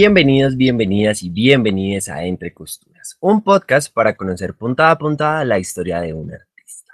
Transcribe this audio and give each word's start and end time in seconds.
Bienvenidos, 0.00 0.56
bienvenidas 0.56 1.24
y 1.24 1.28
bienvenidas 1.28 2.08
a 2.08 2.22
Entre 2.22 2.54
Costuras, 2.54 3.16
un 3.18 3.42
podcast 3.42 3.92
para 3.92 4.16
conocer 4.16 4.54
puntada 4.54 4.92
a 4.92 4.96
puntada 4.96 5.44
la 5.44 5.58
historia 5.58 6.00
de 6.00 6.12
un 6.12 6.32
artista. 6.32 6.92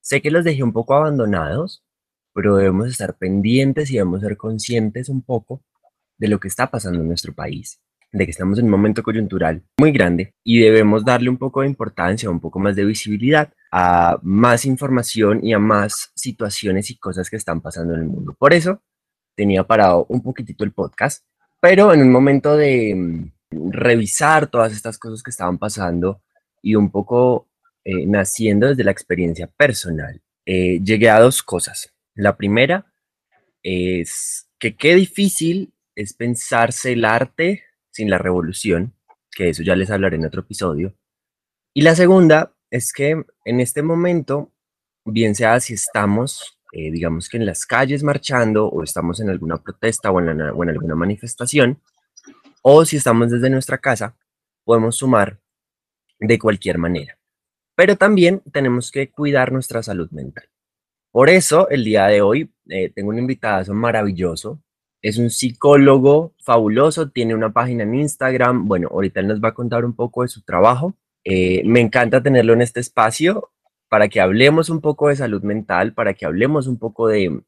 Sé 0.00 0.22
que 0.22 0.30
los 0.30 0.42
dejé 0.42 0.62
un 0.62 0.72
poco 0.72 0.94
abandonados, 0.94 1.84
pero 2.32 2.56
debemos 2.56 2.88
estar 2.88 3.18
pendientes 3.18 3.90
y 3.90 3.96
debemos 3.96 4.22
ser 4.22 4.38
conscientes 4.38 5.10
un 5.10 5.20
poco 5.20 5.62
de 6.16 6.28
lo 6.28 6.40
que 6.40 6.48
está 6.48 6.70
pasando 6.70 6.98
en 6.98 7.08
nuestro 7.08 7.34
país, 7.34 7.78
de 8.10 8.24
que 8.24 8.30
estamos 8.30 8.58
en 8.58 8.64
un 8.64 8.70
momento 8.70 9.02
coyuntural 9.02 9.62
muy 9.78 9.92
grande 9.92 10.32
y 10.42 10.60
debemos 10.60 11.04
darle 11.04 11.28
un 11.28 11.36
poco 11.36 11.60
de 11.60 11.66
importancia, 11.66 12.30
un 12.30 12.40
poco 12.40 12.58
más 12.58 12.74
de 12.74 12.86
visibilidad 12.86 13.52
a 13.70 14.18
más 14.22 14.64
información 14.64 15.44
y 15.44 15.52
a 15.52 15.58
más 15.58 16.10
situaciones 16.16 16.90
y 16.90 16.96
cosas 16.96 17.28
que 17.28 17.36
están 17.36 17.60
pasando 17.60 17.92
en 17.92 18.00
el 18.00 18.06
mundo. 18.06 18.34
Por 18.38 18.54
eso 18.54 18.80
tenía 19.36 19.62
parado 19.64 20.06
un 20.08 20.22
poquitito 20.22 20.64
el 20.64 20.72
podcast 20.72 21.22
pero 21.60 21.92
en 21.92 22.02
un 22.02 22.12
momento 22.12 22.56
de 22.56 22.94
mm, 22.94 23.70
revisar 23.70 24.48
todas 24.48 24.72
estas 24.72 24.98
cosas 24.98 25.22
que 25.22 25.30
estaban 25.30 25.58
pasando 25.58 26.22
y 26.62 26.74
un 26.74 26.90
poco 26.90 27.48
eh, 27.84 28.06
naciendo 28.06 28.68
desde 28.68 28.84
la 28.84 28.90
experiencia 28.90 29.46
personal, 29.46 30.20
eh, 30.46 30.80
llegué 30.82 31.10
a 31.10 31.20
dos 31.20 31.42
cosas. 31.42 31.92
La 32.14 32.36
primera 32.36 32.86
es 33.62 34.48
que 34.58 34.76
qué 34.76 34.94
difícil 34.94 35.72
es 35.94 36.14
pensarse 36.14 36.92
el 36.92 37.04
arte 37.04 37.64
sin 37.90 38.10
la 38.10 38.18
revolución, 38.18 38.94
que 39.30 39.48
eso 39.50 39.62
ya 39.62 39.76
les 39.76 39.90
hablaré 39.90 40.16
en 40.16 40.26
otro 40.26 40.42
episodio. 40.42 40.94
Y 41.74 41.82
la 41.82 41.94
segunda 41.94 42.54
es 42.70 42.92
que 42.92 43.24
en 43.44 43.60
este 43.60 43.82
momento, 43.82 44.52
bien 45.04 45.34
sea 45.34 45.58
si 45.60 45.74
estamos 45.74 46.57
eh, 46.72 46.90
digamos 46.90 47.28
que 47.28 47.38
en 47.38 47.46
las 47.46 47.64
calles 47.64 48.02
marchando 48.02 48.68
o 48.68 48.82
estamos 48.82 49.20
en 49.20 49.30
alguna 49.30 49.56
protesta 49.56 50.10
o 50.10 50.20
en, 50.20 50.40
alguna 50.40 50.94
manifestación, 50.94 51.80
o 52.62 52.84
si 52.84 52.96
estamos 52.96 53.30
desde 53.30 53.48
nuestra 53.48 53.78
casa, 53.78 54.16
podemos 54.64 54.96
sumar 54.96 55.40
de 56.20 56.38
cualquier 56.38 56.78
manera. 56.78 57.18
Pero 57.74 57.96
también 57.96 58.42
tenemos 58.52 58.90
que 58.90 59.10
cuidar 59.10 59.52
nuestra 59.52 59.82
salud 59.82 60.10
mental. 60.10 60.44
Por 61.10 61.30
eso, 61.30 61.68
el 61.70 61.84
día 61.84 62.06
de 62.06 62.20
hoy 62.20 62.50
eh, 62.68 62.90
tengo 62.90 63.10
un 63.10 63.18
invitado 63.18 63.72
maravilloso. 63.72 64.60
Es 65.00 65.16
un 65.16 65.30
psicólogo 65.30 66.34
fabuloso, 66.44 67.08
tiene 67.10 67.34
una 67.34 67.52
página 67.52 67.84
en 67.84 67.94
Instagram. 67.94 68.66
Bueno, 68.66 68.88
ahorita 68.90 69.20
él 69.20 69.28
nos 69.28 69.40
va 69.40 69.50
a 69.50 69.54
contar 69.54 69.84
un 69.84 69.94
poco 69.94 70.22
de 70.22 70.28
su 70.28 70.42
trabajo. 70.42 70.94
Eh, 71.24 71.62
me 71.64 71.80
encanta 71.80 72.22
tenerlo 72.22 72.52
en 72.52 72.62
este 72.62 72.80
espacio 72.80 73.52
para 73.88 74.08
que 74.08 74.20
hablemos 74.20 74.70
un 74.70 74.80
poco 74.80 75.08
de 75.08 75.16
salud 75.16 75.42
mental, 75.42 75.94
para 75.94 76.14
que 76.14 76.26
hablemos 76.26 76.66
un 76.66 76.78
poco 76.78 77.08
de, 77.08 77.42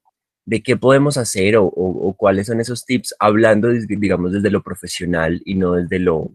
qué 0.64 0.76
podemos 0.76 1.16
hacer 1.16 1.56
o, 1.58 2.14
cuáles 2.16 2.46
son 2.46 2.60
esos 2.60 2.84
tips, 2.84 3.14
hablando, 3.18 3.68
digamos, 3.68 4.32
desde 4.32 4.50
lo 4.50 4.62
profesional 4.62 5.40
y 5.44 5.54
no 5.54 5.72
desde 5.72 5.98
lo, 5.98 6.30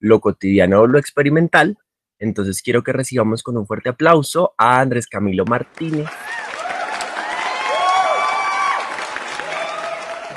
lo 0.00 0.20
cotidiano 0.20 0.80
o 0.80 0.86
lo 0.86 0.98
experimental. 0.98 1.76
Entonces 2.18 2.62
quiero 2.62 2.82
que 2.82 2.92
recibamos 2.92 3.42
con 3.42 3.56
un 3.56 3.66
fuerte 3.66 3.90
aplauso 3.90 4.54
a 4.56 4.80
Andrés 4.80 5.06
Camilo 5.06 5.44
Martínez. 5.44 6.08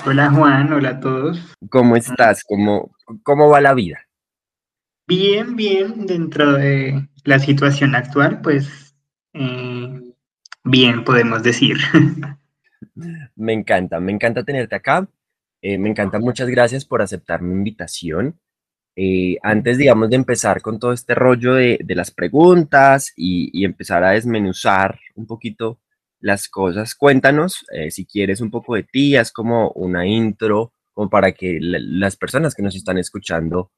Hola 0.07 0.29
Juan, 0.29 0.71
hola 0.71 0.89
a 0.89 0.99
todos. 0.99 1.39
¿Cómo 1.69 1.95
estás? 1.95 2.43
¿Cómo, 2.43 2.91
cómo 3.23 3.49
va 3.49 3.61
la 3.61 3.73
vida? 3.73 4.01
Bien, 5.07 5.55
bien, 5.55 6.05
dentro 6.05 6.53
de 6.53 7.07
la 7.23 7.39
situación 7.39 7.95
actual, 7.95 8.41
pues 8.41 8.84
eh, 9.35 10.13
bien, 10.63 11.03
podemos 11.03 11.43
decir. 11.43 11.77
Me 13.35 13.51
encanta, 13.51 13.99
me 13.99 14.11
encanta 14.11 14.43
tenerte 14.43 14.75
acá. 14.75 15.07
Eh, 15.61 15.77
me 15.77 15.89
encanta, 15.89 16.19
muchas 16.19 16.47
gracias 16.47 16.85
por 16.85 17.01
aceptar 17.01 17.41
mi 17.41 17.53
invitación. 17.53 18.39
Eh, 18.95 19.37
antes, 19.43 19.77
digamos, 19.77 20.09
de 20.09 20.15
empezar 20.15 20.61
con 20.61 20.79
todo 20.79 20.93
este 20.93 21.15
rollo 21.15 21.55
de, 21.55 21.79
las 21.89 22.11
preguntas 22.11 23.11
y, 23.17 23.65
empezar 23.65 24.03
a 24.03 24.11
desmenuzar 24.11 24.99
un 25.15 25.25
poquito 25.27 25.79
las 26.21 26.47
cosas, 26.47 26.95
cuéntanos 26.95 27.65
si 27.89 28.05
quieres 28.05 28.39
un 28.39 28.51
poco 28.51 28.75
de 28.75 28.83
ti, 28.83 29.15
haz 29.17 29.31
como 29.31 29.71
una 29.71 30.05
intro, 30.05 30.73
como 30.93 31.09
para 31.09 31.33
que 31.33 31.57
las 31.61 32.15
personas 32.15 32.55
que 32.55 32.63
nos 32.63 32.75
están 32.75 32.97
escuchando, 32.97 33.71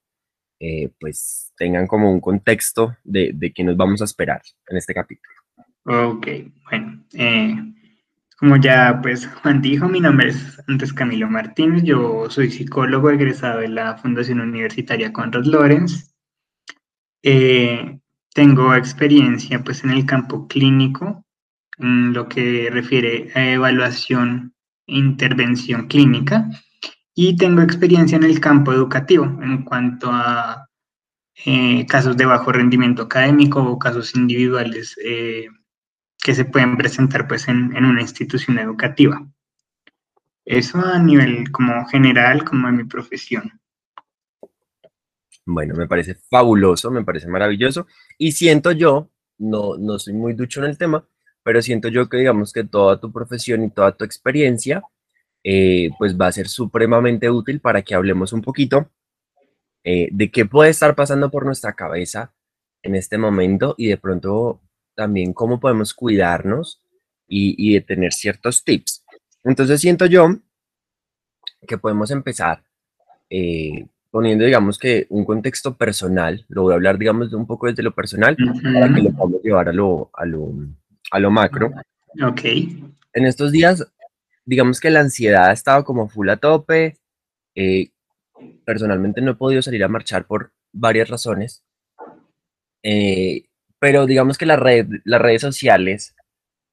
pues 1.00 1.52
tengan 1.56 1.86
como 1.86 2.12
un 2.12 2.20
contexto 2.20 2.96
de, 3.04 3.32
de 3.34 3.52
qué 3.52 3.64
nos 3.64 3.76
vamos 3.76 4.00
a 4.02 4.04
esperar 4.04 4.42
en 4.68 4.76
este 4.76 4.94
capítulo. 4.94 5.47
Ok, 5.90 6.26
bueno, 6.68 7.02
eh, 7.14 7.56
como 8.38 8.58
ya 8.58 9.00
pues 9.00 9.26
Juan 9.26 9.62
dijo, 9.62 9.88
mi 9.88 10.00
nombre 10.00 10.28
es 10.28 10.62
Andrés 10.68 10.92
Camilo 10.92 11.30
Martínez, 11.30 11.82
yo 11.82 12.28
soy 12.28 12.50
psicólogo 12.50 13.08
egresado 13.08 13.60
de 13.60 13.68
la 13.68 13.96
Fundación 13.96 14.40
Universitaria 14.40 15.14
Conrad 15.14 15.46
Lorenz. 15.46 16.14
Eh, 17.22 18.00
tengo 18.34 18.74
experiencia 18.74 19.64
pues 19.64 19.82
en 19.82 19.92
el 19.92 20.04
campo 20.04 20.46
clínico, 20.46 21.24
en 21.78 22.12
lo 22.12 22.28
que 22.28 22.68
refiere 22.70 23.30
a 23.34 23.52
evaluación 23.52 24.52
e 24.86 24.98
intervención 24.98 25.86
clínica, 25.86 26.50
y 27.14 27.38
tengo 27.38 27.62
experiencia 27.62 28.16
en 28.16 28.24
el 28.24 28.40
campo 28.40 28.74
educativo 28.74 29.24
en 29.24 29.62
cuanto 29.64 30.10
a 30.12 30.68
eh, 31.46 31.86
casos 31.86 32.14
de 32.18 32.26
bajo 32.26 32.52
rendimiento 32.52 33.04
académico 33.04 33.62
o 33.62 33.78
casos 33.78 34.14
individuales 34.14 34.94
que 36.22 36.34
se 36.34 36.44
pueden 36.44 36.76
presentar 36.76 37.26
pues 37.28 37.48
en, 37.48 37.74
una 37.76 38.00
institución 38.00 38.58
educativa. 38.58 39.26
Eso 40.44 40.78
a 40.78 40.98
nivel 40.98 41.50
como 41.50 41.86
general, 41.86 42.44
como 42.44 42.68
en 42.68 42.76
mi 42.76 42.84
profesión. 42.84 43.60
Bueno, 45.44 45.74
me 45.74 45.86
parece 45.86 46.14
fabuloso, 46.14 46.90
me 46.90 47.04
parece 47.04 47.28
maravilloso 47.28 47.86
y 48.18 48.32
siento 48.32 48.72
yo, 48.72 49.10
no, 49.38 49.76
no 49.78 49.98
soy 49.98 50.14
muy 50.14 50.34
ducho 50.34 50.60
en 50.60 50.70
el 50.70 50.78
tema, 50.78 51.06
pero 51.42 51.62
siento 51.62 51.88
yo 51.88 52.08
que 52.08 52.18
digamos 52.18 52.52
que 52.52 52.64
toda 52.64 53.00
tu 53.00 53.12
profesión 53.12 53.62
y 53.62 53.70
toda 53.70 53.96
tu 53.96 54.04
experiencia 54.04 54.82
eh, 55.44 55.90
pues 55.98 56.18
va 56.18 56.26
a 56.26 56.32
ser 56.32 56.48
supremamente 56.48 57.30
útil 57.30 57.60
para 57.60 57.82
que 57.82 57.94
hablemos 57.94 58.32
un 58.32 58.42
poquito 58.42 58.90
eh, 59.84 60.08
de 60.12 60.30
qué 60.30 60.44
puede 60.44 60.70
estar 60.70 60.94
pasando 60.94 61.30
por 61.30 61.46
nuestra 61.46 61.74
cabeza 61.74 62.34
en 62.82 62.94
este 62.94 63.16
momento 63.16 63.74
y 63.78 63.86
de 63.86 63.96
pronto 63.96 64.60
también 64.98 65.32
cómo 65.32 65.60
podemos 65.60 65.94
cuidarnos 65.94 66.80
y, 67.28 67.74
de 67.74 67.80
tener 67.82 68.12
ciertos 68.12 68.64
tips. 68.64 69.04
Entonces 69.44 69.80
siento 69.80 70.06
yo 70.06 70.38
que 71.68 71.78
podemos 71.78 72.10
empezar 72.10 72.64
eh, 73.30 73.86
poniendo, 74.10 74.44
digamos 74.44 74.76
que 74.76 75.06
un 75.10 75.24
contexto 75.24 75.76
personal, 75.76 76.44
lo 76.48 76.62
voy 76.62 76.72
a 76.72 76.74
hablar, 76.74 76.98
digamos, 76.98 77.30
de 77.30 77.36
un 77.36 77.46
poco 77.46 77.68
desde 77.68 77.84
lo 77.84 77.94
personal, 77.94 78.36
para 78.74 78.92
que 78.92 79.02
lo 79.02 79.12
podamos 79.12 79.40
llevar 79.40 79.68
a 79.68 79.72
lo, 79.72 80.10
a 80.14 80.26
lo, 80.26 80.52
a 81.12 81.18
lo 81.20 81.30
macro. 81.30 81.70
Ok. 82.20 82.40
En 83.12 83.24
estos 83.24 83.52
días, 83.52 83.86
digamos 84.44 84.80
que 84.80 84.90
la 84.90 84.98
ansiedad 84.98 85.46
ha 85.46 85.52
estado 85.52 85.84
como 85.84 86.08
full 86.08 86.28
a 86.28 86.38
tope. 86.38 86.98
Eh, 87.54 87.92
personalmente 88.64 89.20
no 89.20 89.30
he 89.30 89.36
podido 89.36 89.62
salir 89.62 89.84
a 89.84 89.88
marchar 89.88 90.26
por 90.26 90.50
varias 90.72 91.08
razones. 91.08 91.62
Eh, 92.82 93.47
pero 93.78 94.06
digamos 94.06 94.38
que 94.38 94.46
la 94.46 94.56
red, 94.56 94.86
las 95.04 95.20
redes 95.20 95.42
sociales, 95.42 96.14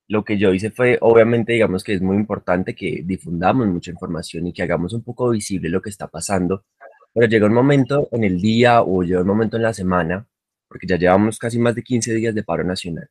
lo 0.07 0.23
que 0.23 0.37
yo 0.37 0.53
hice 0.53 0.71
fue, 0.71 0.97
obviamente, 1.01 1.53
digamos 1.53 1.83
que 1.83 1.93
es 1.93 2.01
muy 2.01 2.17
importante 2.17 2.75
que 2.75 3.01
difundamos 3.03 3.67
mucha 3.67 3.91
información 3.91 4.47
y 4.47 4.53
que 4.53 4.63
hagamos 4.63 4.93
un 4.93 5.03
poco 5.03 5.29
visible 5.29 5.69
lo 5.69 5.81
que 5.81 5.89
está 5.89 6.07
pasando, 6.07 6.65
pero 7.13 7.27
llega 7.27 7.47
un 7.47 7.53
momento 7.53 8.09
en 8.11 8.23
el 8.23 8.39
día 8.39 8.81
o 8.81 9.03
llega 9.03 9.21
un 9.21 9.27
momento 9.27 9.57
en 9.57 9.63
la 9.63 9.73
semana, 9.73 10.27
porque 10.67 10.87
ya 10.87 10.97
llevamos 10.97 11.39
casi 11.39 11.59
más 11.59 11.75
de 11.75 11.83
15 11.83 12.13
días 12.13 12.35
de 12.35 12.43
paro 12.43 12.63
nacional, 12.63 13.07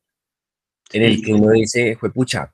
en 0.92 1.02
el 1.02 1.22
que 1.22 1.32
uno 1.32 1.50
dice, 1.50 1.96
fue 1.96 2.12
pucha, 2.12 2.52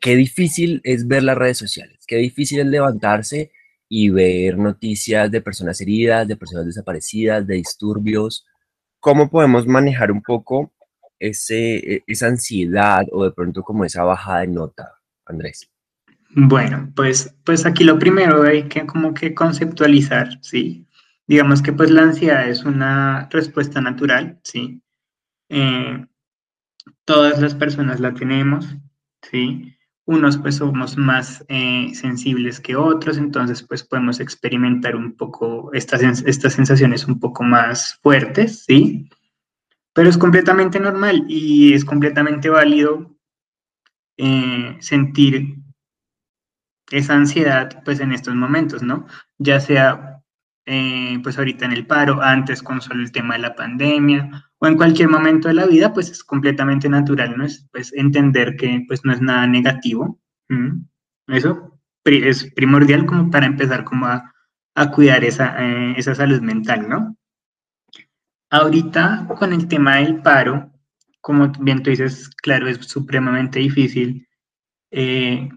qué 0.00 0.16
difícil 0.16 0.80
es 0.84 1.06
ver 1.06 1.22
las 1.22 1.38
redes 1.38 1.58
sociales, 1.58 2.04
qué 2.06 2.16
difícil 2.16 2.60
es 2.60 2.66
levantarse 2.66 3.52
y 3.88 4.10
ver 4.10 4.58
noticias 4.58 5.30
de 5.30 5.40
personas 5.40 5.80
heridas, 5.80 6.26
de 6.26 6.36
personas 6.36 6.66
desaparecidas, 6.66 7.46
de 7.46 7.56
disturbios, 7.56 8.46
¿cómo 9.02 9.28
podemos 9.28 9.66
manejar 9.66 10.12
un 10.12 10.22
poco 10.22 10.72
e, 11.18 11.32
esa 12.06 12.26
ansiedad 12.28 13.04
o 13.10 13.24
de 13.24 13.32
pronto 13.32 13.62
como 13.62 13.84
esa 13.84 14.04
bajada 14.04 14.40
de 14.40 14.46
nota, 14.46 14.94
Andrés? 15.26 15.68
Bueno, 16.30 16.90
pues, 16.94 17.34
pues 17.44 17.66
aquí 17.66 17.84
lo 17.84 17.98
primero 17.98 18.44
hay 18.44 18.68
que 18.68 18.86
como 18.86 19.12
que 19.12 19.34
conceptualizar, 19.34 20.38
¿sí? 20.40 20.86
Digamos 21.26 21.62
que 21.62 21.72
pues 21.72 21.90
la 21.90 22.02
ansiedad 22.02 22.48
es 22.48 22.64
una 22.64 23.28
respuesta 23.30 23.80
natural, 23.80 24.40
¿sí? 24.44 24.80
Eh, 25.48 26.06
todas 27.04 27.40
las 27.40 27.54
personas 27.54 27.98
la 27.98 28.14
tenemos, 28.14 28.66
¿sí? 29.30 29.74
Unos 30.12 30.36
pues 30.38 30.56
somos 30.56 30.96
más 30.96 31.44
eh, 31.48 31.90
sensibles 31.94 32.60
que 32.60 32.76
otros, 32.76 33.18
entonces 33.18 33.62
pues 33.62 33.82
podemos 33.82 34.20
experimentar 34.20 34.96
un 34.96 35.16
poco 35.16 35.72
estas, 35.72 36.02
estas 36.02 36.52
sensaciones 36.52 37.06
un 37.06 37.18
poco 37.18 37.42
más 37.42 37.98
fuertes, 38.02 38.64
¿sí? 38.64 39.08
Pero 39.92 40.08
es 40.08 40.18
completamente 40.18 40.80
normal 40.80 41.24
y 41.28 41.74
es 41.74 41.84
completamente 41.84 42.48
válido 42.48 43.14
eh, 44.16 44.76
sentir 44.80 45.56
esa 46.90 47.14
ansiedad 47.14 47.82
pues 47.84 48.00
en 48.00 48.12
estos 48.12 48.34
momentos, 48.34 48.82
¿no? 48.82 49.06
Ya 49.38 49.60
sea 49.60 50.11
eh, 50.66 51.18
pues 51.22 51.38
ahorita 51.38 51.64
en 51.64 51.72
el 51.72 51.86
paro, 51.86 52.22
antes 52.22 52.62
con 52.62 52.80
solo 52.80 53.02
el 53.02 53.12
tema 53.12 53.34
de 53.34 53.40
la 53.40 53.54
pandemia 53.54 54.50
o 54.58 54.66
en 54.66 54.76
cualquier 54.76 55.08
momento 55.08 55.48
de 55.48 55.54
la 55.54 55.66
vida, 55.66 55.92
pues 55.92 56.10
es 56.10 56.22
completamente 56.22 56.88
natural, 56.88 57.36
¿no? 57.36 57.44
Es 57.44 57.68
pues 57.72 57.92
entender 57.94 58.56
que 58.56 58.84
pues 58.86 59.04
no 59.04 59.12
es 59.12 59.20
nada 59.20 59.46
negativo. 59.46 60.20
Eso 61.26 61.80
es 62.04 62.52
primordial 62.54 63.06
como 63.06 63.30
para 63.30 63.46
empezar 63.46 63.84
como 63.84 64.06
a, 64.06 64.32
a 64.74 64.90
cuidar 64.90 65.24
esa, 65.24 65.56
eh, 65.62 65.94
esa 65.96 66.14
salud 66.14 66.40
mental, 66.40 66.88
¿no? 66.88 67.16
Ahorita 68.50 69.26
con 69.38 69.52
el 69.52 69.66
tema 69.66 69.96
del 69.96 70.20
paro, 70.20 70.70
como 71.20 71.50
bien 71.60 71.82
tú 71.82 71.90
dices, 71.90 72.28
claro, 72.36 72.68
es 72.68 72.78
supremamente 72.78 73.60
difícil. 73.60 74.28
Eh, 74.90 75.48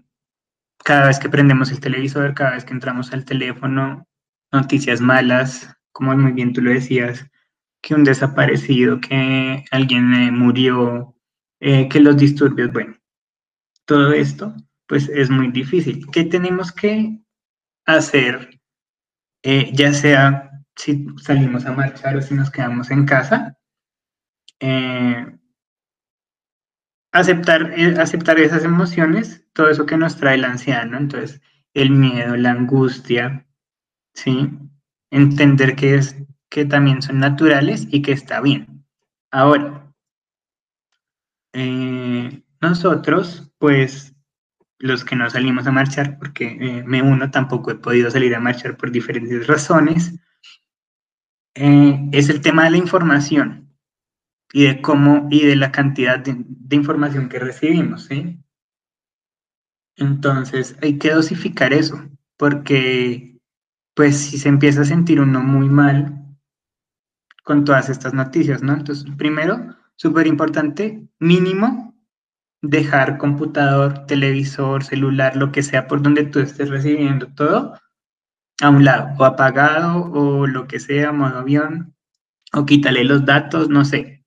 cada 0.82 1.08
vez 1.08 1.18
que 1.18 1.28
prendemos 1.28 1.70
el 1.72 1.80
televisor, 1.80 2.34
cada 2.34 2.52
vez 2.52 2.64
que 2.64 2.72
entramos 2.72 3.12
al 3.12 3.24
teléfono, 3.24 4.06
noticias 4.52 5.00
malas, 5.00 5.74
como 5.92 6.16
muy 6.16 6.32
bien 6.32 6.52
tú 6.52 6.62
lo 6.62 6.70
decías, 6.70 7.26
que 7.82 7.94
un 7.94 8.04
desaparecido, 8.04 9.00
que 9.00 9.64
alguien 9.70 10.14
eh, 10.14 10.30
murió, 10.32 11.14
eh, 11.60 11.88
que 11.88 12.00
los 12.00 12.16
disturbios, 12.16 12.72
bueno, 12.72 12.96
todo 13.84 14.12
esto, 14.12 14.54
pues 14.86 15.08
es 15.08 15.30
muy 15.30 15.50
difícil. 15.50 16.06
¿Qué 16.10 16.24
tenemos 16.24 16.72
que 16.72 17.20
hacer, 17.84 18.60
ya 19.42 19.92
sea 19.92 20.46
si 20.76 21.06
salimos 21.22 21.64
a 21.64 21.72
marchar 21.72 22.16
o 22.16 22.22
si 22.22 22.34
nos 22.34 22.50
quedamos 22.50 22.90
en 22.90 23.06
casa, 23.06 23.56
eh, 24.60 25.38
aceptar, 27.12 27.72
eh, 27.76 27.96
aceptar 27.98 28.38
esas 28.38 28.64
emociones, 28.64 29.46
todo 29.52 29.70
eso 29.70 29.86
que 29.86 29.96
nos 29.96 30.16
trae 30.16 30.34
el 30.34 30.44
anciano, 30.44 30.98
entonces 30.98 31.40
el 31.74 31.90
miedo, 31.90 32.36
la 32.36 32.52
angustia, 32.52 33.46
¿sí? 34.16 34.50
Entender 35.10 35.76
que, 35.76 35.94
es, 35.94 36.16
que 36.50 36.64
también 36.64 37.02
son 37.02 37.20
naturales 37.20 37.86
y 37.90 38.02
que 38.02 38.12
está 38.12 38.40
bien. 38.40 38.84
Ahora, 39.30 39.92
eh, 41.52 42.42
nosotros, 42.60 43.52
pues, 43.58 44.14
los 44.78 45.04
que 45.04 45.16
no 45.16 45.30
salimos 45.30 45.66
a 45.66 45.72
marchar, 45.72 46.18
porque 46.18 46.82
me 46.84 47.02
uno, 47.02 47.30
tampoco 47.30 47.70
he 47.70 47.76
podido 47.76 48.10
salir 48.10 48.34
a 48.34 48.40
marchar 48.40 48.76
por 48.76 48.90
diferentes 48.90 49.46
razones, 49.46 50.12
eh, 51.54 52.08
es 52.12 52.28
el 52.28 52.42
tema 52.42 52.64
de 52.64 52.72
la 52.72 52.76
información 52.76 53.74
y 54.52 54.64
de 54.64 54.82
cómo 54.82 55.28
y 55.30 55.46
de 55.46 55.56
la 55.56 55.72
cantidad 55.72 56.18
de, 56.18 56.44
información 56.76 57.28
que 57.28 57.38
recibimos, 57.38 58.04
¿sí? 58.04 58.38
Entonces 59.96 60.76
hay 60.82 60.98
que 60.98 61.12
dosificar 61.12 61.72
eso, 61.72 62.02
porque 62.36 63.35
pues 63.96 64.18
si 64.18 64.36
se 64.36 64.50
empieza 64.50 64.82
a 64.82 64.84
sentir 64.84 65.20
uno 65.20 65.40
muy 65.40 65.70
mal 65.70 66.22
con 67.42 67.64
todas 67.64 67.88
estas 67.88 68.12
noticias, 68.12 68.62
¿no? 68.62 68.74
Entonces, 68.74 69.06
primero, 69.16 69.74
súper 69.96 70.26
importante, 70.26 71.08
mínimo, 71.18 71.96
dejar 72.60 73.16
computador, 73.16 74.04
televisor, 74.06 74.84
celular, 74.84 75.34
lo 75.34 75.50
que 75.50 75.62
sea 75.62 75.88
por 75.88 76.02
donde 76.02 76.24
tú 76.24 76.40
estés 76.40 76.68
recibiendo 76.68 77.28
todo, 77.28 77.72
a 78.60 78.68
un 78.68 78.84
lado, 78.84 79.14
o 79.18 79.24
apagado, 79.24 80.12
o 80.12 80.46
lo 80.46 80.66
que 80.66 80.78
sea, 80.78 81.12
modo 81.12 81.38
avión, 81.38 81.94
o 82.52 82.66
quítale 82.66 83.02
los 83.02 83.24
datos, 83.24 83.70
no 83.70 83.86
sé. 83.86 84.24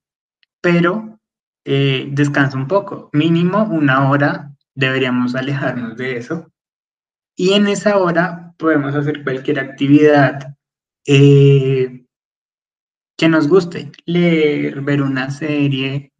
Pero 0.62 1.19
eh, 1.63 2.07
descansa 2.12 2.57
un 2.57 2.68
poco, 2.68 3.12
mínimo 3.13 3.66
una 3.66 4.10
hora 4.10 4.56
deberíamos 4.74 5.36
alejarnos 5.36 5.95
de 5.95 6.18
eso. 6.18 6.51
Y 7.36 7.54
en 7.54 7.68
esa 7.68 7.98
hora 7.98 8.48
podemos 8.59 8.94
hacer 8.94 9.23
cualquier 9.23 9.59
actividad 9.59 10.56
eh, 11.07 12.06
que 13.17 13.29
nos 13.29 13.47
guste, 13.47 13.91
leer, 14.06 14.81
ver 14.81 15.01
una 15.01 15.31
serie, 15.31 16.11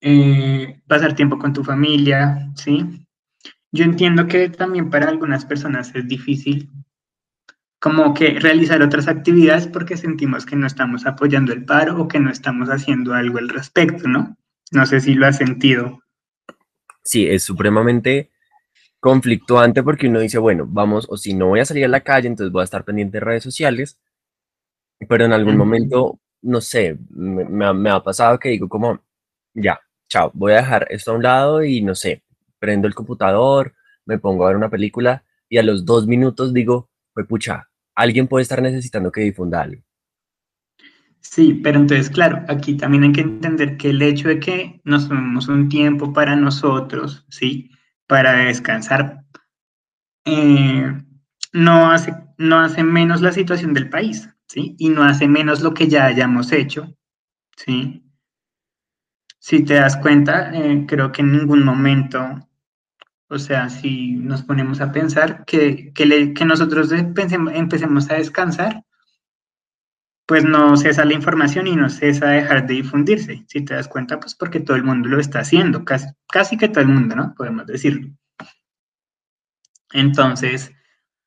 eh, 0.00 0.80
pasar 0.86 1.14
tiempo 1.14 1.38
con 1.38 1.52
tu 1.52 1.64
familia, 1.64 2.50
¿sí? 2.56 3.06
Yo 3.72 3.84
entiendo 3.84 4.26
que 4.26 4.50
también 4.50 4.90
para 4.90 5.08
algunas 5.08 5.46
personas 5.46 5.94
es 5.94 6.06
difícil 6.06 6.70
como 7.80 8.14
que 8.14 8.40
realizar 8.40 8.82
otras 8.82 9.08
actividades 9.08 9.66
porque 9.66 9.96
sentimos 9.96 10.46
que 10.46 10.56
no 10.56 10.66
estamos 10.66 11.06
apoyando 11.06 11.52
el 11.52 11.64
paro 11.64 12.00
o 12.00 12.08
que 12.08 12.18
no 12.18 12.30
estamos 12.30 12.70
haciendo 12.70 13.14
algo 13.14 13.38
al 13.38 13.48
respecto, 13.48 14.08
¿no? 14.08 14.36
No 14.72 14.86
sé 14.86 15.00
si 15.00 15.14
lo 15.14 15.26
has 15.26 15.36
sentido. 15.36 16.00
Sí, 17.02 17.26
es 17.26 17.42
supremamente 17.42 18.30
conflictuante 19.04 19.82
porque 19.82 20.08
uno 20.08 20.18
dice, 20.18 20.38
bueno, 20.38 20.64
vamos, 20.66 21.06
o 21.10 21.18
si 21.18 21.34
no 21.34 21.48
voy 21.48 21.60
a 21.60 21.66
salir 21.66 21.84
a 21.84 21.88
la 21.88 22.00
calle, 22.00 22.26
entonces 22.26 22.50
voy 22.50 22.62
a 22.62 22.64
estar 22.64 22.86
pendiente 22.86 23.18
de 23.18 23.24
redes 23.26 23.42
sociales, 23.42 23.98
pero 25.06 25.26
en 25.26 25.34
algún 25.34 25.58
momento, 25.58 26.18
no 26.40 26.62
sé, 26.62 26.96
me, 27.10 27.74
me 27.74 27.90
ha 27.90 28.02
pasado 28.02 28.38
que 28.38 28.48
digo 28.48 28.66
como, 28.66 29.04
ya, 29.52 29.78
chao, 30.08 30.30
voy 30.32 30.52
a 30.52 30.62
dejar 30.62 30.86
esto 30.88 31.12
a 31.12 31.16
un 31.16 31.22
lado 31.22 31.62
y 31.62 31.82
no 31.82 31.94
sé, 31.94 32.22
prendo 32.58 32.88
el 32.88 32.94
computador, 32.94 33.74
me 34.06 34.18
pongo 34.18 34.46
a 34.46 34.48
ver 34.48 34.56
una 34.56 34.70
película 34.70 35.22
y 35.50 35.58
a 35.58 35.62
los 35.62 35.84
dos 35.84 36.06
minutos 36.06 36.54
digo, 36.54 36.88
pues 37.12 37.26
pucha, 37.26 37.68
alguien 37.94 38.26
puede 38.26 38.44
estar 38.44 38.62
necesitando 38.62 39.12
que 39.12 39.20
difunda 39.20 39.60
algo. 39.60 39.82
Sí, 41.20 41.60
pero 41.62 41.78
entonces, 41.78 42.08
claro, 42.08 42.42
aquí 42.48 42.78
también 42.78 43.02
hay 43.02 43.12
que 43.12 43.20
entender 43.20 43.76
que 43.76 43.90
el 43.90 44.00
hecho 44.00 44.28
de 44.28 44.40
que 44.40 44.80
nos 44.82 45.08
tomemos 45.08 45.48
un 45.48 45.68
tiempo 45.68 46.14
para 46.14 46.36
nosotros, 46.36 47.26
¿sí? 47.28 47.70
Para 48.06 48.32
descansar, 48.34 49.24
eh, 50.24 51.02
no, 51.52 51.90
hace, 51.90 52.14
no 52.36 52.60
hace 52.60 52.82
menos 52.82 53.22
la 53.22 53.32
situación 53.32 53.74
del 53.74 53.88
país, 53.88 54.28
¿sí? 54.46 54.74
Y 54.78 54.90
no 54.90 55.04
hace 55.04 55.26
menos 55.26 55.62
lo 55.62 55.72
que 55.72 55.88
ya 55.88 56.06
hayamos 56.06 56.52
hecho, 56.52 56.94
¿sí? 57.56 58.04
Si 59.38 59.64
te 59.64 59.74
das 59.74 59.96
cuenta, 59.96 60.54
eh, 60.54 60.84
creo 60.86 61.12
que 61.12 61.22
en 61.22 61.32
ningún 61.32 61.64
momento 61.64 62.44
o 63.34 63.38
sea, 63.38 63.68
si 63.68 64.12
nos 64.12 64.42
ponemos 64.42 64.80
a 64.80 64.92
pensar 64.92 65.44
que, 65.44 65.92
que, 65.92 66.44
nosotros 66.44 66.92
empecemos 66.92 68.10
a 68.10 68.14
descansar, 68.14 68.83
pues 70.26 70.44
no 70.44 70.76
cesa 70.76 71.04
la 71.04 71.14
información 71.14 71.66
y 71.66 71.76
no 71.76 71.90
cesa 71.90 72.28
dejar 72.28 72.66
de 72.66 72.74
difundirse. 72.74 73.44
Si 73.46 73.64
te 73.64 73.74
das 73.74 73.88
cuenta, 73.88 74.18
pues 74.18 74.34
porque 74.34 74.60
todo 74.60 74.76
el 74.76 74.84
mundo 74.84 75.08
lo 75.08 75.20
está 75.20 75.40
haciendo, 75.40 75.84
casi, 75.84 76.06
casi 76.28 76.56
que 76.56 76.68
todo 76.68 76.80
el 76.80 76.88
mundo, 76.88 77.14
¿no? 77.14 77.34
Podemos 77.34 77.66
decirlo. 77.66 78.08
Entonces, 79.92 80.72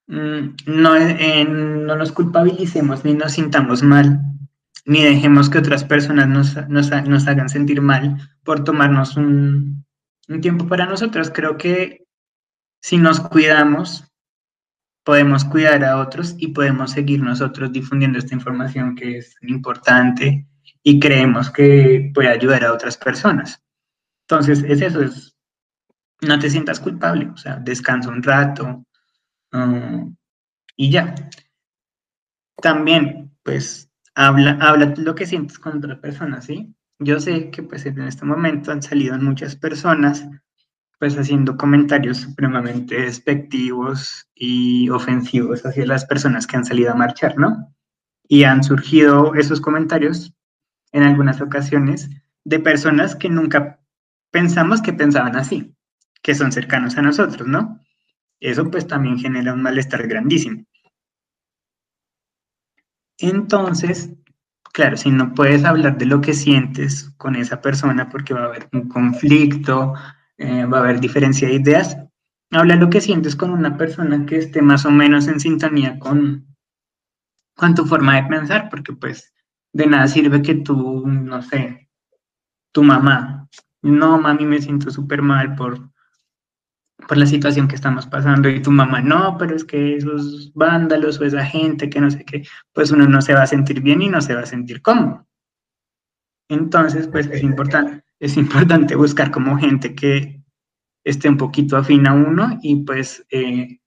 mm, 0.08 0.56
no, 0.66 0.96
eh, 0.96 1.46
no 1.46 1.96
nos 1.96 2.12
culpabilicemos 2.12 3.06
ni 3.06 3.14
nos 3.14 3.34
sintamos 3.34 3.84
mal, 3.84 4.20
ni 4.86 5.04
dejemos 5.04 5.50
que 5.50 5.60
otras 5.60 5.84
personas 5.84 6.28
nos, 6.28 6.70
nos 6.70 7.28
hagan 7.28 7.50
sentir 7.50 7.82
mal 7.82 8.18
por 8.44 8.64
tomarnos 8.64 9.16
un, 9.18 9.86
un 10.28 10.42
tiempo 10.42 10.68
para 10.68 10.86
nosotros. 10.86 11.32
Creo 11.34 11.58
que 11.58 12.06
si 12.82 12.98
nos 12.98 13.20
cuidamos, 13.20 14.06
podemos 15.08 15.46
cuidar 15.46 15.86
a 15.86 16.00
otros 16.00 16.36
y 16.38 16.48
podemos 16.50 16.92
seguir 16.92 17.22
nosotros 17.22 17.72
difundiendo 17.72 18.20
esta 18.20 18.36
información 18.36 18.94
que 18.94 19.20
es 19.20 19.38
importante 19.42 20.46
y 20.84 21.00
creemos 21.00 21.50
que 21.50 22.12
puede 22.14 22.28
ayudar 22.28 22.66
a 22.66 22.74
otras 22.74 22.98
personas. 22.98 23.64
Entonces, 24.24 24.66
es 24.68 24.82
eso, 24.82 25.02
es, 25.02 25.34
no 26.20 26.38
te 26.40 26.50
sientas 26.50 26.82
culpable, 26.82 27.30
o 27.30 27.38
sea, 27.38 27.56
descansa 27.56 28.10
un 28.10 28.22
rato 28.22 28.86
y 30.76 30.92
ya. 30.92 31.16
También, 32.62 33.32
pues, 33.44 33.90
habla, 34.14 34.58
habla 34.60 34.94
lo 34.98 35.16
que 35.16 35.26
sientes 35.26 35.58
con 35.58 35.78
otra 35.78 36.02
persona, 36.02 36.42
¿sí? 36.42 36.76
Yo 37.00 37.22
sé 37.22 37.50
que 37.50 37.64
pues 37.64 37.86
en 37.86 38.02
este 38.02 38.26
momento 38.26 38.74
han 38.74 38.84
salido 38.84 39.18
muchas 39.20 39.56
personas 39.56 40.28
pues 41.00 41.18
haciendo 41.18 41.58
comentarios 41.58 42.18
supremamente 42.18 43.02
despectivos 43.02 44.28
y 44.34 44.90
ofensivos 44.90 45.66
hacia 45.66 45.86
las 45.86 46.06
personas 46.06 46.48
que 46.48 46.58
han 46.58 46.66
salido 46.66 46.92
a 46.92 46.96
marchar, 46.96 47.38
¿no? 47.38 47.74
Y 48.28 48.44
han 48.44 48.64
surgido 48.64 49.36
esos 49.36 49.62
comentarios 49.62 50.34
en 50.92 51.04
algunas 51.04 51.40
ocasiones 51.42 52.10
de 52.44 52.60
personas 52.60 53.16
que 53.16 53.30
nunca 53.30 53.80
pensamos 54.32 54.82
que 54.82 54.94
pensaban 54.94 55.36
así, 55.36 55.76
que 56.22 56.34
son 56.34 56.52
cercanos 56.52 56.98
a 56.98 57.02
nosotros, 57.02 57.48
¿no? 57.48 57.80
Eso 58.40 58.70
pues 58.70 58.88
también 58.88 59.20
genera 59.20 59.54
un 59.54 59.62
malestar 59.62 60.08
grandísimo. 60.08 60.64
Entonces, 63.20 64.12
claro, 64.74 64.98
si 64.98 65.10
no 65.10 65.34
puedes 65.34 65.64
hablar 65.66 65.98
de 65.98 66.06
lo 66.06 66.22
que 66.22 66.34
sientes 66.34 67.12
con 67.18 67.36
esa 67.36 67.62
persona 67.62 68.10
porque 68.10 68.34
va 68.34 68.42
a 68.42 68.46
haber 68.46 68.70
un 68.74 68.88
conflicto, 68.88 69.94
eh, 70.38 70.66
va 70.66 70.78
a 70.78 70.82
haber 70.82 71.00
diferencia 71.00 71.48
de 71.48 71.56
ideas, 71.56 71.98
habla 72.52 72.76
lo 72.76 72.90
que 72.90 73.02
sientes 73.02 73.36
con 73.36 73.52
una 73.52 73.78
persona 73.78 74.26
que 74.26 74.38
esté 74.38 74.62
más 74.62 74.86
o 74.86 74.92
menos 74.92 75.28
en 75.28 75.40
sintonía 75.40 76.00
con, 76.00 76.56
con 77.56 77.76
tu 77.76 77.86
forma 77.86 78.16
de 78.16 78.28
pensar, 78.28 78.70
porque 78.70 78.94
pues 78.94 79.34
de 79.74 79.88
nada 79.88 80.08
sirve 80.08 80.42
que 80.42 80.56
tú, 80.56 81.06
no 81.08 81.42
sé, 81.42 81.90
tu 82.72 82.84
mamá, 82.84 83.48
no, 83.82 84.20
mami, 84.20 84.46
me 84.46 84.62
siento 84.62 84.92
súper 84.92 85.22
mal 85.22 85.56
por, 85.56 85.92
por 87.08 87.18
la 87.18 87.26
situación 87.26 87.68
que 87.68 87.76
estamos 87.76 88.06
pasando 88.08 88.50
y 88.50 88.62
tu 88.62 88.72
mamá, 88.72 89.02
no, 89.02 89.38
pero 89.38 89.56
es 89.56 89.64
que 89.64 89.96
esos 89.96 90.52
vándalos 90.54 91.20
o 91.20 91.26
esa 91.26 91.46
gente 91.46 91.90
que 91.90 92.02
no 92.02 92.10
sé 92.10 92.24
qué, 92.26 92.44
pues 92.74 92.92
uno 92.92 93.08
no 93.08 93.22
se 93.22 93.34
va 93.34 93.44
a 93.44 93.48
sentir 93.48 93.82
bien 93.82 94.02
y 94.02 94.10
no 94.10 94.22
se 94.22 94.36
va 94.36 94.42
a 94.42 94.46
sentir 94.46 94.82
cómodo. 94.82 95.28
Entonces, 96.50 97.08
pues 97.08 97.28
es 97.28 97.44
importante, 97.44 98.04
es 98.20 98.38
importante 98.38 98.96
buscar 98.96 99.32
como 99.32 99.58
gente 99.58 99.96
que 99.96 100.42
esté 101.04 101.30
un 101.30 101.38
poquito 101.38 101.78
afín 101.78 102.08
a 102.08 102.14
uno 102.14 102.60
y 102.62 102.84
pues 102.84 103.26
eh, 103.30 103.80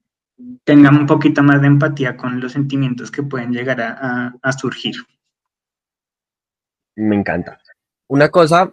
tenga 0.64 0.90
un 0.90 1.06
poquito 1.06 1.42
más 1.42 1.60
de 1.60 1.66
empatía 1.66 2.16
con 2.16 2.40
los 2.40 2.52
sentimientos 2.52 3.10
que 3.10 3.22
pueden 3.22 3.52
llegar 3.52 3.80
a, 3.80 4.52
surgir. 4.52 4.94
Me 6.96 7.16
encanta. 7.16 7.60
Una 8.08 8.28
cosa 8.30 8.72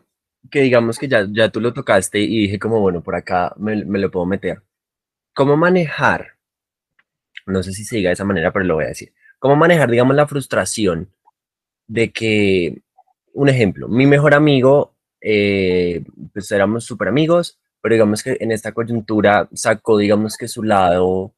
que 0.50 0.62
digamos 0.62 0.98
que 0.98 1.08
ya, 1.08 1.28
ya 1.30 1.50
tú 1.50 1.60
lo 1.60 1.74
tocaste 1.74 2.20
y 2.20 2.44
dije 2.44 2.60
como, 2.60 2.80
bueno, 2.80 3.02
por 3.02 3.16
acá 3.16 3.54
me, 3.58 3.84
me 3.84 4.00
lo 4.00 4.10
puedo 4.10 4.26
meter. 4.26 4.64
¿Cómo 5.34 5.58
manejar? 5.58 6.38
No 7.46 7.64
sé 7.64 7.74
si 7.74 7.84
se 7.84 7.98
diga 7.98 8.10
de 8.10 8.14
esa 8.14 8.26
manera, 8.26 8.52
pero 8.52 8.66
lo 8.66 8.76
voy 8.76 8.86
a 8.86 8.90
decir. 8.90 9.14
¿Cómo 9.40 9.56
manejar, 9.56 9.92
digamos, 9.92 10.16
la 10.16 10.28
frustración 10.28 11.12
de 11.88 12.12
que 12.12 12.82
un 13.34 13.50
ejemplo, 13.50 13.88
mi 13.88 14.08
mejor 14.08 14.34
amigo, 14.34 14.97
eh, 15.22 16.04
pues 16.34 16.52
éramos 16.52 16.86
súper 16.86 17.08
amigos, 17.08 17.60
pero 17.82 17.96
digamos 17.96 18.24
que 18.24 18.38
en 18.40 18.52
esta 18.52 18.72
coyuntura 18.72 19.48
sacó, 19.54 19.98
digamos 19.98 20.38
que 20.38 20.48
su 20.48 20.64
lado, 20.64 21.34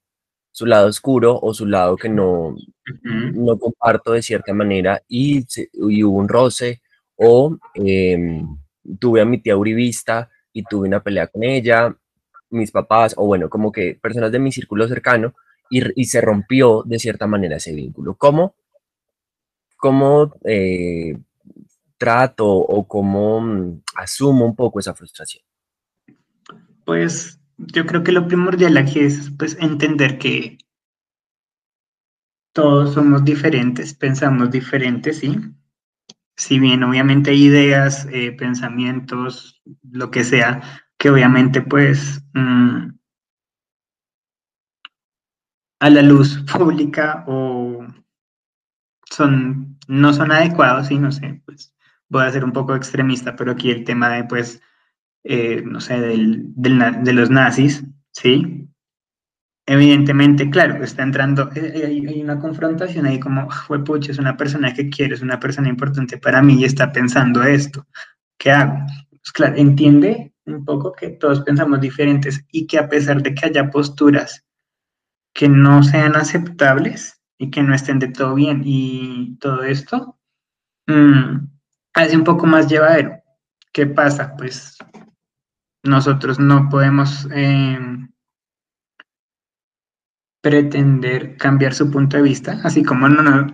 su 0.51 0.65
lado 0.65 0.87
oscuro 0.87 1.39
o 1.41 1.53
su 1.53 1.65
lado 1.65 1.95
que 1.95 2.09
no, 2.09 2.55
no 3.03 3.59
comparto 3.59 4.13
de 4.13 4.21
cierta 4.21 4.53
manera 4.53 5.01
y, 5.07 5.45
hubo 5.73 6.17
un 6.17 6.27
roce 6.27 6.81
o 7.15 7.57
em, 7.75 8.57
tuve 8.99 9.21
a 9.21 9.25
mi 9.25 9.39
tía 9.39 9.57
uribista 9.57 10.29
y 10.53 10.63
tuve 10.63 10.87
una 10.87 11.03
pelea 11.03 11.27
con 11.27 11.43
ella, 11.43 11.95
mis 12.49 12.71
papás 12.71 13.13
o 13.17 13.25
bueno, 13.25 13.49
como 13.49 13.71
que 13.71 13.97
personas 14.01 14.31
de 14.31 14.39
mi 14.39 14.51
círculo 14.51 14.87
cercano 14.87 15.35
y, 15.69 16.01
y 16.01 16.05
se 16.05 16.21
rompió 16.21 16.83
de 16.85 16.99
cierta 16.99 17.27
manera 17.27 17.57
ese 17.57 17.73
vínculo. 17.73 18.15
¿Cómo? 18.15 18.55
¿Cómo 19.77 20.33
eh, 20.43 21.17
trato 21.99 22.47
o 22.47 22.87
cómo 22.87 23.41
mm, 23.41 23.81
asumo 23.95 24.45
un 24.45 24.55
poco 24.55 24.79
esa 24.79 24.95
frustración? 24.95 25.43
Pues 26.85 27.39
yo 27.57 27.85
creo 27.85 28.03
que 28.03 28.13
lo 28.13 28.27
primordial 28.27 28.77
aquí 28.77 29.01
es 29.01 29.29
pues 29.37 29.55
entender 29.59 30.17
que 30.17 30.57
todos 32.53 32.93
somos 32.93 33.23
diferentes, 33.23 33.93
pensamos 33.93 34.49
diferentes, 34.49 35.19
¿sí? 35.19 35.37
Si 36.35 36.57
bien 36.57 36.83
obviamente 36.83 37.31
hay 37.31 37.43
ideas, 37.43 38.07
eh, 38.11 38.31
pensamientos, 38.31 39.61
lo 39.91 40.09
que 40.09 40.23
sea, 40.23 40.61
que 40.97 41.09
obviamente 41.09 41.61
pues 41.61 42.23
mm, 42.33 42.89
a 45.81 45.89
la 45.89 46.01
luz 46.01 46.43
pública 46.51 47.25
o 47.27 47.85
son, 49.09 49.77
no 49.87 50.13
son 50.13 50.31
adecuados, 50.31 50.87
sí, 50.87 50.97
no 50.97 51.11
sé, 51.11 51.41
pues 51.45 51.73
voy 52.09 52.23
a 52.23 52.31
ser 52.31 52.43
un 52.43 52.51
poco 52.51 52.75
extremista, 52.75 53.35
pero 53.35 53.51
aquí 53.51 53.71
el 53.71 53.83
tema 53.83 54.09
de, 54.09 54.23
pues, 54.25 54.61
eh, 55.23 55.61
no 55.65 55.79
sé, 55.79 55.99
del, 55.99 56.53
de 56.55 57.13
los 57.13 57.29
nazis, 57.29 57.83
¿sí? 58.11 58.59
Evidentemente, 59.71 60.49
claro, 60.49 60.83
está 60.83 61.03
entrando, 61.03 61.51
eh, 61.53 61.71
eh, 61.75 61.85
hay, 61.85 62.21
una 62.23 62.39
confrontación 62.39 63.05
ahí 63.05 63.19
como, 63.19 63.51
fue 63.51 63.83
pucha, 63.83 64.11
es 64.11 64.17
una 64.17 64.35
persona 64.35 64.73
que 64.73 64.89
quiero, 64.89 65.13
es 65.13 65.21
una 65.21 65.39
persona 65.39 65.69
importante 65.69 66.17
para 66.17 66.41
mí 66.41 66.55
y 66.59 66.65
está 66.65 66.91
pensando 66.91 67.43
esto, 67.43 67.85
¿qué 68.39 68.49
hago? 68.49 68.79
Pues 69.11 69.31
claro, 69.31 69.57
entiende 69.57 70.33
un 70.45 70.65
poco 70.65 70.91
que 70.91 71.09
todos 71.09 71.41
pensamos 71.41 71.79
diferentes 71.81 72.43
y 72.51 72.65
que 72.65 72.79
a 72.79 72.89
pesar 72.89 73.21
de 73.21 73.35
que 73.35 73.45
haya 73.45 73.69
posturas 73.69 74.43
que 75.35 75.47
no 75.47 75.83
sean 75.83 76.15
aceptables 76.15 77.21
y 77.37 77.51
que 77.51 77.61
no 77.61 77.75
estén 77.75 77.99
de 77.99 78.07
todo 78.07 78.33
bien 78.33 78.63
y 78.65 79.37
todo 79.39 79.61
esto, 79.61 80.17
mmm, 80.87 81.45
hace 81.93 82.17
un 82.17 82.23
poco 82.23 82.45
más 82.45 82.67
llevadero. 82.67 83.21
¿Qué 83.71 83.85
pasa? 83.85 84.35
Pues 84.37 84.77
nosotros 85.83 86.39
no 86.39 86.69
podemos 86.69 87.27
em, 87.31 88.11
pretender 90.41 91.37
cambiar 91.37 91.73
su 91.73 91.89
punto 91.91 92.17
de 92.17 92.23
vista, 92.23 92.59
así 92.63 92.83
como 92.83 93.09
no, 93.09 93.47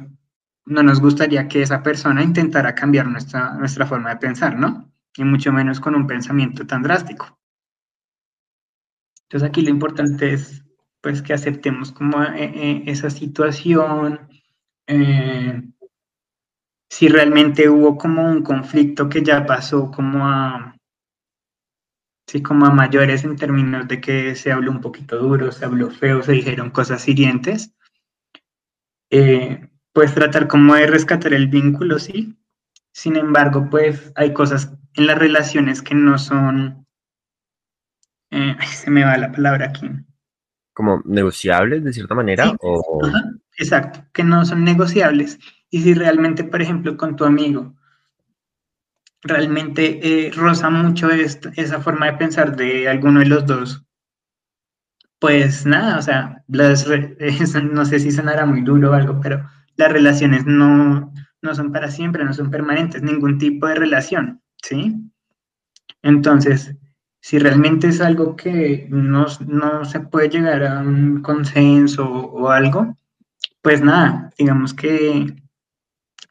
no, 0.65 0.83
nos 0.83 0.99
gustaría 0.99 1.47
que 1.47 1.61
esa 1.61 1.83
persona 1.83 2.23
intentara 2.23 2.75
cambiar 2.75 3.07
nuestra, 3.07 3.53
nuestra 3.53 3.85
forma 3.85 4.09
de 4.09 4.17
pensar, 4.17 4.57
¿no? 4.57 4.91
Y 5.15 5.23
mucho 5.23 5.51
menos 5.51 5.79
con 5.79 5.95
un 5.95 6.07
pensamiento 6.07 6.65
tan 6.65 6.83
drástico. 6.83 7.39
Entonces 9.23 9.49
aquí 9.49 9.61
lo 9.61 9.69
importante 9.69 10.33
es 10.33 10.63
pues 11.01 11.21
que 11.21 11.33
aceptemos 11.33 11.91
como 11.91 12.23
eh, 12.23 12.51
eh, 12.55 12.83
esa 12.87 13.11
situación, 13.11 14.27
eh, 14.87 15.61
si 16.89 17.07
realmente 17.07 17.69
hubo 17.69 17.97
como 17.97 18.23
un 18.23 18.43
conflicto 18.43 19.09
que 19.09 19.23
ya 19.23 19.45
pasó 19.45 19.91
como 19.91 20.25
a, 20.27 20.75
sí, 22.27 22.41
como 22.41 22.65
a 22.65 22.71
mayores 22.71 23.23
en 23.23 23.35
términos 23.35 23.87
de 23.87 24.01
que 24.01 24.35
se 24.35 24.51
habló 24.51 24.71
un 24.71 24.81
poquito 24.81 25.17
duro, 25.17 25.51
se 25.51 25.65
habló 25.65 25.89
feo, 25.89 26.21
se 26.21 26.33
dijeron 26.33 26.69
cosas 26.71 27.07
hirientes, 27.07 27.73
eh, 29.09 29.69
pues 29.93 30.13
tratar 30.13 30.47
como 30.47 30.75
de 30.75 30.87
rescatar 30.87 31.33
el 31.33 31.47
vínculo, 31.47 31.99
sí. 31.99 32.37
Sin 32.91 33.17
embargo, 33.17 33.67
pues 33.69 34.11
hay 34.15 34.33
cosas 34.33 34.73
en 34.93 35.07
las 35.07 35.17
relaciones 35.17 35.81
que 35.81 35.95
no 35.95 36.17
son, 36.17 36.85
eh, 38.31 38.55
se 38.65 38.89
me 38.89 39.03
va 39.03 39.17
la 39.17 39.31
palabra 39.31 39.67
aquí. 39.67 39.89
Como 40.73 41.01
negociables 41.05 41.83
de 41.83 41.93
cierta 41.93 42.15
manera. 42.15 42.53
o... 42.61 43.01
exacto, 43.57 44.05
que 44.13 44.23
no 44.23 44.45
son 44.45 44.63
negociables 44.63 45.39
y 45.69 45.81
si 45.81 45.93
realmente, 45.93 46.43
por 46.43 46.61
ejemplo, 46.61 46.97
con 46.97 47.15
tu 47.15 47.25
amigo, 47.25 47.75
realmente 49.21 49.99
eh, 50.03 50.31
roza 50.31 50.69
mucho 50.69 51.09
esa 51.09 51.81
forma 51.81 52.05
de 52.05 52.17
pensar 52.17 52.55
de 52.55 52.87
alguno 52.87 53.19
de 53.19 53.25
los 53.25 53.45
dos, 53.45 53.85
pues 55.19 55.65
nada, 55.65 55.97
o 55.97 56.01
sea, 56.01 56.43
no 56.47 57.85
sé 57.85 57.99
si 57.99 58.11
sonará 58.11 58.45
muy 58.45 58.61
duro 58.61 58.91
o 58.91 58.93
algo, 58.93 59.19
pero 59.21 59.49
las 59.75 59.91
relaciones 59.91 60.45
no, 60.45 61.11
no 61.41 61.55
son 61.55 61.71
para 61.71 61.89
siempre, 61.89 62.23
no 62.23 62.33
son 62.33 62.51
permanentes, 62.51 63.01
ningún 63.01 63.37
tipo 63.37 63.67
de 63.67 63.75
relación, 63.75 64.41
¿sí? 64.61 64.95
Entonces, 66.03 66.75
si 67.21 67.39
realmente 67.39 67.87
es 67.87 68.01
algo 68.01 68.35
que 68.35 68.87
no, 68.91 69.25
no 69.47 69.85
se 69.85 69.99
puede 69.99 70.29
llegar 70.29 70.63
a 70.63 70.79
un 70.81 71.23
consenso 71.23 72.07
o 72.07 72.49
algo, 72.49 72.95
pues 73.63 73.81
nada, 73.81 74.29
digamos 74.37 74.75
que 74.75 75.35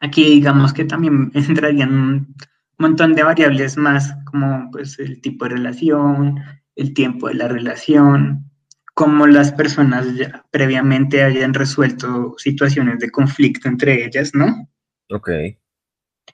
Aquí 0.05 0.25
digamos 0.25 0.75
que 0.75 0.85
también 0.85 1.31
entrarían 1.35 1.93
un 1.93 2.37
montón 2.79 3.15
de 3.15 3.23
variables 3.23 3.79
más, 3.79 4.15
como 4.27 4.71
pues 4.71 4.99
el 4.99 5.21
tipo 5.23 5.47
de 5.47 5.53
relación, 5.53 6.41
el 6.77 6.93
tiempo 6.93 7.29
de 7.29 7.35
la 7.35 7.49
relación, 7.49 8.51
cómo 8.93 9.27
las 9.27 9.53
personas 9.53 10.15
ya 10.15 10.45
previamente 10.51 11.23
hayan 11.23 11.55
resuelto 11.55 12.35
situaciones 12.37 12.99
de 12.99 13.11
conflicto 13.11 13.67
entre 13.67 14.05
ellas, 14.05 14.35
¿no? 14.35 14.69
Ok. 15.11 15.31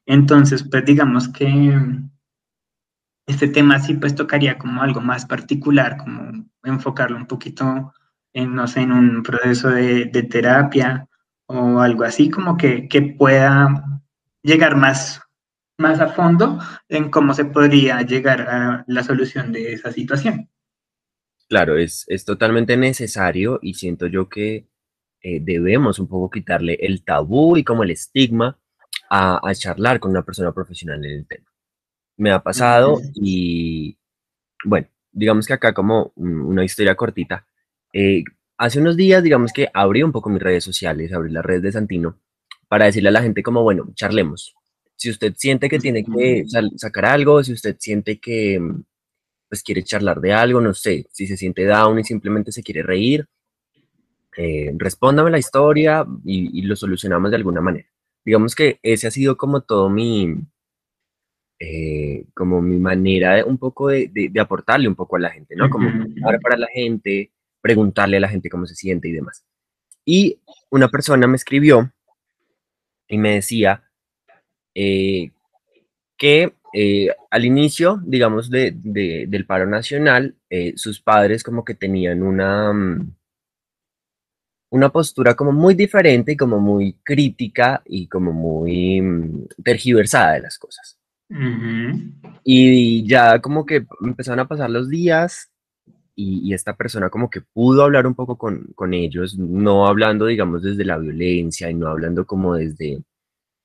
Entonces, 0.05 0.65
pues 0.69 0.85
digamos 0.85 1.29
que 1.29 1.73
este 3.27 3.47
tema 3.47 3.79
sí 3.79 3.95
pues 3.95 4.17
tocaría 4.17 4.59
como 4.59 4.83
algo 4.83 5.01
más 5.01 5.27
particular, 5.27 5.97
como 5.97 6.45
enfocarlo 6.65 7.17
un 7.17 7.27
poquito 7.27 7.93
en, 8.33 8.53
no 8.53 8.67
sé, 8.67 8.81
en 8.81 8.91
un 8.91 9.23
proceso 9.23 9.69
de, 9.71 10.07
de 10.07 10.23
terapia 10.25 11.07
o 11.51 11.81
algo 11.81 12.05
así, 12.05 12.31
como 12.31 12.57
que, 12.57 12.89
pueda 13.19 14.01
llegar 14.43 14.77
más, 14.77 15.21
más 15.79 16.01
a 16.01 16.09
fondo 16.09 16.61
en 16.89 17.11
cómo 17.11 17.35
se 17.35 17.45
podría 17.45 18.03
llegar 18.03 18.43
a 18.43 18.85
la 18.87 19.03
solución 19.03 19.53
de 19.53 19.73
esa 19.73 19.91
situación. 19.91 20.49
Claro, 21.49 21.77
es, 21.77 22.07
totalmente 22.25 22.77
necesario 22.77 23.59
y 23.63 23.75
siento 23.75 24.07
yo 24.07 24.29
que 24.29 24.69
eh, 25.23 25.41
debemos 25.43 25.99
un 25.99 26.07
poco 26.07 26.31
quitarle 26.31 26.79
el 26.81 27.03
tabú 27.03 27.57
y 27.57 27.65
como 27.65 27.83
el 27.83 27.91
estigma 27.91 28.57
a, 29.11 29.41
charlar 29.55 29.99
con 29.99 30.13
una 30.13 30.23
persona 30.23 30.53
profesional 30.53 31.05
en 31.05 31.11
el 31.11 31.27
tema. 31.27 31.51
Me 32.17 32.31
ha 32.31 32.41
pasado 32.41 33.01
y 33.15 33.99
bueno, 34.65 34.87
digamos 35.11 35.49
que 35.49 35.55
acá 35.55 35.75
como 35.75 36.13
una 36.15 36.65
historia 36.65 36.95
cortita, 36.95 37.45
eh, 37.93 38.23
hace 38.61 38.79
unos 38.79 38.95
días, 38.95 39.23
digamos 39.23 39.55
que 39.55 39.69
abrí 39.73 40.03
un 40.03 40.13
poco 40.13 40.29
mis 40.29 40.43
redes 40.43 40.63
sociales, 40.63 41.15
abrí 41.15 41.33
las 41.33 41.45
redes 41.45 41.63
de 41.63 41.73
Santino, 41.73 42.21
para 42.69 42.85
decirle 42.85 43.09
a 43.09 43.13
la 43.13 43.23
gente 43.23 43.43
como, 43.43 43.63
bueno, 43.63 43.91
charlemos. 43.95 44.55
Si 44.97 45.09
usted 45.09 45.33
siente 45.35 45.71
que 45.71 45.79
tiene 45.79 46.05
que 46.05 46.45
sacar 46.77 47.07
algo, 47.07 47.43
si 47.43 47.55
usted 47.55 47.77
siente 47.79 48.21
que 48.21 48.61
pues 49.49 49.63
quiere 49.63 49.83
charlar 49.83 50.21
de 50.21 50.35
algo, 50.35 50.61
no 50.61 50.75
sé, 50.75 51.07
si 51.11 51.27
se 51.27 51.39
siente 51.39 51.65
down 51.65 51.99
y 51.99 52.05
simplemente 52.05 52.53
se 52.53 52.63
quiere 52.63 52.83
reír, 52.83 53.27
eh, 54.37 54.71
respóndame 54.77 55.31
la 55.31 55.39
historia 55.39 56.05
y, 56.23 56.61
lo 56.63 56.77
solucionamos 56.77 57.31
de 57.31 57.39
alguna 57.39 57.63
manera. 57.63 57.89
Digamos 58.23 58.55
que 58.55 58.79
ese 58.83 59.07
ha 59.07 59.11
sido 59.11 59.39
como 59.39 59.63
todo 59.63 59.89
mi, 59.89 60.37
eh, 61.59 62.27
como 62.35 62.61
mi 62.61 62.77
manera 62.77 63.37
de, 63.37 63.43
un 63.43 63.57
poco 63.57 63.89
de, 63.89 64.31
aportarle 64.39 64.87
un 64.87 64.97
poco 64.97 65.17
a 65.17 65.21
la 65.21 65.31
gente, 65.31 65.57
¿no? 65.57 65.71
Como 65.71 65.91
para 66.43 66.59
la 66.59 66.69
gente, 66.69 67.33
preguntarle 67.61 68.17
a 68.17 68.21
la 68.21 68.29
gente 68.29 68.51
cómo 68.51 68.67
se 68.67 68.75
siente 68.75 69.09
y 69.09 69.13
demás. 69.13 69.45
Y 70.05 70.41
una 70.71 70.89
persona 70.89 71.27
me 71.27 71.37
escribió 71.37 71.93
y 73.09 73.19
me 73.19 73.35
decía 73.35 73.83
eh, 74.75 75.31
que 76.17 76.55
eh, 76.73 77.09
al 77.31 77.45
inicio, 77.45 78.01
digamos, 78.05 78.51
del 78.51 79.45
paro 79.47 79.67
nacional, 79.67 80.37
sus 80.77 81.01
padres 81.01 81.43
como 81.43 81.65
que 81.65 81.75
tenían 81.75 82.23
una, 82.23 82.73
mm, 82.73 83.15
una 84.71 84.89
postura 84.89 85.35
como 85.35 85.53
muy 85.53 85.75
diferente 85.75 86.33
y 86.33 86.37
como 86.37 86.61
muy 86.61 86.95
crítica 87.03 87.83
y 87.85 88.07
como 88.07 88.33
muy 88.33 89.01
mm, 89.01 89.47
tergiversada 89.65 90.35
de 90.35 90.41
las 90.41 90.59
cosas. 90.59 90.97
Y 92.43 93.07
ya 93.07 93.41
como 93.41 93.65
que 93.65 93.87
empezaron 94.01 94.41
a 94.41 94.49
pasar 94.49 94.71
los 94.71 94.89
días 94.89 95.50
y, 96.21 96.55
esta 96.55 96.77
persona 96.77 97.11
como 97.11 97.31
que 97.31 97.41
pudo 97.41 97.83
hablar 97.85 98.07
un 98.07 98.15
poco 98.15 98.37
con, 98.39 98.73
con, 98.75 98.95
ellos, 98.95 99.39
no 99.39 99.87
hablando, 99.87 100.27
digamos, 100.27 100.63
desde 100.63 100.85
la 100.85 100.99
violencia 100.99 101.71
y 101.71 101.75
no 101.75 101.89
hablando 101.89 102.27
como 102.27 102.55
desde 102.55 103.03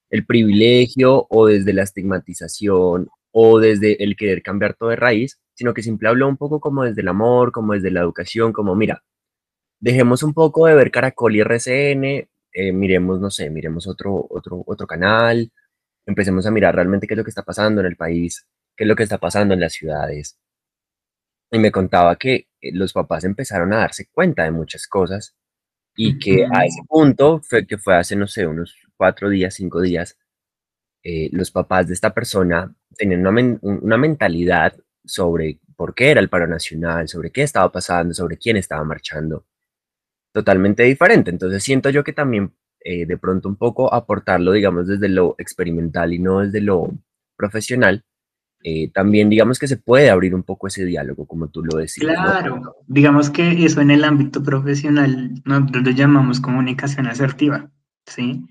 el 0.10 0.26
privilegio 0.26 1.28
o 1.30 1.48
desde 1.48 1.74
la 1.74 1.84
estigmatización 1.84 3.10
o 3.32 3.60
desde 3.60 4.04
el 4.04 4.16
querer 4.16 4.42
cambiar 4.44 4.76
todo 4.76 4.90
de 4.90 4.96
raíz, 4.96 5.40
sino 5.54 5.74
que 5.74 5.84
siempre 5.84 6.08
habló 6.08 6.28
un 6.28 6.38
poco 6.38 6.60
como 6.60 6.84
desde 6.84 7.02
el 7.02 7.08
amor, 7.10 7.52
como 7.52 7.74
desde 7.74 7.92
la 7.92 8.02
educación, 8.02 8.54
como 8.54 8.76
mira, 8.76 9.04
dejemos 9.80 10.24
un 10.24 10.34
poco 10.34 10.68
de 10.68 10.76
ver 10.76 10.92
Caracol 10.92 11.36
y 11.36 11.42
RCN, 11.42 12.30
eh, 12.54 12.72
miremos, 12.74 13.20
no 13.20 13.30
sé, 13.30 13.50
miremos 13.50 13.88
otro, 13.88 14.26
otro, 14.30 14.64
otro 14.66 14.88
canal, 14.88 15.52
empecemos 16.06 16.46
a 16.46 16.52
mirar 16.52 16.76
realmente 16.76 17.08
qué 17.08 17.16
es 17.16 17.18
lo 17.18 17.24
que 17.24 17.32
está 17.32 17.44
pasando 17.44 17.82
en 17.82 17.88
el 17.88 17.98
país, 17.98 18.48
qué 18.78 18.86
es 18.86 18.88
lo 18.88 18.96
que 18.96 19.04
está 19.04 19.18
pasando 19.18 19.54
en 19.54 19.60
las 19.62 19.74
ciudades. 19.74 20.38
Y 21.52 21.60
me 21.60 21.72
contaba 21.72 22.16
que 22.16 22.48
eh, 22.62 22.72
los 22.74 22.94
papás 22.94 23.24
empezaron 23.24 23.74
a 23.74 23.78
darse 23.78 24.08
cuenta 24.12 24.44
de 24.44 24.52
muchas 24.52 24.88
cosas 24.88 25.36
y 25.96 26.20
que 26.20 26.46
a 26.46 26.66
ese 26.66 26.82
punto, 26.88 27.42
fue, 27.42 27.66
que 27.66 27.78
fue 27.78 27.96
hace, 27.96 28.16
no 28.16 28.28
sé, 28.28 28.46
unos 28.46 28.75
cuatro 28.98 29.30
días, 29.30 29.54
cinco 29.54 29.82
días, 29.82 30.18
eh, 31.04 31.30
los 31.32 31.52
papás 31.52 31.88
de 31.88 31.94
esta 31.94 32.14
persona 32.14 32.74
tenían 32.98 33.25
una, 33.25 33.60
una 33.62 33.98
mentalidad 33.98 34.75
sobre 35.06 35.60
por 35.75 35.94
qué 35.94 36.12
era 36.12 36.20
el 36.20 36.30
paro 36.30 36.48
nacional, 36.48 37.08
sobre 37.08 37.32
qué 37.32 37.44
estaba 37.44 37.72
pasando, 37.72 38.14
sobre 38.14 38.38
quién 38.38 38.58
estaba 38.58 38.84
marchando, 38.84 39.46
totalmente 40.34 40.84
diferente. 40.84 41.30
Entonces 41.32 41.64
siento 41.64 41.90
yo 41.90 42.04
que 42.04 42.14
también 42.14 42.54
eh, 42.88 43.06
de 43.06 43.18
pronto 43.18 43.50
un 43.50 43.56
poco 43.56 43.94
aportarlo, 43.94 44.52
digamos, 44.52 44.88
desde 44.88 45.10
lo 45.10 45.36
experimental 45.38 46.14
y 46.14 46.20
no 46.20 46.42
desde 46.42 46.62
lo 46.62 46.92
profesional, 47.36 48.04
eh, 48.67 48.89
también 48.93 49.29
digamos 49.29 49.60
que 49.60 49.67
se 49.67 49.77
puede 49.77 50.10
abrir 50.10 50.34
un 50.34 50.43
poco 50.43 50.67
ese 50.67 50.86
diálogo, 50.86 51.25
como 51.25 51.50
tú 51.50 51.63
lo 51.63 51.77
decías. 51.77 52.15
Claro, 52.15 52.75
digamos 52.88 53.29
que 53.29 53.65
eso 53.65 53.81
en 53.81 53.91
el 53.91 54.03
ámbito 54.03 54.41
profesional 54.41 55.41
nosotros 55.45 55.84
lo 55.84 55.91
llamamos 55.91 56.39
comunicación 56.39 57.07
asertiva, 57.07 57.69
¿sí? 58.05 58.45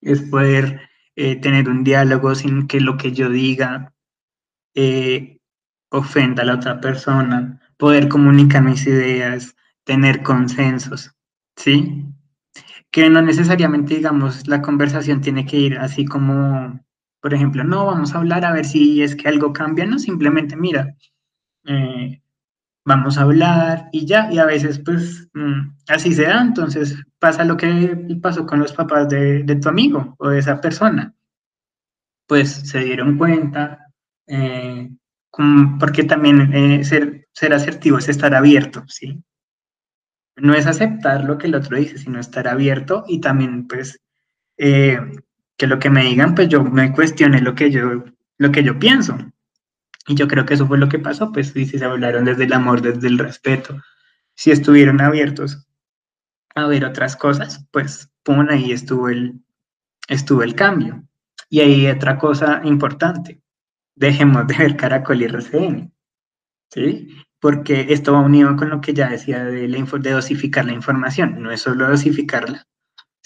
Es 0.00 0.22
poder 0.22 0.80
eh, 1.16 1.36
tener 1.36 1.68
un 1.68 1.82
diálogo 1.84 2.34
sin 2.34 2.66
que 2.66 2.80
lo 2.80 2.96
que 2.96 3.12
yo 3.12 3.28
diga 3.30 3.92
ofenda 5.88 6.42
a 6.42 6.46
la 6.46 6.54
otra 6.56 6.80
persona, 6.80 7.58
poder 7.78 8.08
comunicar 8.08 8.62
mis 8.62 8.86
ideas, 8.86 9.56
tener 9.84 10.22
consensos, 10.22 11.14
¿sí? 11.56 12.04
que 12.96 13.10
no 13.10 13.20
necesariamente, 13.20 13.96
digamos, 13.96 14.46
la 14.48 14.62
conversación 14.62 15.20
tiene 15.20 15.44
que 15.44 15.58
ir 15.58 15.78
así 15.78 16.06
como, 16.06 16.80
por 17.26 17.34
ejemplo, 17.34 17.64
no, 17.64 17.86
vamos 17.86 18.14
a 18.14 18.18
hablar 18.18 18.44
a 18.44 18.52
ver 18.52 18.64
si 18.64 19.02
es 19.02 19.16
que 19.16 19.26
algo 19.26 19.52
cambia, 19.52 19.84
no, 19.84 19.98
simplemente 19.98 20.54
mira, 20.54 20.94
eh, 21.64 22.22
vamos 22.84 23.18
a 23.18 23.22
hablar 23.22 23.88
y 23.90 24.06
ya, 24.06 24.30
y 24.30 24.38
a 24.38 24.44
veces 24.44 24.78
pues 24.78 25.28
mm, 25.34 25.72
así 25.88 26.14
se 26.14 26.22
da, 26.22 26.40
entonces 26.40 26.94
pasa 27.18 27.42
lo 27.42 27.56
que 27.56 28.16
pasó 28.22 28.46
con 28.46 28.60
los 28.60 28.72
papás 28.72 29.08
de, 29.08 29.58
tu 29.60 29.68
amigo 29.68 30.14
o 30.20 30.28
de 30.28 30.38
esa 30.38 30.60
persona, 30.60 31.16
pues 32.28 32.48
se 32.48 32.78
dieron 32.78 33.18
cuenta, 33.18 33.88
eh, 34.28 34.88
porque 35.80 36.04
también 36.04 36.54
eh, 36.54 36.84
ser, 36.84 37.26
ser 37.32 37.54
asertivo 37.54 37.98
es 37.98 38.08
estar 38.08 38.36
abierto, 38.36 38.84
¿sí? 38.86 39.20
no 40.36 40.54
es 40.54 40.68
aceptar 40.68 41.24
lo 41.24 41.38
que 41.38 41.48
el 41.48 41.56
otro 41.56 41.76
dice, 41.76 41.98
sino 41.98 42.20
estar 42.20 42.46
abierto 42.46 43.02
y 43.08 43.20
también 43.20 43.66
pues 43.66 43.98
que 45.56 45.66
lo 45.66 45.78
que 45.78 45.90
me 45.90 46.04
digan, 46.04 46.34
pues 46.34 46.48
yo 46.48 46.62
me 46.62 46.92
cuestione 46.92 47.40
lo 47.40 47.54
que 47.54 47.70
yo, 47.70 48.04
lo 48.38 48.52
que 48.52 48.62
yo 48.62 48.78
pienso. 48.78 49.16
Y 50.06 50.14
yo 50.14 50.28
creo 50.28 50.46
que 50.46 50.54
eso 50.54 50.66
fue 50.66 50.78
lo 50.78 50.88
que 50.88 50.98
pasó, 50.98 51.32
pues 51.32 51.48
sí, 51.48 51.66
si 51.66 51.78
se 51.78 51.84
hablaron 51.84 52.24
desde 52.24 52.44
el 52.44 52.52
amor, 52.52 52.80
desde 52.80 53.08
el 53.08 53.18
respeto, 53.18 53.80
si 54.34 54.50
estuvieron 54.50 55.00
abiertos 55.00 55.66
a 56.54 56.66
ver 56.66 56.84
otras 56.84 57.16
cosas, 57.16 57.66
pues 57.70 58.10
pum, 58.22 58.46
ahí 58.48 58.72
estuvo 58.72 59.08
el, 59.08 59.40
estuvo 60.08 60.42
el 60.42 60.54
cambio. 60.54 61.02
Y 61.48 61.60
ahí 61.60 61.86
otra 61.88 62.18
cosa 62.18 62.60
importante, 62.64 63.40
dejemos 63.94 64.46
de 64.46 64.56
ver 64.56 64.76
Caracol 64.76 65.22
y 65.22 65.24
RCN, 65.24 65.92
¿sí? 66.70 67.08
porque 67.40 67.86
esto 67.90 68.12
va 68.12 68.20
unido 68.20 68.56
con 68.56 68.70
lo 68.70 68.80
que 68.80 68.94
ya 68.94 69.08
decía 69.08 69.44
de, 69.44 69.68
la, 69.68 69.78
de 69.78 70.10
dosificar 70.10 70.64
la 70.64 70.72
información. 70.72 71.40
No 71.42 71.50
es 71.50 71.62
solo 71.62 71.88
dosificarla, 71.88 72.66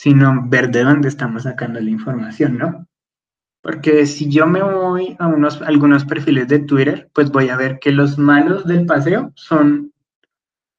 sino 0.00 0.48
ver 0.48 0.70
de 0.70 0.82
dónde 0.82 1.08
estamos 1.08 1.42
sacando 1.42 1.78
la 1.78 1.90
información, 1.90 2.56
¿no? 2.56 2.88
Porque 3.62 4.06
si 4.06 4.30
yo 4.30 4.46
me 4.46 4.62
voy 4.62 5.14
a 5.18 5.26
unos, 5.26 5.60
algunos 5.60 6.06
perfiles 6.06 6.48
de 6.48 6.60
Twitter, 6.60 7.10
pues 7.12 7.30
voy 7.30 7.50
a 7.50 7.56
ver 7.58 7.78
que 7.78 7.92
los 7.92 8.16
malos 8.16 8.66
del 8.66 8.86
paseo 8.86 9.30
son 9.34 9.92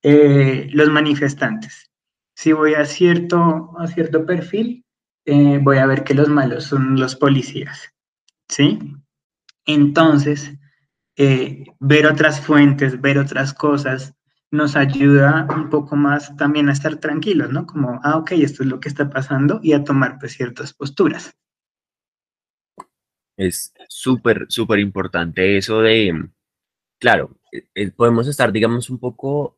eh, 0.01 0.71
los 0.73 0.89
manifestantes. 0.89 1.91
Si 2.33 2.51
voy 2.51 2.73
a 2.73 2.83
cierto, 2.83 3.75
a 3.77 3.85
cierto 3.85 4.25
perfil, 4.25 4.85
eh, 5.25 5.59
voy 5.61 5.77
a 5.77 5.85
ver 5.85 6.03
que 6.03 6.15
los 6.15 6.27
malos 6.27 6.63
son 6.63 6.99
los 6.99 7.15
policías, 7.15 7.93
¿sí? 8.47 8.79
Entonces, 9.67 10.51
eh, 11.15 11.65
ver 11.79 12.07
otras 12.07 12.41
fuentes, 12.41 12.99
ver 12.99 13.19
otras 13.19 13.53
cosas, 13.53 14.15
nos 14.51 14.75
ayuda 14.75 15.47
un 15.55 15.69
poco 15.69 15.95
más 15.95 16.35
también 16.35 16.69
a 16.69 16.73
estar 16.73 16.97
tranquilos, 16.97 17.51
¿no? 17.51 17.65
Como, 17.65 17.99
ah, 18.03 18.17
ok, 18.17 18.33
esto 18.33 18.63
es 18.63 18.69
lo 18.69 18.79
que 18.79 18.89
está 18.89 19.09
pasando 19.09 19.59
y 19.63 19.73
a 19.73 19.83
tomar 19.83 20.19
pues 20.19 20.33
ciertas 20.33 20.73
posturas. 20.73 21.35
Es 23.37 23.73
súper, 23.87 24.45
súper 24.49 24.79
importante 24.79 25.57
eso 25.57 25.81
de, 25.81 26.29
claro, 26.99 27.37
eh, 27.51 27.65
eh, 27.73 27.91
podemos 27.91 28.27
estar, 28.27 28.51
digamos, 28.51 28.89
un 28.89 28.99
poco, 28.99 29.57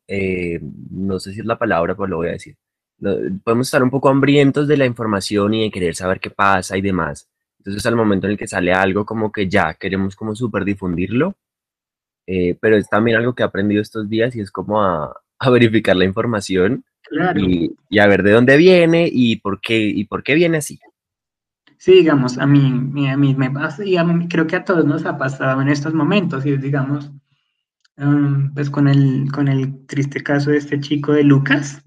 no 0.91 1.19
sé 1.19 1.33
si 1.33 1.39
es 1.39 1.45
la 1.45 1.57
palabra, 1.57 1.95
pero 1.95 2.07
lo 2.07 2.17
voy 2.17 2.29
a 2.29 2.33
decir, 2.33 2.55
podemos 3.43 3.67
estar 3.67 3.83
un 3.83 3.89
poco 3.89 4.09
hambrientos 4.09 4.67
de 4.67 4.77
la 4.77 4.85
información 4.85 5.53
y 5.55 5.63
de 5.63 5.71
querer 5.71 5.95
saber 5.95 6.19
qué 6.19 6.29
pasa 6.29 6.77
y 6.77 6.81
demás. 6.81 7.27
Entonces, 7.57 7.85
al 7.85 7.95
momento 7.95 8.27
en 8.27 8.31
el 8.31 8.37
que 8.37 8.47
sale 8.47 8.73
algo, 8.73 9.05
como 9.05 9.31
que 9.31 9.49
ya 9.49 9.73
queremos 9.73 10.15
como 10.15 10.35
súper 10.35 10.65
difundirlo, 10.65 11.35
eh, 12.25 12.57
pero 12.59 12.77
es 12.77 12.89
también 12.89 13.17
algo 13.17 13.33
que 13.33 13.43
he 13.43 13.45
aprendido 13.45 13.81
estos 13.81 14.09
días 14.09 14.35
y 14.35 14.41
es 14.41 14.51
como 14.51 14.81
a, 14.81 15.13
verificar 15.51 15.95
la 15.95 16.05
información 16.05 16.85
y, 17.35 17.99
a 17.99 18.07
ver 18.07 18.23
de 18.23 18.31
dónde 18.31 18.57
viene 18.57 19.09
y 19.11 19.35
por 19.37 19.59
qué, 19.59 19.77
y 19.77 20.05
por 20.05 20.23
qué 20.23 20.35
viene 20.35 20.57
así. 20.57 20.79
Sí, 21.77 21.95
digamos, 21.95 22.37
a 22.37 22.45
mí, 22.45 23.09
a 23.09 23.17
mí 23.17 23.35
me 23.35 23.51
pasa 23.51 23.83
y 23.83 23.97
creo 24.29 24.47
que 24.47 24.55
a 24.55 24.63
todos 24.63 24.85
nos 24.85 25.05
ha 25.05 25.17
pasado 25.17 25.61
en 25.61 25.67
estos 25.67 25.93
momentos 25.93 26.45
y 26.45 26.55
digamos, 26.55 27.11
um, 27.97 28.53
pues 28.53 28.69
con 28.69 28.87
el, 28.87 29.29
con 29.33 29.49
el 29.49 29.85
triste 29.85 30.23
caso 30.23 30.51
de 30.51 30.57
este 30.57 30.79
chico 30.79 31.11
de 31.11 31.25
Lucas, 31.25 31.83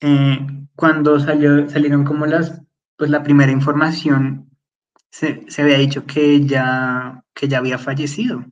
eh, 0.00 0.46
cuando 0.76 1.18
salió, 1.18 1.68
salieron 1.68 2.04
como 2.04 2.24
las, 2.26 2.62
pues 2.96 3.10
la 3.10 3.24
primera 3.24 3.50
información, 3.50 4.48
se, 5.10 5.44
se 5.48 5.62
había 5.62 5.78
dicho 5.78 6.06
que 6.06 6.46
ya 6.46 7.24
que 7.38 7.46
ya 7.46 7.58
había 7.58 7.78
fallecido. 7.78 8.44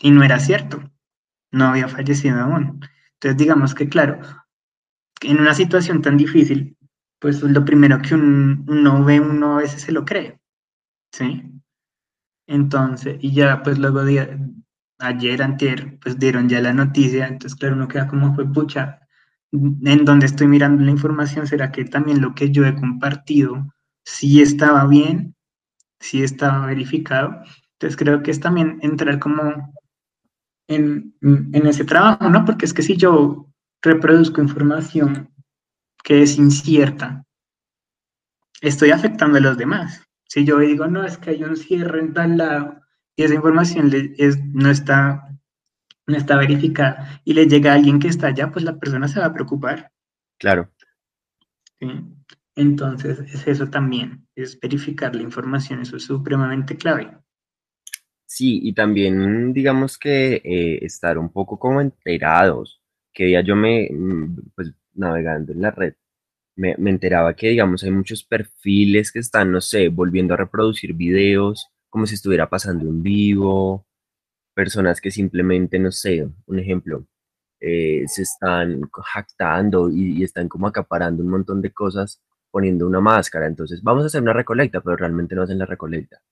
Y 0.00 0.10
no 0.10 0.22
era 0.22 0.38
cierto, 0.38 0.92
no 1.50 1.64
había 1.64 1.88
fallecido 1.88 2.38
aún. 2.38 2.80
Entonces, 3.14 3.38
digamos 3.38 3.74
que, 3.74 3.88
claro, 3.88 4.20
en 5.22 5.40
una 5.40 5.54
situación 5.54 6.02
tan 6.02 6.18
difícil, 6.18 6.76
pues 7.18 7.42
lo 7.42 7.64
primero 7.64 8.02
que 8.02 8.14
uno 8.14 9.02
ve, 9.04 9.20
uno 9.20 9.54
a 9.54 9.62
veces 9.62 9.80
se 9.80 9.92
lo 9.92 10.04
cree, 10.04 10.38
¿sí? 11.12 11.42
Entonces, 12.46 13.16
y 13.20 13.32
ya 13.32 13.62
pues 13.62 13.78
luego 13.78 14.04
de, 14.04 14.38
ayer, 14.98 15.42
antier, 15.42 15.98
pues 16.00 16.18
dieron 16.18 16.50
ya 16.50 16.60
la 16.60 16.74
noticia, 16.74 17.26
entonces 17.26 17.58
claro, 17.58 17.76
uno 17.76 17.88
queda 17.88 18.06
como 18.06 18.34
fue 18.34 18.52
pucha, 18.52 19.00
en 19.52 20.04
donde 20.04 20.26
estoy 20.26 20.48
mirando 20.48 20.84
la 20.84 20.90
información, 20.90 21.46
¿será 21.46 21.72
que 21.72 21.86
también 21.86 22.20
lo 22.20 22.34
que 22.34 22.50
yo 22.50 22.66
he 22.66 22.74
compartido 22.74 23.72
sí 24.04 24.42
estaba 24.42 24.86
bien, 24.86 25.34
sí 26.00 26.22
estaba 26.22 26.66
verificado? 26.66 27.42
Entonces 27.84 28.02
creo 28.02 28.22
que 28.22 28.30
es 28.30 28.40
también 28.40 28.78
entrar 28.80 29.18
como 29.18 29.74
en, 30.68 31.14
ese 31.52 31.84
trabajo, 31.84 32.30
¿no? 32.30 32.42
Porque 32.46 32.64
es 32.64 32.72
que 32.72 32.80
si 32.80 32.96
yo 32.96 33.52
reproduzco 33.82 34.40
información 34.40 35.28
que 36.02 36.22
es 36.22 36.38
incierta, 36.38 37.26
estoy 38.62 38.90
afectando 38.90 39.36
a 39.36 39.42
los 39.42 39.58
demás, 39.58 40.02
Si 40.26 40.46
yo 40.46 40.60
digo, 40.60 40.86
no, 40.86 41.04
es 41.04 41.18
que 41.18 41.30
hay 41.30 41.44
un 41.44 41.58
cierre 41.58 42.00
en 42.00 42.14
tal 42.14 42.38
lado 42.38 42.80
y 43.16 43.24
esa 43.24 43.34
información 43.34 43.92
no, 44.54 44.70
está, 44.70 45.28
no 46.06 46.16
está 46.16 46.38
verificada 46.38 47.20
y 47.22 47.34
le 47.34 47.46
llega 47.46 47.72
a 47.72 47.74
alguien 47.74 47.98
que 47.98 48.08
está 48.08 48.28
allá, 48.28 48.50
pues 48.50 48.64
la 48.64 48.78
persona 48.78 49.08
se 49.08 49.20
va 49.20 49.26
a 49.26 49.34
preocupar. 49.34 49.92
Claro. 50.38 50.70
Entonces, 52.56 53.18
es 53.18 53.46
eso 53.46 53.68
también, 53.68 54.26
es 54.34 54.58
verificar 54.58 55.14
la 55.14 55.22
información, 55.22 55.82
eso 55.82 55.98
es 55.98 56.04
supremamente 56.04 56.78
clave. 56.78 57.14
Sí, 58.36 58.58
y 58.64 58.74
también 58.74 59.52
digamos 59.52 59.96
que 59.96 60.42
eh, 60.44 60.84
estar 60.84 61.18
un 61.18 61.30
poco 61.30 61.56
como 61.56 61.80
enterados, 61.80 62.80
que 63.12 63.30
ya 63.30 63.42
yo 63.42 63.54
me, 63.54 63.88
mm, 63.92 64.50
pues 64.56 64.72
navegando 64.94 65.52
en 65.52 65.62
la 65.62 65.70
red, 65.70 65.94
me, 66.56 66.72
enteraba 66.90 67.34
que 67.36 67.50
digamos 67.50 67.84
hay 67.84 67.92
muchos 67.92 68.24
perfiles 68.24 69.12
que 69.12 69.20
están, 69.20 69.52
no 69.52 69.60
sé, 69.60 69.88
volviendo 69.88 70.34
a 70.34 70.38
reproducir 70.38 70.94
videos 70.94 71.68
como 71.90 72.06
si 72.06 72.16
estuviera 72.16 72.50
pasando 72.50 72.88
en 72.88 73.02
vivo, 73.04 73.86
personas 74.54 75.00
que 75.00 75.10
simplemente, 75.12 75.78
no 75.78 75.92
sé, 75.92 76.28
un 76.46 76.58
ejemplo, 76.58 77.06
eh, 77.60 78.04
se 78.08 78.22
están 78.22 78.82
jactando 78.92 79.90
y, 79.90 80.24
están 80.24 80.48
como 80.48 80.66
acaparando 80.68 81.22
un 81.22 81.30
montón 81.30 81.62
de 81.62 81.72
cosas 81.72 82.22
poniendo 82.50 82.86
una 82.86 83.00
máscara. 83.00 83.46
Entonces, 83.46 83.82
vamos 83.82 84.04
a 84.04 84.06
hacer 84.08 84.22
una 84.22 84.32
recolecta, 84.34 84.80
pero 84.82 84.96
realmente 84.96 85.34
no 85.36 85.42
hacen 85.42 85.58
la 85.58 85.66
recolecta. 85.66 86.22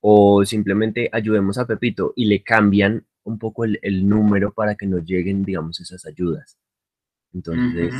O 0.00 0.44
simplemente 0.44 1.08
ayudemos 1.12 1.58
a 1.58 1.66
Pepito 1.66 2.12
y 2.16 2.24
le 2.26 2.42
cambian 2.42 3.04
un 3.24 3.38
poco 3.38 3.64
el, 3.64 4.08
número 4.08 4.52
para 4.52 4.74
que 4.74 4.86
nos 4.86 5.04
lleguen, 5.04 5.44
digamos, 5.44 5.80
esas 5.80 6.06
ayudas. 6.06 6.58
Entonces, 7.32 7.94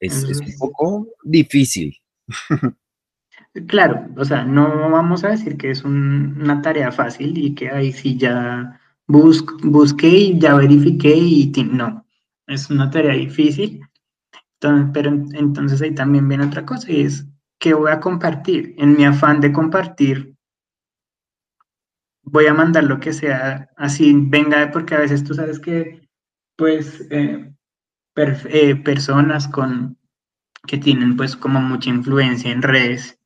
es, 0.00 0.24
es 0.24 0.40
un 0.40 0.58
poco 0.58 1.08
difícil. 1.22 1.96
Claro, 3.66 4.06
o 4.16 4.24
sea, 4.24 4.44
no 4.44 4.90
vamos 4.90 5.24
a 5.24 5.30
decir 5.30 5.56
que 5.56 5.70
es 5.70 5.84
una 5.84 6.60
tarea 6.62 6.92
fácil 6.92 7.36
y 7.38 7.54
que 7.54 7.70
ahí 7.70 7.92
sí 7.92 8.16
ya 8.16 8.80
busqué 9.06 10.08
y 10.08 10.38
ya 10.38 10.54
verifiqué 10.54 11.16
y 11.16 11.52
no, 11.72 12.06
es 12.46 12.70
una 12.70 12.90
tarea 12.90 13.14
difícil. 13.14 13.80
pero 14.92 15.10
entonces 15.10 15.80
ahí 15.82 15.94
también 15.94 16.28
viene 16.28 16.44
otra 16.44 16.64
cosa 16.66 16.90
y 16.92 17.02
es 17.02 17.26
que 17.58 17.74
voy 17.74 17.90
a 17.90 18.00
compartir. 18.00 18.74
En 18.78 18.96
mi 18.96 19.04
afán 19.04 19.40
de 19.40 19.52
compartir, 19.52 20.34
voy 22.30 22.46
a 22.46 22.54
mandar 22.54 22.84
lo 22.84 23.00
que 23.00 23.12
sea 23.12 23.70
así, 23.76 24.12
venga, 24.14 24.70
porque 24.70 24.94
a 24.94 25.00
veces 25.00 25.24
tú 25.24 25.34
sabes 25.34 25.58
que, 25.58 26.08
pues, 26.56 27.06
eh, 27.10 27.52
eh, 28.16 28.76
personas 28.76 29.46
con 29.48 29.96
que 30.66 30.78
tienen 30.78 31.16
pues 31.16 31.36
como 31.36 31.60
mucha 31.60 31.88
influencia 31.88 32.50
en 32.50 32.62
redes, 32.62 33.18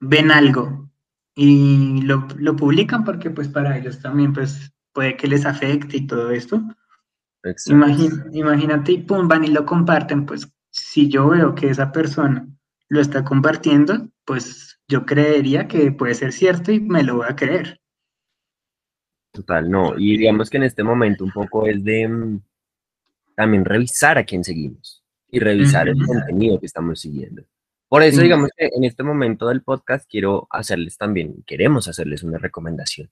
ven 0.00 0.30
algo 0.30 0.90
y 1.34 2.02
lo, 2.02 2.26
publican 2.56 3.04
porque 3.04 3.30
pues 3.30 3.48
para 3.48 3.76
ellos 3.78 4.00
también 4.00 4.32
pues 4.32 4.72
puede 4.92 5.16
que 5.16 5.28
les 5.28 5.44
afecte 5.44 5.98
y 5.98 6.06
todo 6.06 6.30
esto. 6.30 6.62
imagínate 8.32 8.92
y 8.92 8.98
pum, 8.98 9.28
van 9.28 9.44
y 9.44 9.48
lo 9.48 9.66
comparten, 9.66 10.26
pues 10.26 10.50
si 10.70 11.08
yo 11.08 11.28
veo 11.28 11.54
que 11.54 11.68
esa 11.68 11.92
persona 11.92 12.48
lo 12.88 13.00
está 13.00 13.24
compartiendo, 13.24 14.08
pues 14.24 14.80
yo 14.88 15.04
creería 15.04 15.68
que 15.68 15.92
puede 15.92 16.14
ser 16.14 16.32
cierto 16.32 16.72
y 16.72 16.80
me 16.80 17.02
lo 17.02 17.16
voy 17.16 17.26
a 17.28 17.36
creer. 17.36 17.81
Total, 19.32 19.68
no. 19.70 19.94
Y 19.98 20.18
digamos 20.18 20.50
que 20.50 20.58
en 20.58 20.64
este 20.64 20.82
momento 20.82 21.24
un 21.24 21.32
poco 21.32 21.66
es 21.66 21.82
de 21.82 22.06
mm, 22.06 22.40
también 23.34 23.64
revisar 23.64 24.18
a 24.18 24.24
quién 24.24 24.44
seguimos 24.44 25.02
y 25.30 25.38
revisar 25.38 25.88
el 25.88 26.04
contenido 26.04 26.60
que 26.60 26.66
estamos 26.66 27.00
siguiendo. 27.00 27.42
Por 27.88 28.02
eso, 28.02 28.20
digamos 28.22 28.50
que 28.56 28.70
en 28.74 28.84
este 28.84 29.02
momento 29.02 29.48
del 29.48 29.62
podcast 29.62 30.08
quiero 30.08 30.46
hacerles 30.50 30.96
también, 30.96 31.42
queremos 31.46 31.88
hacerles 31.88 32.22
una 32.22 32.38
recomendación. 32.38 33.10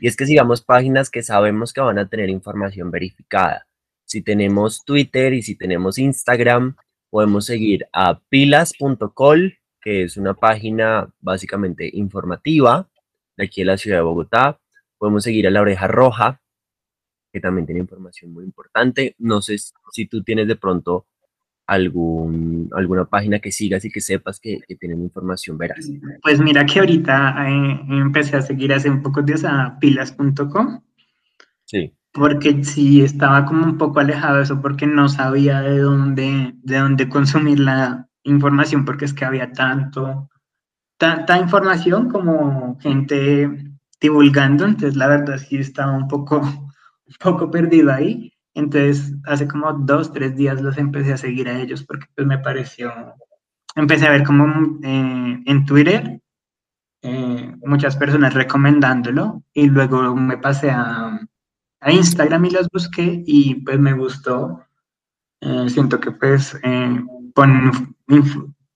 Y 0.00 0.06
es 0.06 0.16
que 0.16 0.26
sigamos 0.26 0.62
páginas 0.62 1.10
que 1.10 1.22
sabemos 1.22 1.72
que 1.72 1.80
van 1.80 1.98
a 1.98 2.08
tener 2.08 2.30
información 2.30 2.90
verificada. 2.90 3.66
Si 4.04 4.22
tenemos 4.22 4.84
Twitter 4.84 5.34
y 5.34 5.42
si 5.42 5.56
tenemos 5.56 5.98
Instagram, 5.98 6.76
podemos 7.10 7.46
seguir 7.46 7.86
a 7.92 8.20
pilas.col, 8.28 9.58
que 9.80 10.04
es 10.04 10.16
una 10.16 10.34
página 10.34 11.08
básicamente 11.20 11.90
informativa 11.92 12.88
de 13.36 13.44
aquí 13.44 13.62
en 13.62 13.66
la 13.68 13.78
ciudad 13.78 13.98
de 13.98 14.02
Bogotá. 14.02 14.58
Podemos 14.98 15.22
seguir 15.22 15.46
a 15.46 15.50
La 15.50 15.60
Oreja 15.60 15.86
Roja, 15.86 16.40
que 17.32 17.40
también 17.40 17.66
tiene 17.66 17.80
información 17.80 18.32
muy 18.32 18.44
importante. 18.44 19.14
No 19.18 19.40
sé 19.40 19.56
si 19.92 20.06
tú 20.06 20.22
tienes 20.22 20.48
de 20.48 20.56
pronto 20.56 21.06
algún, 21.68 22.70
alguna 22.74 23.04
página 23.04 23.38
que 23.38 23.52
sigas 23.52 23.84
y 23.84 23.90
que 23.90 24.00
sepas 24.00 24.40
que, 24.40 24.58
que 24.66 24.74
tienen 24.74 25.02
información 25.02 25.58
veraz? 25.58 25.86
Pues 26.22 26.40
mira 26.40 26.64
que 26.64 26.80
ahorita 26.80 27.46
eh, 27.46 27.80
empecé 27.90 28.36
a 28.36 28.42
seguir 28.42 28.72
hace 28.72 28.90
un 28.90 29.02
poco 29.02 29.22
días 29.22 29.44
a 29.44 29.78
pilas.com. 29.78 30.80
Sí. 31.66 31.94
Porque 32.12 32.64
sí 32.64 33.02
estaba 33.02 33.44
como 33.44 33.66
un 33.66 33.76
poco 33.76 34.00
alejado 34.00 34.38
de 34.38 34.44
eso, 34.44 34.62
porque 34.62 34.86
no 34.86 35.10
sabía 35.10 35.60
de 35.60 35.78
dónde, 35.78 36.54
de 36.62 36.78
dónde 36.78 37.08
consumir 37.10 37.60
la 37.60 38.08
información, 38.22 38.86
porque 38.86 39.04
es 39.04 39.12
que 39.12 39.26
había 39.26 39.52
tanto, 39.52 40.30
tanta 40.96 41.38
información 41.38 42.08
como 42.08 42.78
gente 42.80 43.67
divulgando, 44.00 44.64
entonces 44.64 44.96
la 44.96 45.08
verdad 45.08 45.38
sí 45.38 45.56
estaba 45.56 45.92
un 45.92 46.08
poco, 46.08 46.40
un 46.40 47.16
poco 47.20 47.50
perdido 47.50 47.92
ahí. 47.92 48.32
Entonces, 48.54 49.14
hace 49.26 49.46
como 49.46 49.72
dos, 49.72 50.12
tres 50.12 50.36
días 50.36 50.60
los 50.60 50.78
empecé 50.78 51.12
a 51.12 51.16
seguir 51.16 51.48
a 51.48 51.60
ellos 51.60 51.84
porque 51.84 52.06
pues 52.14 52.26
me 52.26 52.38
pareció, 52.38 52.92
empecé 53.74 54.06
a 54.06 54.10
ver 54.10 54.24
como 54.24 54.78
eh, 54.82 55.42
en 55.44 55.64
Twitter 55.64 56.20
eh, 57.02 57.54
muchas 57.64 57.96
personas 57.96 58.34
recomendándolo 58.34 59.44
y 59.52 59.68
luego 59.68 60.14
me 60.16 60.38
pasé 60.38 60.70
a, 60.70 61.20
a, 61.80 61.92
Instagram 61.92 62.46
y 62.46 62.50
los 62.50 62.68
busqué 62.72 63.22
y 63.24 63.54
pues 63.56 63.78
me 63.78 63.92
gustó. 63.92 64.64
Eh, 65.40 65.68
siento 65.68 66.00
que 66.00 66.10
pues 66.10 66.58
ponen 67.34 67.94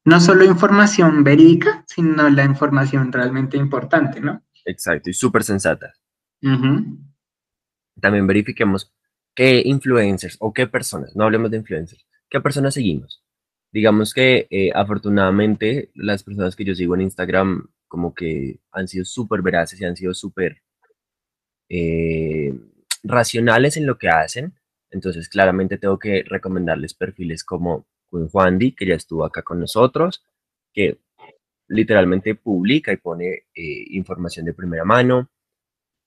no 0.04 0.20
solo 0.20 0.44
información 0.44 1.24
verídica, 1.24 1.84
sino 1.86 2.28
la 2.28 2.44
información 2.44 3.12
realmente 3.12 3.56
importante, 3.56 4.20
¿no? 4.20 4.42
Exacto, 4.64 5.10
y 5.10 5.12
súper 5.12 5.44
sensata. 5.44 5.94
También 8.00 8.26
verifiquemos 8.26 8.92
qué 9.34 9.62
influencers 9.64 10.36
o 10.40 10.52
qué 10.52 10.66
personas, 10.66 11.14
no 11.16 11.24
hablemos 11.24 11.50
de 11.50 11.58
influencers, 11.58 12.06
qué 12.28 12.40
personas 12.40 12.74
seguimos. 12.74 13.22
Digamos 13.72 14.12
que 14.12 14.46
eh, 14.50 14.70
afortunadamente 14.74 15.90
las 15.94 16.22
personas 16.22 16.54
que 16.56 16.64
yo 16.64 16.74
sigo 16.74 16.94
en 16.94 17.02
Instagram 17.02 17.70
como 17.88 18.14
que 18.14 18.60
han 18.70 18.88
sido 18.88 19.04
súper 19.04 19.42
veraces 19.42 19.80
y 19.80 19.84
han 19.84 19.96
sido 19.96 20.14
súper 20.14 20.62
eh, 21.68 22.54
racionales 23.02 23.76
en 23.76 23.86
lo 23.86 23.98
que 23.98 24.08
hacen. 24.08 24.54
Entonces 24.90 25.28
claramente 25.28 25.78
tengo 25.78 25.98
que 25.98 26.22
recomendarles 26.22 26.94
perfiles 26.94 27.44
como 27.44 27.86
Juan 28.10 28.58
Di, 28.58 28.72
que 28.72 28.86
ya 28.86 28.94
estuvo 28.94 29.24
acá 29.24 29.42
con 29.42 29.60
nosotros, 29.60 30.22
que 30.72 30.98
literalmente 31.72 32.34
publica 32.34 32.92
y 32.92 32.96
pone 32.96 33.46
eh, 33.54 33.84
información 33.90 34.46
de 34.46 34.54
primera 34.54 34.84
mano. 34.84 35.28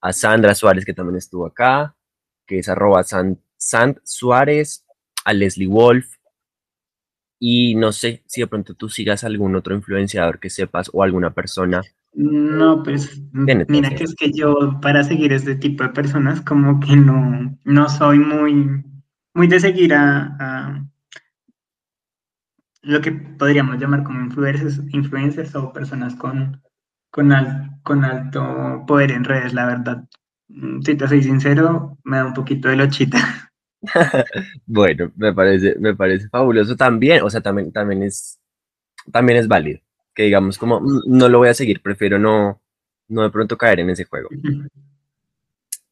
A 0.02 0.14
Sandra 0.14 0.54
Suárez, 0.56 0.86
que 0.86 0.94
también 0.94 1.18
estuvo 1.18 1.46
acá 1.46 1.96
que 2.46 2.60
es 2.60 2.70
arroba 2.70 3.04
Sant, 3.04 3.98
Suárez, 4.04 4.86
a 5.24 5.34
Leslie 5.34 5.68
Wolf, 5.68 6.16
y 7.40 7.76
no 7.76 7.92
sé 7.92 8.24
si 8.28 8.42
de 8.42 8.48
pronto 8.48 8.76
tú 8.76 8.90
sigas 8.90 9.24
algún 9.24 9.56
otro 9.56 9.76
influenciador 9.76 10.40
que 10.40 10.50
sepas 10.50 10.90
o 10.94 11.04
alguna 11.04 11.34
persona. 11.34 11.82
No, 12.14 12.82
pues 12.82 13.22
mira 13.34 13.94
que 13.94 14.06
es 14.06 14.16
que 14.16 14.32
yo 14.32 14.80
para 14.82 15.04
seguir 15.04 15.34
este 15.34 15.56
tipo 15.56 15.84
de 15.84 15.90
personas 15.90 16.40
como 16.42 16.80
que 16.80 16.96
no, 16.96 17.58
no 17.66 17.90
soy 17.90 18.20
muy, 18.20 18.84
muy 19.34 19.48
de 19.48 19.60
seguir 19.60 19.94
a, 19.94 20.88
lo 22.86 23.02
que 23.02 23.12
podríamos 23.12 23.80
llamar 23.80 24.04
como 24.04 24.22
influencers, 24.22 24.80
influencers 24.92 25.56
o 25.56 25.74
personas 25.74 26.16
con, 26.16 26.62
con, 27.10 27.34
con 27.84 28.06
alto 28.06 28.84
poder 28.88 29.12
en 29.12 29.24
redes, 29.24 29.54
la 29.54 29.66
verdad. 29.66 30.04
Mm, 30.48 30.82
si 30.82 30.96
te 30.96 31.08
soy 31.08 31.24
sincero, 31.24 31.98
me 32.04 32.18
da 32.18 32.26
un 32.26 32.34
poquito 32.34 32.70
de 32.70 32.76
lochita. 32.76 33.18
bueno, 34.66 35.12
me 35.16 35.34
parece, 35.34 35.76
me 35.80 35.96
parece 35.96 36.30
fabuloso 36.30 36.76
también, 36.76 37.24
o 37.24 37.30
sea, 37.30 37.42
también, 37.42 37.72
también 37.72 38.04
es, 38.04 38.40
también 39.12 39.40
es 39.40 39.48
válido, 39.48 39.80
que 40.14 40.24
digamos 40.24 40.58
como, 40.58 40.80
mm, 40.80 41.02
no 41.08 41.28
lo 41.28 41.40
voy 41.40 41.50
a 41.50 41.54
seguir, 41.56 41.82
prefiero 41.82 42.20
no, 42.20 42.62
no 43.08 43.24
de 43.24 43.32
pronto 43.32 43.58
caer 43.58 43.80
en 43.80 43.90
ese 43.90 44.06
juego. 44.06 44.30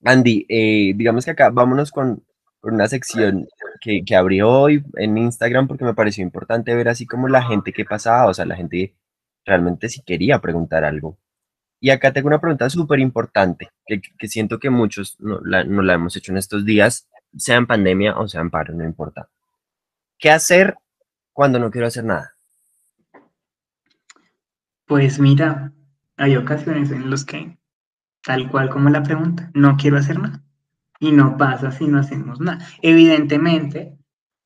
Andy, 0.06 0.46
eh, 0.48 0.94
digamos 0.96 1.26
que 1.26 1.32
acá 1.32 1.50
vámonos 1.50 1.92
con, 1.92 2.24
con 2.60 2.76
una 2.76 2.88
sección 2.88 3.48
que, 3.84 4.06
que 4.06 4.16
abrí 4.16 4.42
hoy 4.42 4.84
en 4.96 5.18
Instagram 5.18 5.68
porque 5.68 5.84
me 5.84 5.94
pareció 5.94 6.24
importante 6.24 6.74
ver 6.74 6.88
así 6.88 7.06
como 7.06 7.28
la 7.28 7.44
gente 7.44 7.74
que 7.74 7.84
pasaba, 7.84 8.28
o 8.28 8.34
sea, 8.34 8.46
la 8.46 8.56
gente 8.56 8.96
realmente 9.46 9.90
si 9.90 10.02
quería 10.02 10.40
preguntar 10.40 10.86
algo. 10.86 11.18
Y 11.82 11.90
acá 11.90 12.14
tengo 12.14 12.30
una 12.30 12.40
pregunta 12.40 12.70
súper 12.70 13.00
importante, 13.00 13.70
que, 13.86 14.28
siento 14.30 14.58
que 14.58 14.70
muchos 14.70 15.18
no 15.20 15.42
la, 15.44 15.66
no 15.66 15.82
la 15.82 15.96
hemos 15.96 16.16
hecho 16.16 16.32
en 16.32 16.38
estos 16.38 16.64
días, 16.64 17.10
sea 17.36 17.58
en 17.58 17.68
pandemia 17.68 18.18
o 18.18 18.26
sea 18.30 18.40
en 18.40 18.50
paro, 18.50 18.74
no 18.74 18.86
importa. 18.86 19.28
¿Qué 20.18 20.32
hacer 20.32 20.78
cuando 21.34 21.60
no 21.60 21.70
quiero 21.70 21.88
hacer 21.88 22.06
nada? 22.06 22.36
Pues 24.86 25.20
mira, 25.20 25.74
hay 26.16 26.38
ocasiones 26.38 26.90
en 26.92 27.10
las 27.10 27.26
que, 27.26 27.58
tal 28.22 28.50
cual 28.50 28.70
como 28.70 28.90
la 28.90 29.04
pregunta, 29.04 29.52
no 29.54 29.76
quiero 29.76 29.98
hacer 29.98 30.20
nada. 30.20 30.42
Y 31.00 31.12
no 31.12 31.38
pasa 31.38 31.72
si 31.72 31.88
no 31.88 32.00
hacemos 32.00 32.40
nada. 32.40 32.66
Evidentemente, 32.82 33.98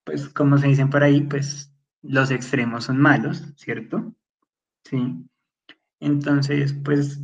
pues 0.03 0.29
como 0.29 0.57
se 0.57 0.67
dicen 0.67 0.89
por 0.89 1.03
ahí, 1.03 1.21
pues 1.21 1.73
los 2.01 2.31
extremos 2.31 2.85
son 2.85 2.97
malos, 2.97 3.43
¿cierto? 3.55 4.15
Sí. 4.83 5.27
Entonces, 5.99 6.73
pues, 6.73 7.19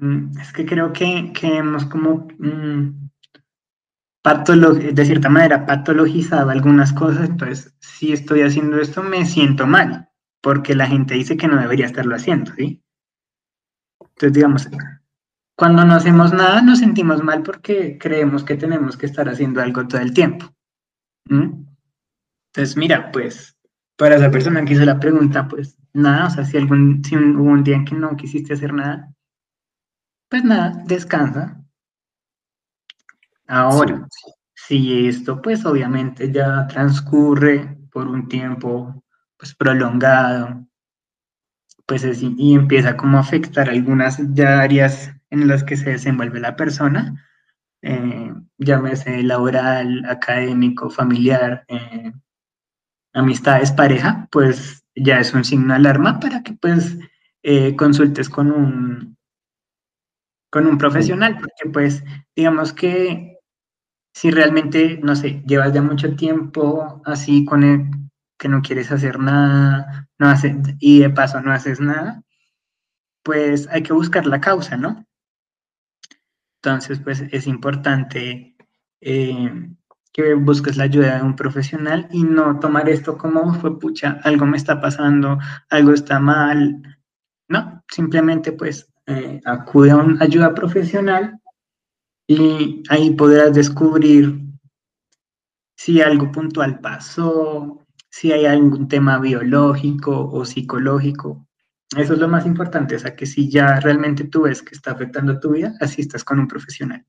mm, 0.00 0.38
es 0.38 0.52
que 0.52 0.64
creo 0.64 0.92
que, 0.92 1.32
que 1.32 1.58
hemos 1.58 1.84
como 1.86 2.28
mm, 2.38 3.04
de 4.94 5.04
cierta 5.04 5.28
manera 5.28 5.66
patologizado 5.66 6.48
algunas 6.48 6.94
cosas, 6.94 7.28
entonces 7.28 7.74
si 7.80 8.12
estoy 8.12 8.40
haciendo 8.40 8.80
esto 8.80 9.02
me 9.02 9.26
siento 9.26 9.66
mal, 9.66 10.08
porque 10.40 10.74
la 10.74 10.86
gente 10.86 11.14
dice 11.14 11.36
que 11.36 11.46
no 11.46 11.60
debería 11.60 11.86
estarlo 11.86 12.14
haciendo, 12.14 12.54
¿sí? 12.54 12.82
Entonces, 14.00 14.32
digamos, 14.32 14.68
cuando 15.56 15.84
no 15.84 15.94
hacemos 15.94 16.32
nada 16.32 16.62
nos 16.62 16.80
sentimos 16.80 17.22
mal 17.22 17.42
porque 17.42 17.98
creemos 17.98 18.44
que 18.44 18.56
tenemos 18.56 18.96
que 18.96 19.06
estar 19.06 19.28
haciendo 19.28 19.60
algo 19.60 19.86
todo 19.86 20.00
el 20.00 20.12
tiempo. 20.12 20.46
Entonces, 21.28 22.76
mira, 22.76 23.10
pues, 23.12 23.56
para 23.96 24.16
esa 24.16 24.30
persona 24.30 24.64
que 24.64 24.74
hizo 24.74 24.84
la 24.84 25.00
pregunta, 25.00 25.48
pues 25.48 25.76
nada, 25.92 26.26
o 26.26 26.30
sea, 26.30 26.44
si, 26.44 26.56
algún, 26.56 27.02
si 27.04 27.16
hubo 27.16 27.50
un 27.50 27.64
día 27.64 27.76
en 27.76 27.84
que 27.84 27.94
no 27.94 28.16
quisiste 28.16 28.54
hacer 28.54 28.72
nada, 28.72 29.12
pues 30.28 30.44
nada, 30.44 30.82
descansa, 30.86 31.64
Ahora, 33.46 34.08
si 34.54 35.06
esto 35.06 35.42
pues 35.42 35.66
obviamente 35.66 36.32
ya 36.32 36.66
transcurre 36.66 37.76
por 37.92 38.08
un 38.08 38.28
tiempo 38.28 39.04
pues 39.36 39.54
prolongado, 39.54 40.66
pues 41.86 42.04
y 42.22 42.54
empieza 42.54 42.96
como 42.96 43.18
a 43.18 43.20
afectar 43.20 43.68
algunas 43.68 44.18
áreas 44.38 45.13
en 45.42 45.48
las 45.48 45.64
que 45.64 45.76
se 45.76 45.90
desenvuelve 45.90 46.40
la 46.40 46.56
persona, 46.56 47.26
eh, 47.82 48.32
llámese 48.58 49.22
laboral, 49.22 50.04
académico, 50.06 50.90
familiar, 50.90 51.64
eh, 51.68 52.12
amistades, 53.12 53.72
pareja, 53.72 54.28
pues 54.30 54.84
ya 54.94 55.20
es 55.20 55.34
un 55.34 55.44
signo 55.44 55.74
de 55.74 55.80
alarma 55.80 56.18
para 56.20 56.42
que 56.42 56.54
pues 56.54 56.96
eh, 57.42 57.76
consultes 57.76 58.28
con 58.28 58.50
un, 58.50 59.16
con 60.50 60.66
un 60.66 60.78
profesional, 60.78 61.38
porque 61.38 61.70
pues 61.72 62.04
digamos 62.34 62.72
que 62.72 63.38
si 64.14 64.30
realmente, 64.30 65.00
no 65.02 65.16
sé, 65.16 65.42
llevas 65.46 65.72
ya 65.72 65.82
mucho 65.82 66.14
tiempo 66.14 67.02
así 67.04 67.44
con 67.44 67.64
él, 67.64 67.90
que 68.38 68.48
no 68.48 68.62
quieres 68.62 68.92
hacer 68.92 69.18
nada, 69.18 70.08
no 70.18 70.28
haces, 70.28 70.56
y 70.78 71.00
de 71.00 71.10
paso 71.10 71.40
no 71.40 71.52
haces 71.52 71.80
nada, 71.80 72.22
pues 73.24 73.68
hay 73.70 73.82
que 73.82 73.92
buscar 73.92 74.26
la 74.26 74.40
causa, 74.40 74.76
¿no? 74.76 75.04
Entonces, 76.64 76.98
pues 76.98 77.22
es 77.30 77.46
importante 77.46 78.56
eh, 79.02 79.68
que 80.10 80.32
busques 80.32 80.78
la 80.78 80.84
ayuda 80.84 81.18
de 81.18 81.22
un 81.22 81.36
profesional 81.36 82.08
y 82.10 82.22
no 82.22 82.58
tomar 82.58 82.88
esto 82.88 83.18
como 83.18 83.52
fue 83.52 83.78
pucha, 83.78 84.18
algo 84.24 84.46
me 84.46 84.56
está 84.56 84.80
pasando, 84.80 85.38
algo 85.68 85.92
está 85.92 86.18
mal. 86.20 86.80
No, 87.48 87.84
simplemente 87.90 88.52
pues 88.52 88.90
eh, 89.06 89.42
acude 89.44 89.90
a 89.90 89.96
una 89.96 90.24
ayuda 90.24 90.54
profesional 90.54 91.38
y 92.26 92.82
ahí 92.88 93.10
podrás 93.10 93.52
descubrir 93.52 94.40
si 95.76 96.00
algo 96.00 96.32
puntual 96.32 96.80
pasó, 96.80 97.84
si 98.08 98.32
hay 98.32 98.46
algún 98.46 98.88
tema 98.88 99.18
biológico 99.18 100.30
o 100.32 100.46
psicológico. 100.46 101.46
Eso 101.96 102.14
es 102.14 102.18
lo 102.18 102.28
más 102.28 102.46
importante, 102.46 102.96
o 102.96 102.98
sea, 102.98 103.14
que 103.14 103.26
si 103.26 103.48
ya 103.48 103.78
realmente 103.80 104.24
tú 104.24 104.42
ves 104.42 104.62
que 104.62 104.74
está 104.74 104.92
afectando 104.92 105.38
tu 105.38 105.52
vida, 105.52 105.74
asistas 105.80 106.24
con 106.24 106.38
un 106.38 106.48
profesional. 106.48 107.04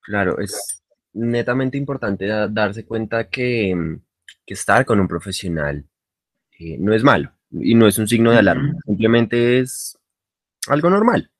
Claro, 0.00 0.38
es 0.38 0.82
netamente 1.12 1.76
importante 1.76 2.26
darse 2.26 2.84
cuenta 2.84 3.28
que, 3.28 3.98
estar 4.46 4.86
con 4.86 4.98
un 4.98 5.06
profesional 5.06 5.84
eh, 6.58 6.78
no 6.78 6.94
es 6.94 7.04
malo 7.04 7.30
y 7.50 7.74
no 7.74 7.86
es 7.86 7.98
un 7.98 8.08
signo 8.08 8.30
de 8.30 8.38
alarma, 8.38 8.74
simplemente 8.86 9.60
es 9.60 9.98
algo 10.68 10.88
normal. 10.88 11.30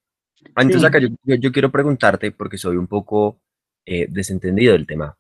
Entonces 0.56 0.84
acá 0.84 0.98
yo, 1.00 1.52
quiero 1.52 1.70
preguntarte, 1.70 2.32
porque 2.32 2.58
soy 2.58 2.76
un 2.76 2.86
poco 2.86 3.40
eh, 3.86 4.06
desentendido 4.10 4.74
del 4.74 4.86
tema. 4.86 5.16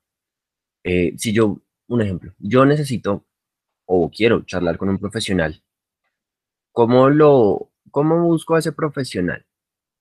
Eh, 0.84 1.14
si 1.16 1.32
yo, 1.32 1.60
un 1.88 2.02
ejemplo, 2.02 2.34
yo 2.38 2.64
necesito 2.64 3.26
o 3.86 4.10
quiero 4.10 4.42
charlar 4.42 4.76
con 4.76 4.90
un 4.90 4.98
profesional, 4.98 5.62
¿cómo 6.78 7.10
lo, 7.10 7.72
cómo 7.90 8.22
busco 8.22 8.54
a 8.54 8.60
ese 8.60 8.70
profesional? 8.70 9.44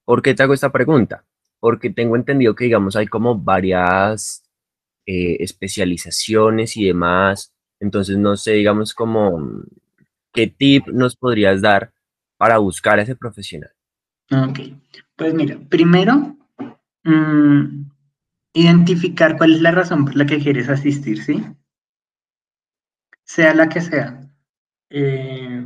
¿Por 0.06 0.22
qué 0.22 0.36
te 0.36 0.44
hago 0.44 0.54
esta 0.54 0.72
pregunta? 0.72 1.26
Porque 1.60 1.90
tengo 1.90 2.16
entendido 2.16 2.54
que, 2.54 2.66
digamos, 2.66 2.96
hay 2.96 3.08
como 3.08 3.36
varias 3.36 4.44
eh, 5.08 5.38
especializaciones 5.40 6.78
y 6.78 6.86
demás. 6.86 7.52
Entonces, 7.80 8.20
no 8.20 8.38
sé, 8.38 8.52
digamos, 8.52 8.94
como, 8.94 9.64
¿qué 10.32 10.46
tip 10.46 10.86
nos 10.90 11.16
podrías 11.16 11.64
dar 11.64 11.94
para 12.38 12.60
buscar 12.60 13.00
a 13.00 13.02
ese 13.02 13.16
profesional? 13.16 13.72
Ok, 14.32 14.60
pues 15.16 15.34
mira, 15.34 15.58
primero, 15.70 16.38
mm, 17.06 17.90
identificar 18.54 19.36
cuál 19.36 19.56
es 19.56 19.62
la 19.62 19.72
razón 19.72 20.06
por 20.06 20.16
la 20.16 20.28
que 20.28 20.38
quieres 20.38 20.70
asistir, 20.70 21.24
¿sí? 21.24 21.44
Sea 23.24 23.56
la 23.56 23.68
que 23.68 23.82
sea. 23.82 24.22
Eh, 24.92 25.57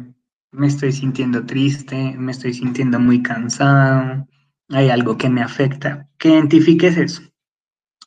me 0.51 0.67
estoy 0.67 0.91
sintiendo 0.91 1.45
triste, 1.45 2.15
me 2.17 2.31
estoy 2.31 2.53
sintiendo 2.53 2.99
muy 2.99 3.23
cansado, 3.23 4.27
hay 4.69 4.89
algo 4.89 5.17
que 5.17 5.29
me 5.29 5.41
afecta. 5.41 6.07
Que 6.17 6.29
identifiques 6.29 6.97
eso. 6.97 7.21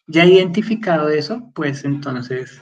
Ya 0.06 0.24
identificado 0.24 1.08
eso, 1.08 1.50
pues 1.54 1.84
entonces, 1.84 2.60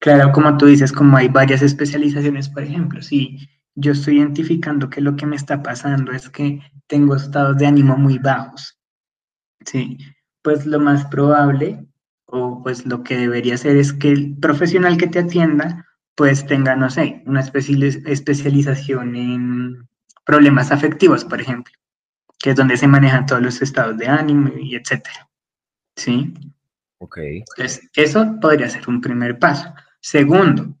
claro, 0.00 0.32
como 0.32 0.56
tú 0.56 0.66
dices, 0.66 0.92
como 0.92 1.16
hay 1.16 1.28
varias 1.28 1.62
especializaciones, 1.62 2.48
por 2.48 2.62
ejemplo, 2.62 3.02
si 3.02 3.38
yo 3.74 3.92
estoy 3.92 4.18
identificando 4.18 4.88
que 4.88 5.02
lo 5.02 5.16
que 5.16 5.26
me 5.26 5.36
está 5.36 5.62
pasando 5.62 6.12
es 6.12 6.30
que 6.30 6.60
tengo 6.86 7.14
estados 7.14 7.58
de 7.58 7.66
ánimo 7.66 7.96
muy 7.98 8.18
bajos. 8.18 8.78
Sí, 9.64 9.98
pues 10.42 10.64
lo 10.64 10.80
más 10.80 11.04
probable 11.06 11.86
o 12.24 12.62
pues 12.62 12.86
lo 12.86 13.02
que 13.02 13.16
debería 13.16 13.58
ser 13.58 13.76
es 13.76 13.92
que 13.92 14.10
el 14.10 14.36
profesional 14.38 14.96
que 14.96 15.08
te 15.08 15.18
atienda 15.18 15.86
pues 16.16 16.46
tenga, 16.46 16.74
no 16.74 16.90
sé, 16.90 17.22
una 17.26 17.40
especialización 17.40 19.16
en 19.16 19.88
problemas 20.24 20.72
afectivos, 20.72 21.24
por 21.24 21.40
ejemplo, 21.40 21.72
que 22.38 22.50
es 22.50 22.56
donde 22.56 22.76
se 22.76 22.88
manejan 22.88 23.26
todos 23.26 23.42
los 23.42 23.62
estados 23.62 23.96
de 23.98 24.08
ánimo 24.08 24.50
y 24.58 24.74
etcétera. 24.74 25.28
¿Sí? 25.94 26.34
Ok. 26.98 27.18
Entonces, 27.18 27.88
eso 27.94 28.38
podría 28.40 28.68
ser 28.68 28.88
un 28.88 29.00
primer 29.00 29.38
paso. 29.38 29.72
Segundo, 30.00 30.74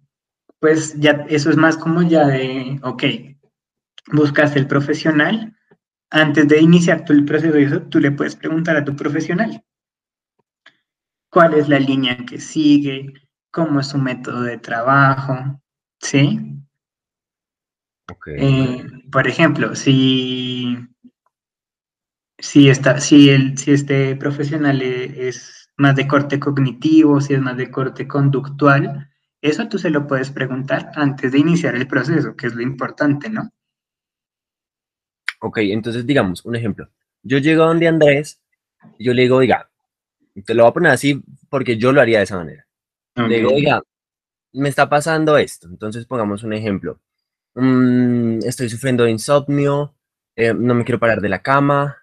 pues 0.58 0.98
ya 0.98 1.26
eso 1.28 1.50
es 1.50 1.56
más 1.56 1.76
como 1.76 2.02
ya 2.02 2.26
de, 2.26 2.80
ok, 2.82 3.04
buscas 4.12 4.56
el 4.56 4.66
profesional, 4.66 5.54
antes 6.10 6.48
de 6.48 6.60
iniciar 6.60 7.04
el 7.08 7.24
proceso 7.24 7.82
tú 7.82 8.00
le 8.00 8.12
puedes 8.12 8.36
preguntar 8.36 8.76
a 8.76 8.84
tu 8.84 8.94
profesional 8.96 9.62
cuál 11.28 11.54
es 11.54 11.68
la 11.68 11.78
línea 11.78 12.16
que 12.24 12.40
sigue, 12.40 13.12
cómo 13.56 13.80
es 13.80 13.86
su 13.86 13.96
método 13.96 14.42
de 14.42 14.58
trabajo, 14.58 15.34
¿sí? 15.98 16.60
Eh, 18.26 18.84
por 19.10 19.26
ejemplo, 19.26 19.74
si, 19.74 20.76
si, 22.38 22.70
si, 22.98 23.30
el, 23.30 23.56
si 23.56 23.72
este 23.72 24.14
profesional 24.16 24.82
e, 24.82 25.28
es 25.28 25.70
más 25.78 25.96
de 25.96 26.06
corte 26.06 26.38
cognitivo, 26.38 27.18
si 27.22 27.32
es 27.32 27.40
más 27.40 27.56
de 27.56 27.70
corte 27.70 28.06
conductual, 28.06 29.10
eso 29.40 29.66
tú 29.70 29.78
se 29.78 29.88
lo 29.88 30.06
puedes 30.06 30.30
preguntar 30.30 30.90
antes 30.94 31.32
de 31.32 31.38
iniciar 31.38 31.76
el 31.76 31.88
proceso, 31.88 32.36
que 32.36 32.48
es 32.48 32.54
lo 32.54 32.60
importante, 32.60 33.30
¿no? 33.30 33.50
Ok, 35.40 35.58
entonces 35.62 36.04
digamos, 36.04 36.44
un 36.44 36.56
ejemplo. 36.56 36.90
Yo 37.22 37.38
llego 37.38 37.64
a 37.64 37.68
donde 37.68 37.88
Andrés, 37.88 38.38
yo 38.98 39.14
le 39.14 39.22
digo, 39.22 39.36
oiga, 39.36 39.70
te 40.44 40.52
lo 40.52 40.64
voy 40.64 40.70
a 40.70 40.74
poner 40.74 40.92
así 40.92 41.22
porque 41.48 41.78
yo 41.78 41.90
lo 41.92 42.02
haría 42.02 42.18
de 42.18 42.24
esa 42.24 42.36
manera. 42.36 42.65
Digo, 43.28 43.50
oiga, 43.52 43.82
me 44.52 44.68
está 44.68 44.88
pasando 44.88 45.36
esto. 45.38 45.68
Entonces 45.68 46.06
pongamos 46.06 46.42
un 46.42 46.52
ejemplo. 46.52 47.00
Mm, 47.54 48.40
estoy 48.44 48.68
sufriendo 48.68 49.04
de 49.04 49.10
insomnio, 49.10 49.94
eh, 50.36 50.52
no 50.52 50.74
me 50.74 50.84
quiero 50.84 50.98
parar 50.98 51.20
de 51.20 51.30
la 51.30 51.42
cama 51.42 51.96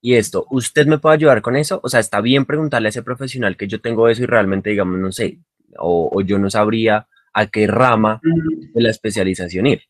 y 0.00 0.14
esto. 0.14 0.46
¿Usted 0.50 0.86
me 0.86 0.98
puede 0.98 1.16
ayudar 1.16 1.42
con 1.42 1.56
eso? 1.56 1.80
O 1.82 1.88
sea, 1.88 2.00
está 2.00 2.20
bien 2.20 2.46
preguntarle 2.46 2.88
a 2.88 2.90
ese 2.90 3.02
profesional 3.02 3.56
que 3.56 3.68
yo 3.68 3.80
tengo 3.80 4.08
eso 4.08 4.22
y 4.22 4.26
realmente, 4.26 4.70
digamos, 4.70 4.98
no 4.98 5.12
sé, 5.12 5.40
o, 5.78 6.20
yo 6.22 6.38
no 6.38 6.50
sabría 6.50 7.08
a 7.34 7.46
qué 7.46 7.66
rama 7.66 8.20
de 8.22 8.80
la 8.80 8.90
especialización 8.90 9.66
ir. 9.66 9.82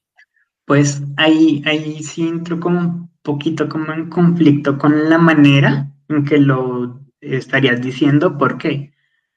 Pues 0.64 1.02
ahí, 1.16 1.62
ahí 1.66 2.02
sí 2.02 2.26
entro 2.26 2.58
como 2.58 2.80
un 2.80 3.10
poquito 3.22 3.68
como 3.68 3.92
en 3.92 4.08
conflicto 4.08 4.78
con 4.78 5.10
la 5.10 5.18
manera 5.18 5.92
en 6.08 6.24
que 6.24 6.38
lo 6.38 7.00
estarías 7.20 7.82
diciendo. 7.82 8.38
¿Por 8.38 8.56
qué? 8.56 8.93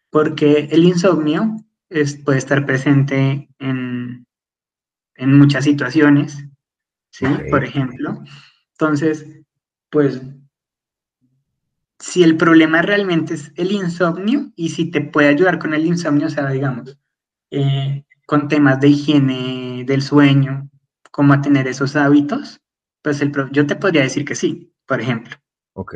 Porque 0.10 0.70
el 0.72 0.86
insomnio 0.86 1.58
es, 1.89 2.17
puede 2.17 2.38
estar 2.38 2.65
presente 2.65 3.50
en, 3.60 4.26
en 5.15 5.38
muchas 5.38 5.65
situaciones, 5.65 6.46
¿sí? 7.12 7.26
Por 7.50 7.63
ejemplo. 7.63 8.24
Entonces, 8.72 9.26
pues, 9.89 10.22
si 12.00 12.24
el 12.24 12.38
problema 12.38 12.82
realmente 12.82 13.34
es 13.34 13.52
el 13.56 13.72
insomnio 13.72 14.52
y 14.56 14.70
si 14.70 14.91
te 14.91 15.02
puede 15.02 15.30
ayudar 15.30 15.60
con 15.60 15.74
el 15.74 15.86
insomnio, 15.86 16.28
o 16.28 16.30
sea, 16.30 16.50
digamos, 16.50 16.98
eh, 17.52 18.06
con 18.26 18.48
temas 18.48 18.80
de 18.80 18.89
higiene 18.89 19.84
del 19.86 20.02
sueño, 20.02 20.70
cómo 21.12 21.34
a 21.34 21.41
tener 21.41 21.67
esos 21.67 21.96
hábitos, 21.96 22.62
pues 23.02 23.22
el, 23.22 23.32
yo 23.52 23.65
te 23.65 23.76
podría 23.76 24.04
decir 24.04 24.26
que 24.26 24.36
sí, 24.36 24.74
por 24.86 25.02
ejemplo. 25.02 25.36
Ok. 25.74 25.96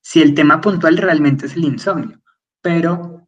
Si 0.00 0.20
el 0.20 0.34
tema 0.34 0.60
puntual 0.60 0.96
realmente 0.96 1.46
es 1.46 1.54
el 1.54 1.64
insomnio, 1.64 2.20
pero 2.60 3.26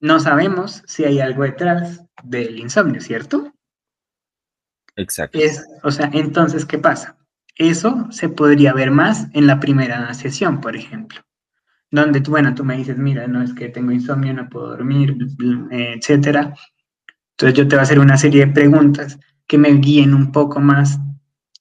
no 0.00 0.20
sabemos 0.20 0.82
si 0.86 1.04
hay 1.04 1.20
algo 1.20 1.44
detrás 1.44 2.04
del 2.22 2.58
insomnio, 2.58 3.00
¿cierto? 3.00 3.52
Exacto. 4.96 5.38
Es, 5.38 5.64
o 5.82 5.90
sea, 5.90 6.10
entonces, 6.12 6.66
¿qué 6.66 6.78
pasa? 6.78 7.16
Eso 7.56 8.08
se 8.10 8.28
podría 8.28 8.72
ver 8.72 8.90
más 8.90 9.28
en 9.32 9.46
la 9.46 9.60
primera 9.60 10.12
sesión, 10.14 10.60
por 10.60 10.76
ejemplo, 10.76 11.20
donde 11.90 12.20
tú, 12.20 12.32
bueno, 12.32 12.54
tú 12.54 12.64
me 12.64 12.76
dices, 12.76 12.98
mira, 12.98 13.26
no 13.26 13.42
es 13.42 13.52
que 13.54 13.68
tengo 13.68 13.92
insomnio, 13.92 14.34
no 14.34 14.48
puedo 14.48 14.68
dormir, 14.68 15.16
etcétera. 15.70 16.54
Entonces 17.32 17.58
yo 17.58 17.68
te 17.68 17.76
voy 17.76 17.80
a 17.80 17.82
hacer 17.82 17.98
una 17.98 18.16
serie 18.16 18.46
de 18.46 18.52
preguntas 18.52 19.18
que 19.46 19.58
me 19.58 19.70
guíen 19.70 20.14
un 20.14 20.32
poco 20.32 20.60
más. 20.60 20.98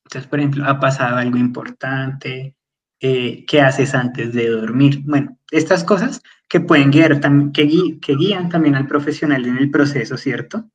Entonces, 0.05 0.27
por 0.29 0.39
ejemplo, 0.39 0.65
¿ha 0.65 0.79
pasado 0.79 1.17
algo 1.17 1.37
importante? 1.37 2.55
Eh, 3.03 3.45
¿Qué 3.47 3.61
haces 3.61 3.95
antes 3.95 4.31
de 4.31 4.47
dormir? 4.47 5.01
Bueno, 5.05 5.37
estas 5.49 5.83
cosas 5.83 6.21
que 6.47 6.59
pueden 6.59 6.91
guiar, 6.91 7.19
que, 7.51 7.99
que 7.99 8.15
guían 8.15 8.49
también 8.49 8.75
al 8.75 8.87
profesional 8.87 9.43
en 9.45 9.57
el 9.57 9.71
proceso, 9.71 10.17
¿cierto? 10.17 10.69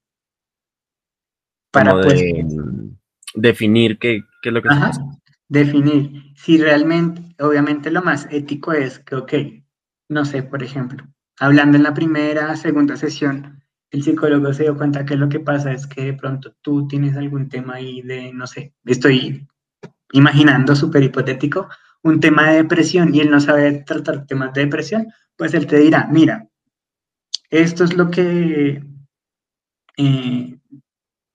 Para 1.70 1.92
pues, 1.92 2.20
definir 3.34 3.98
qué, 3.98 4.24
qué, 4.42 4.48
es 4.48 4.52
lo 4.52 4.60
que 4.60 4.68
ajá, 4.68 4.90
Definir. 5.48 6.32
Si 6.34 6.58
realmente, 6.58 7.22
obviamente 7.38 7.90
lo 7.90 8.02
más 8.02 8.26
ético 8.30 8.72
es 8.72 8.98
que, 8.98 9.14
ok, 9.14 9.32
no 10.08 10.24
sé, 10.24 10.42
por 10.42 10.62
ejemplo, 10.62 11.06
hablando 11.38 11.76
en 11.76 11.84
la 11.84 11.94
primera, 11.94 12.56
segunda 12.56 12.96
sesión, 12.96 13.62
el 13.90 14.02
psicólogo 14.02 14.52
se 14.52 14.64
dio 14.64 14.76
cuenta 14.76 15.06
que 15.06 15.16
lo 15.16 15.28
que 15.28 15.40
pasa 15.40 15.72
es 15.72 15.86
que 15.86 16.06
de 16.06 16.14
pronto 16.14 16.54
tú 16.60 16.88
tienes 16.88 17.16
algún 17.16 17.48
tema 17.48 17.74
ahí 17.74 18.02
de, 18.02 18.32
no 18.32 18.46
sé, 18.46 18.74
estoy 18.84 19.46
imaginando 20.12 20.74
súper 20.74 21.04
hipotético, 21.04 21.68
un 22.06 22.20
tema 22.20 22.50
de 22.50 22.62
depresión 22.62 23.14
y 23.14 23.20
él 23.20 23.30
no 23.30 23.40
sabe 23.40 23.84
tratar 23.84 24.26
temas 24.26 24.52
de 24.54 24.62
depresión, 24.62 25.12
pues 25.36 25.54
él 25.54 25.66
te 25.66 25.78
dirá, 25.78 26.08
mira, 26.10 26.48
esto 27.50 27.84
es 27.84 27.94
lo 27.94 28.10
que, 28.10 28.82
eh, 29.96 30.58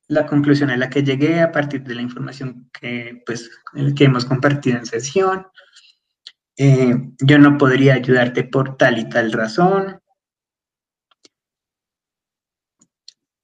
la 0.08 0.26
conclusión 0.28 0.70
a 0.70 0.78
la 0.78 0.90
que 0.90 1.04
llegué 1.04 1.42
a 1.42 1.52
partir 1.52 1.84
de 1.84 1.96
la 1.96 2.02
información 2.02 2.70
que, 2.80 3.22
pues, 3.26 3.50
que 3.96 4.04
hemos 4.04 4.26
compartido 4.26 4.78
en 4.78 4.86
sesión. 4.86 5.48
Eh, 6.58 6.96
yo 7.20 7.40
no 7.40 7.58
podría 7.58 7.96
ayudarte 7.96 8.44
por 8.44 8.78
tal 8.78 9.00
y 9.00 9.10
tal 9.10 9.32
razón. 9.32 10.00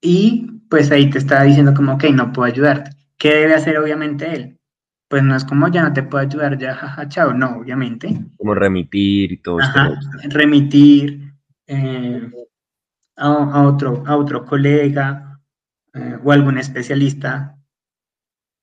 Y 0.01 0.61
pues 0.69 0.91
ahí 0.91 1.09
te 1.09 1.17
estaba 1.17 1.43
diciendo 1.43 1.73
como, 1.73 1.93
ok, 1.93 2.05
no 2.13 2.31
puedo 2.31 2.51
ayudarte. 2.51 2.91
¿Qué 3.17 3.29
debe 3.33 3.55
hacer 3.55 3.77
obviamente 3.77 4.31
él? 4.33 4.56
Pues 5.09 5.23
no 5.23 5.35
es 5.35 5.45
como 5.45 5.69
ya 5.69 5.83
no 5.83 5.93
te 5.93 6.03
puedo 6.03 6.25
ayudar, 6.25 6.57
ya, 6.57 6.75
jaja, 6.75 7.07
chao, 7.07 7.33
no, 7.33 7.59
obviamente. 7.59 8.13
Como 8.37 8.53
remitir 8.53 9.31
y 9.31 9.37
todo 9.37 9.59
Ajá, 9.61 9.97
remitir 10.29 11.33
eh, 11.65 12.29
a, 13.15 13.61
otro, 13.63 14.03
a 14.05 14.17
otro 14.17 14.45
colega 14.45 15.39
eh, 15.93 16.17
o 16.21 16.31
algún 16.31 16.57
especialista 16.57 17.57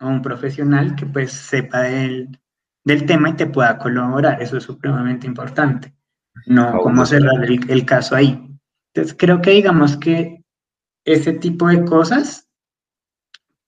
o 0.01 0.07
un 0.07 0.21
profesional 0.21 0.95
que 0.97 1.07
pues 1.07 1.33
sepa 1.33 1.81
del, 1.83 2.39
del, 2.85 3.07
tema 3.07 3.31
y 3.31 3.35
te 3.35 3.47
pueda 3.47 3.79
colaborar. 3.79 4.43
Eso 4.43 4.59
es 4.59 4.65
supremamente 4.65 5.27
importante. 5.27 5.95
No 6.47 6.79
como 6.79 7.07
cerrar 7.07 7.45
el, 7.45 7.71
el 7.71 7.87
caso 7.87 8.17
ahí. 8.17 8.55
Entonces 8.93 9.17
creo 9.19 9.41
que 9.41 9.51
digamos 9.51 9.97
que 9.97 10.45
ese 11.05 11.33
tipo 11.35 11.69
de 11.69 11.85
cosas, 11.85 12.44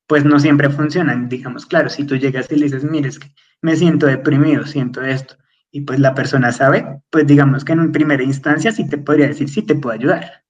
pues 0.07 0.25
no 0.25 0.39
siempre 0.39 0.71
funcionan. 0.71 1.29
Digamos, 1.29 1.67
claro, 1.67 1.89
si 1.89 2.05
tú 2.05 2.17
llegas 2.17 2.51
y 2.51 2.57
le 2.57 2.65
dices, 2.65 2.85
mire, 2.85 3.09
es 3.09 3.19
que 3.19 3.33
me 3.63 3.77
siento 3.77 4.07
deprimido, 4.07 4.65
siento 4.65 5.03
esto, 5.03 5.37
y 5.71 5.83
pues 5.83 5.99
la 6.01 6.15
persona 6.15 6.53
sabe, 6.53 7.03
pues 7.11 7.27
digamos 7.27 7.65
que 7.65 7.73
en 7.73 7.93
primera 7.93 8.23
instancia 8.23 8.73
sí 8.73 8.89
te 8.89 8.99
podría 8.99 9.29
decir, 9.29 9.49
sí 9.49 9.63
te 9.63 9.75
puedo 9.75 9.95
ayudar, 9.95 10.45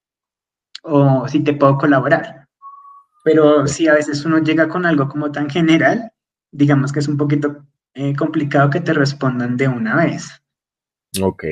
o 0.83 1.27
sí 1.29 1.40
te 1.40 1.55
puedo 1.55 1.79
colaborar. 1.79 2.47
Pero 3.25 3.66
si 3.66 3.88
a 3.88 3.95
veces 3.95 4.25
uno 4.25 4.38
llega 4.38 4.69
con 4.69 4.87
algo 4.87 5.09
como 5.09 5.33
tan 5.33 5.51
general, 5.51 6.12
digamos 6.53 6.92
que 6.92 7.01
es 7.01 7.09
un 7.09 7.16
poquito 7.16 7.64
eh, 7.95 8.14
complicado 8.14 8.71
que 8.71 8.81
te 8.81 8.92
respondan 8.92 9.57
de 9.57 9.69
una 9.69 9.97
vez. 9.97 10.31
Ok. 11.21 11.45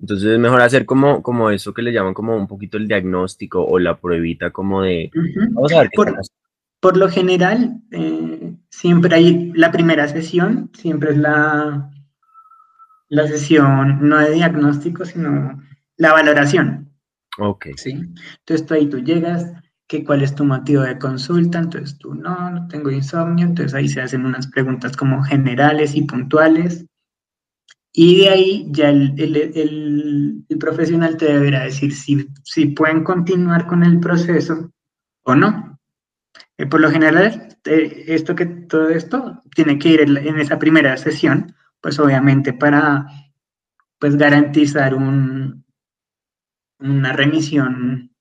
Entonces 0.00 0.28
es 0.32 0.38
mejor 0.38 0.60
hacer 0.60 0.84
como, 0.84 1.22
como 1.22 1.50
eso 1.50 1.72
que 1.72 1.82
le 1.82 1.92
llaman 1.92 2.12
como 2.12 2.36
un 2.36 2.46
poquito 2.46 2.76
el 2.76 2.88
diagnóstico 2.88 3.64
o 3.64 3.78
la 3.78 3.96
pruebita 3.96 4.50
como 4.50 4.82
de... 4.82 5.10
Vamos 5.52 5.72
a 5.72 5.80
ver 5.80 5.90
qué 5.90 5.96
por, 5.96 6.20
por 6.80 6.96
lo 6.96 7.08
general, 7.08 7.80
eh, 7.90 8.56
siempre 8.70 9.14
hay 9.14 9.52
la 9.52 9.72
primera 9.72 10.06
sesión, 10.08 10.70
siempre 10.74 11.10
es 11.10 11.16
la, 11.16 11.90
la 13.08 13.26
sesión 13.26 14.08
no 14.08 14.18
de 14.18 14.32
diagnóstico, 14.32 15.04
sino 15.04 15.62
la 15.96 16.12
valoración. 16.12 16.90
Ok. 17.38 17.66
¿sí? 17.76 17.92
Entonces 17.92 18.66
tú 18.66 18.74
ahí 18.74 18.88
tú 18.88 18.98
llegas, 18.98 19.52
que 19.88 20.04
cuál 20.04 20.22
es 20.22 20.34
tu 20.34 20.44
motivo 20.44 20.82
de 20.82 20.98
consulta, 20.98 21.58
entonces 21.58 21.96
tú 21.98 22.14
no, 22.14 22.50
no 22.50 22.66
tengo 22.68 22.90
insomnio, 22.90 23.46
entonces 23.46 23.74
ahí 23.74 23.88
se 23.88 24.00
hacen 24.00 24.26
unas 24.26 24.48
preguntas 24.48 24.96
como 24.96 25.22
generales 25.22 25.94
y 25.94 26.02
puntuales 26.02 26.86
y 27.98 28.18
de 28.18 28.28
ahí 28.28 28.66
ya 28.68 28.90
el, 28.90 30.44
profesional 30.60 31.16
te 31.16 31.32
deberá 31.32 31.64
decir 31.64 31.94
si, 31.94 32.28
si, 32.44 32.66
pueden 32.66 33.02
continuar 33.02 33.66
con 33.66 33.82
el 33.82 34.00
proceso 34.00 34.70
o 35.22 35.34
no. 35.34 35.75
Eh, 36.58 36.66
por 36.66 36.80
lo 36.80 36.90
general, 36.90 37.48
eh, 37.64 38.04
esto 38.08 38.34
que 38.34 38.46
todo 38.46 38.88
esto 38.88 39.42
tiene 39.54 39.78
que 39.78 39.90
ir 39.90 40.00
en, 40.00 40.38
esa 40.38 40.58
primera 40.58 40.96
sesión, 40.96 41.54
pues 41.80 41.98
obviamente 41.98 42.52
para 42.52 43.06
pues 43.98 44.16
garantizar 44.16 44.94
un, 44.94 45.64
una 46.78 47.12
remisión 47.12 48.12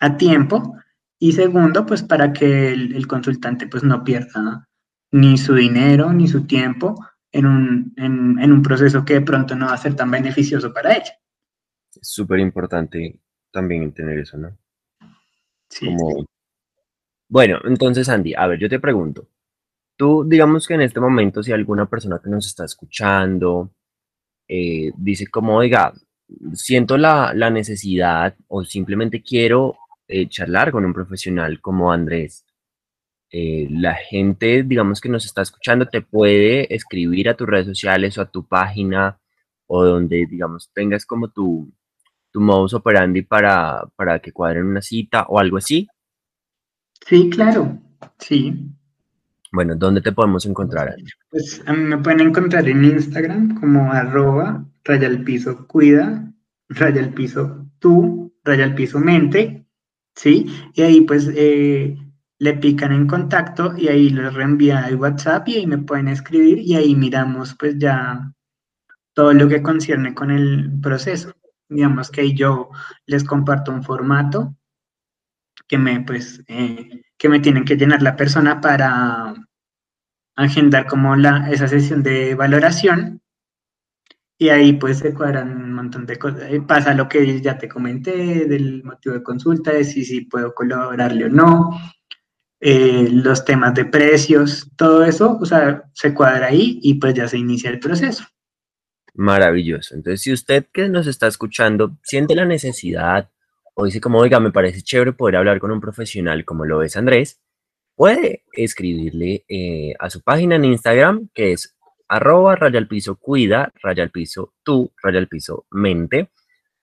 a 0.00 0.16
tiempo 0.16 0.76
y 1.18 1.32
segundo, 1.32 1.86
pues 1.86 2.02
para 2.02 2.32
que 2.32 2.72
el, 2.72 2.94
el 2.94 3.06
consultante 3.06 3.66
pues 3.66 3.82
no 3.82 4.04
pierda 4.04 4.68
ni 5.10 5.38
su 5.38 5.54
dinero 5.54 6.12
ni 6.12 6.28
su 6.28 6.46
tiempo 6.46 6.94
en 7.32 7.46
un, 7.46 7.94
en, 7.96 8.52
un 8.52 8.62
proceso 8.62 9.04
que 9.04 9.14
de 9.14 9.20
pronto 9.20 9.54
no 9.54 9.66
va 9.66 9.74
a 9.74 9.78
ser 9.78 9.94
tan 9.94 10.10
beneficioso 10.10 10.72
para 10.72 10.94
ella. 10.94 11.12
Es 11.94 12.08
súper 12.08 12.40
importante 12.40 13.20
también 13.50 13.82
entender 13.82 14.18
eso, 14.18 14.38
¿no? 14.38 14.56
Sí. 15.68 15.88
Bueno, 17.28 17.58
entonces 17.64 18.08
Andy, 18.08 18.34
a 18.34 18.46
ver, 18.46 18.58
yo 18.58 18.68
te 18.68 18.80
pregunto, 18.80 19.28
tú 19.96 20.24
digamos 20.26 20.66
que 20.66 20.74
en 20.74 20.82
este 20.82 21.00
momento 21.00 21.42
si 21.42 21.52
alguna 21.52 21.86
persona 21.86 22.20
que 22.22 22.30
nos 22.30 22.46
está 22.46 22.64
escuchando 22.64 23.72
eh, 24.48 24.92
dice 24.96 25.26
como, 25.28 25.56
oiga, 25.56 25.94
siento 26.54 26.96
la, 26.98 27.32
necesidad 27.50 28.36
o 28.48 28.64
simplemente 28.64 29.22
quiero 29.22 29.76
eh, 30.08 30.28
charlar 30.28 30.72
con 30.72 30.84
un 30.84 30.94
profesional 30.94 31.60
como 31.60 31.92
Andrés, 31.92 32.46
eh, 33.30 33.68
la 33.70 33.94
gente, 33.94 34.62
digamos 34.62 35.00
que 35.00 35.08
nos 35.10 35.26
está 35.26 35.42
escuchando, 35.42 35.86
te 35.86 36.02
puede 36.02 36.74
escribir 36.74 37.28
a 37.28 37.36
tus 37.36 37.48
redes 37.48 37.66
sociales 37.66 38.16
o 38.18 38.22
a 38.22 38.30
tu 38.30 38.46
página 38.46 39.20
o 39.66 39.84
donde, 39.84 40.26
digamos, 40.26 40.70
tengas 40.74 41.04
como 41.06 41.28
tu, 41.30 41.70
tu 42.32 42.40
modus 42.40 42.74
operandi 42.74 43.22
para, 43.22 43.84
para 43.96 44.18
que 44.20 44.32
cuadren 44.32 44.66
una 44.66 44.82
cita 44.82 45.26
o 45.28 45.38
algo 45.38 45.58
así. 45.58 45.88
Sí, 47.06 47.30
claro, 47.30 47.78
sí. 48.18 48.68
Bueno, 49.52 49.74
¿dónde 49.76 50.02
te 50.02 50.12
podemos 50.12 50.44
encontrar? 50.46 50.94
Pues 51.30 51.62
a 51.66 51.72
mí 51.72 51.84
me 51.84 51.98
pueden 51.98 52.20
encontrar 52.20 52.68
en 52.68 52.84
Instagram 52.84 53.58
como 53.60 53.90
arroba 53.90 54.64
raya 54.84 55.06
el 55.06 55.24
piso 55.24 55.66
cuida, 55.66 56.32
raya 56.68 57.00
el 57.00 57.12
piso 57.12 57.66
tú, 57.78 58.34
raya 58.44 58.64
el 58.64 58.74
piso 58.74 58.98
mente, 58.98 59.66
¿sí? 60.14 60.46
Y 60.74 60.82
ahí 60.82 61.00
pues 61.02 61.30
eh, 61.34 61.96
le 62.38 62.54
pican 62.54 62.92
en 62.92 63.06
contacto 63.06 63.74
y 63.76 63.88
ahí 63.88 64.10
les 64.10 64.32
reenvía 64.34 64.88
el 64.88 64.96
WhatsApp 64.96 65.48
y 65.48 65.56
ahí 65.56 65.66
me 65.66 65.78
pueden 65.78 66.08
escribir 66.08 66.58
y 66.58 66.74
ahí 66.74 66.94
miramos 66.94 67.54
pues 67.58 67.78
ya 67.78 68.32
todo 69.14 69.32
lo 69.32 69.48
que 69.48 69.62
concierne 69.62 70.14
con 70.14 70.30
el 70.30 70.70
proceso. 70.80 71.32
Digamos 71.68 72.10
que 72.10 72.34
yo 72.34 72.70
les 73.06 73.24
comparto 73.24 73.72
un 73.72 73.82
formato 73.82 74.56
que 75.68 75.78
me 75.78 76.00
pues 76.00 76.42
eh, 76.48 77.02
que 77.16 77.28
me 77.28 77.40
tienen 77.40 77.64
que 77.64 77.76
llenar 77.76 78.02
la 78.02 78.16
persona 78.16 78.60
para 78.60 79.34
agendar 80.36 80.86
como 80.86 81.16
la, 81.16 81.50
esa 81.50 81.68
sesión 81.68 82.02
de 82.02 82.34
valoración 82.34 83.20
y 84.38 84.50
ahí 84.50 84.72
pues 84.74 84.98
se 84.98 85.12
cuadran 85.12 85.50
un 85.50 85.72
montón 85.74 86.06
de 86.06 86.16
cosas. 86.16 86.42
Eh, 86.50 86.60
pasa 86.60 86.94
lo 86.94 87.08
que 87.08 87.40
ya 87.40 87.58
te 87.58 87.68
comenté 87.68 88.46
del 88.46 88.84
motivo 88.84 89.16
de 89.16 89.22
consulta, 89.22 89.72
de 89.72 89.82
si, 89.82 90.04
si 90.04 90.22
puedo 90.22 90.54
colaborarle 90.54 91.24
o 91.24 91.28
no, 91.28 91.70
eh, 92.60 93.08
los 93.10 93.44
temas 93.44 93.74
de 93.74 93.84
precios, 93.84 94.70
todo 94.76 95.04
eso, 95.04 95.38
o 95.40 95.44
sea, 95.44 95.84
se 95.92 96.14
cuadra 96.14 96.46
ahí 96.46 96.78
y 96.82 96.94
pues 96.94 97.14
ya 97.14 97.26
se 97.26 97.36
inicia 97.36 97.70
el 97.70 97.80
proceso. 97.80 98.24
Maravilloso. 99.14 99.96
Entonces, 99.96 100.22
si 100.22 100.32
usted 100.32 100.66
que 100.72 100.88
nos 100.88 101.08
está 101.08 101.26
escuchando 101.26 101.96
siente 102.04 102.36
la 102.36 102.44
necesidad 102.44 103.28
o 103.80 103.84
dice 103.84 104.00
como, 104.00 104.18
oiga, 104.18 104.40
me 104.40 104.50
parece 104.50 104.82
chévere 104.82 105.12
poder 105.12 105.36
hablar 105.36 105.60
con 105.60 105.70
un 105.70 105.80
profesional 105.80 106.44
como 106.44 106.64
lo 106.64 106.82
es 106.82 106.96
Andrés, 106.96 107.40
puede 107.94 108.42
escribirle 108.52 109.44
eh, 109.48 109.94
a 110.00 110.10
su 110.10 110.20
página 110.20 110.56
en 110.56 110.64
Instagram, 110.64 111.28
que 111.32 111.52
es 111.52 111.76
arroba 112.08 112.56
raya 112.56 112.80
al 112.80 112.88
piso 112.88 113.14
cuida, 113.14 113.72
raya 113.80 114.02
al 114.02 114.10
piso 114.10 114.52
tú, 114.64 114.90
raya 115.00 115.20
al 115.20 115.28
piso 115.28 115.64
mente. 115.70 116.28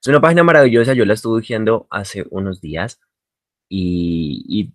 Es 0.01 0.07
una 0.07 0.21
página 0.21 0.43
maravillosa, 0.43 0.93
yo 0.93 1.03
la 1.03 1.15
estuve 1.15 1.41
viendo 1.45 1.85
hace 1.89 2.25
unos 2.29 2.61
días 2.61 3.01
y, 3.67 4.73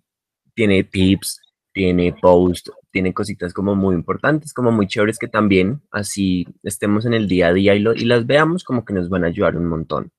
tiene 0.53 0.83
tips, 0.83 1.41
tiene 1.73 2.13
post, 2.13 2.69
tiene 2.91 3.15
cositas 3.15 3.51
como 3.51 3.73
muy 3.73 3.95
importantes, 3.95 4.53
como 4.53 4.71
muy 4.71 4.85
chéveres 4.85 5.17
que 5.17 5.27
también 5.27 5.81
así 5.89 6.45
estemos 6.61 7.07
en 7.07 7.15
el 7.15 7.27
día 7.27 7.47
a 7.47 7.53
día 7.53 7.73
y, 7.73 7.79
y 7.79 8.05
las 8.05 8.27
veamos 8.27 8.63
como 8.63 8.85
que 8.85 8.93
nos 8.93 9.09
van 9.09 9.23
a 9.23 9.27
ayudar 9.27 9.57
un 9.57 9.65
montón. 9.65 10.11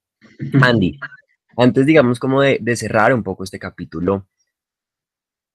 Andy, 0.60 0.98
antes 1.56 1.86
digamos 1.86 2.18
como 2.18 2.40
de, 2.40 2.58
de 2.60 2.76
cerrar 2.76 3.12
un 3.14 3.22
poco 3.22 3.44
este 3.44 3.58
capítulo, 3.58 4.26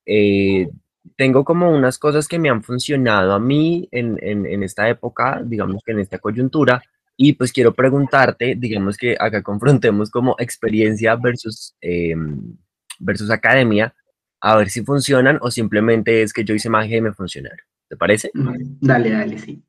eh, 0.06 0.70
tengo 1.16 1.43
como 1.43 1.70
unas 1.72 1.98
cosas 1.98 2.28
que 2.28 2.39
me 2.39 2.50
han 2.50 2.64
funcionado 2.64 3.34
a 3.34 3.39
mí 3.39 3.88
en, 3.91 4.18
en, 4.22 4.64
esta 4.64 4.89
época, 4.89 5.41
digamos 5.45 5.84
que 5.84 5.91
en 5.91 6.00
esta 6.00 6.20
coyuntura, 6.20 6.82
y 7.16 7.34
pues 7.34 7.52
quiero 7.52 7.74
preguntarte, 7.74 8.56
digamos 8.58 8.98
que 8.98 9.16
acá 9.20 9.41
confrontemos 9.41 10.10
como 10.10 10.36
experiencia 10.39 11.16
versus, 11.16 11.76
em, 11.82 12.56
versus 13.00 13.30
academia, 13.32 13.93
a 14.39 14.56
ver 14.58 14.70
si 14.70 14.84
funcionan 14.84 15.39
o 15.41 15.50
simplemente 15.50 16.22
es 16.22 16.32
que 16.34 16.43
yo 16.43 16.54
hice 16.54 16.70
magia 16.70 16.98
y 16.98 17.02
me 17.02 17.14
funcionaron. 17.14 17.66
¿Te 17.89 17.95
parece? 17.95 18.30
Dale, 18.34 19.10
dale, 19.10 19.39
sí. 19.39 19.64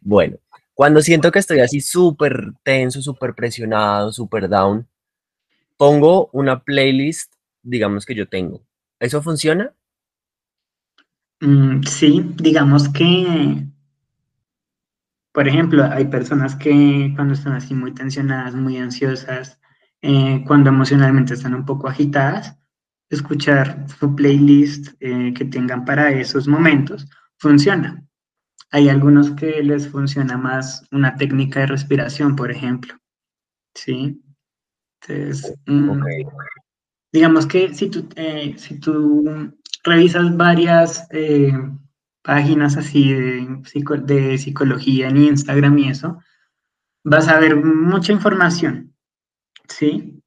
Bueno, 0.00 0.36
cuando 0.72 1.02
siento 1.02 1.30
que 1.30 1.40
estoy 1.40 1.60
así 1.60 1.80
súper 1.80 2.52
tenso, 2.62 3.02
súper 3.02 3.34
presionado, 3.34 4.12
súper 4.12 4.48
down, 4.48 4.86
pongo 5.76 6.30
una 6.32 6.62
playlist, 6.62 7.34
digamos 7.62 8.06
que 8.06 8.14
yo 8.14 8.28
tengo. 8.28 8.64
¿Eso 9.00 9.22
funciona? 9.22 9.74
Mm, 11.40 11.82
sí, 11.82 12.24
digamos 12.36 12.88
que, 12.88 13.66
por 15.32 15.48
ejemplo, 15.48 15.84
hay 15.84 16.06
personas 16.06 16.56
que 16.56 17.12
cuando 17.14 17.34
están 17.34 17.54
así 17.54 17.74
muy 17.74 17.92
tensionadas, 17.92 18.54
muy 18.54 18.78
ansiosas, 18.78 19.60
eh, 20.02 20.44
cuando 20.46 20.70
emocionalmente 20.70 21.34
están 21.34 21.54
un 21.54 21.64
poco 21.64 21.88
agitadas, 21.88 22.56
escuchar 23.10 23.86
su 23.98 24.14
playlist 24.14 24.94
eh, 25.00 25.32
que 25.34 25.44
tengan 25.44 25.84
para 25.84 26.10
esos 26.10 26.48
momentos 26.48 27.08
funciona. 27.38 28.02
Hay 28.70 28.88
algunos 28.88 29.30
que 29.32 29.62
les 29.62 29.88
funciona 29.88 30.36
más 30.36 30.86
una 30.90 31.16
técnica 31.16 31.60
de 31.60 31.66
respiración, 31.66 32.36
por 32.36 32.50
ejemplo. 32.50 32.94
¿Sí? 33.74 34.23
Entonces, 35.06 35.54
mm, 35.66 36.02
digamos 37.12 37.46
que 37.46 37.74
si 37.74 37.90
tú, 37.90 38.08
eh, 38.16 38.54
si 38.56 38.80
tú 38.80 39.52
revisas 39.84 40.36
varias 40.36 41.06
eh, 41.10 41.52
páginas 42.22 42.76
así 42.76 43.12
de, 43.12 43.60
de 44.04 44.38
psicología 44.38 45.08
en 45.08 45.18
Instagram 45.18 45.78
y 45.78 45.88
eso, 45.90 46.18
vas 47.04 47.28
a 47.28 47.38
ver 47.38 47.56
mucha 47.56 48.12
información, 48.12 48.94
¿sí? 49.68 50.22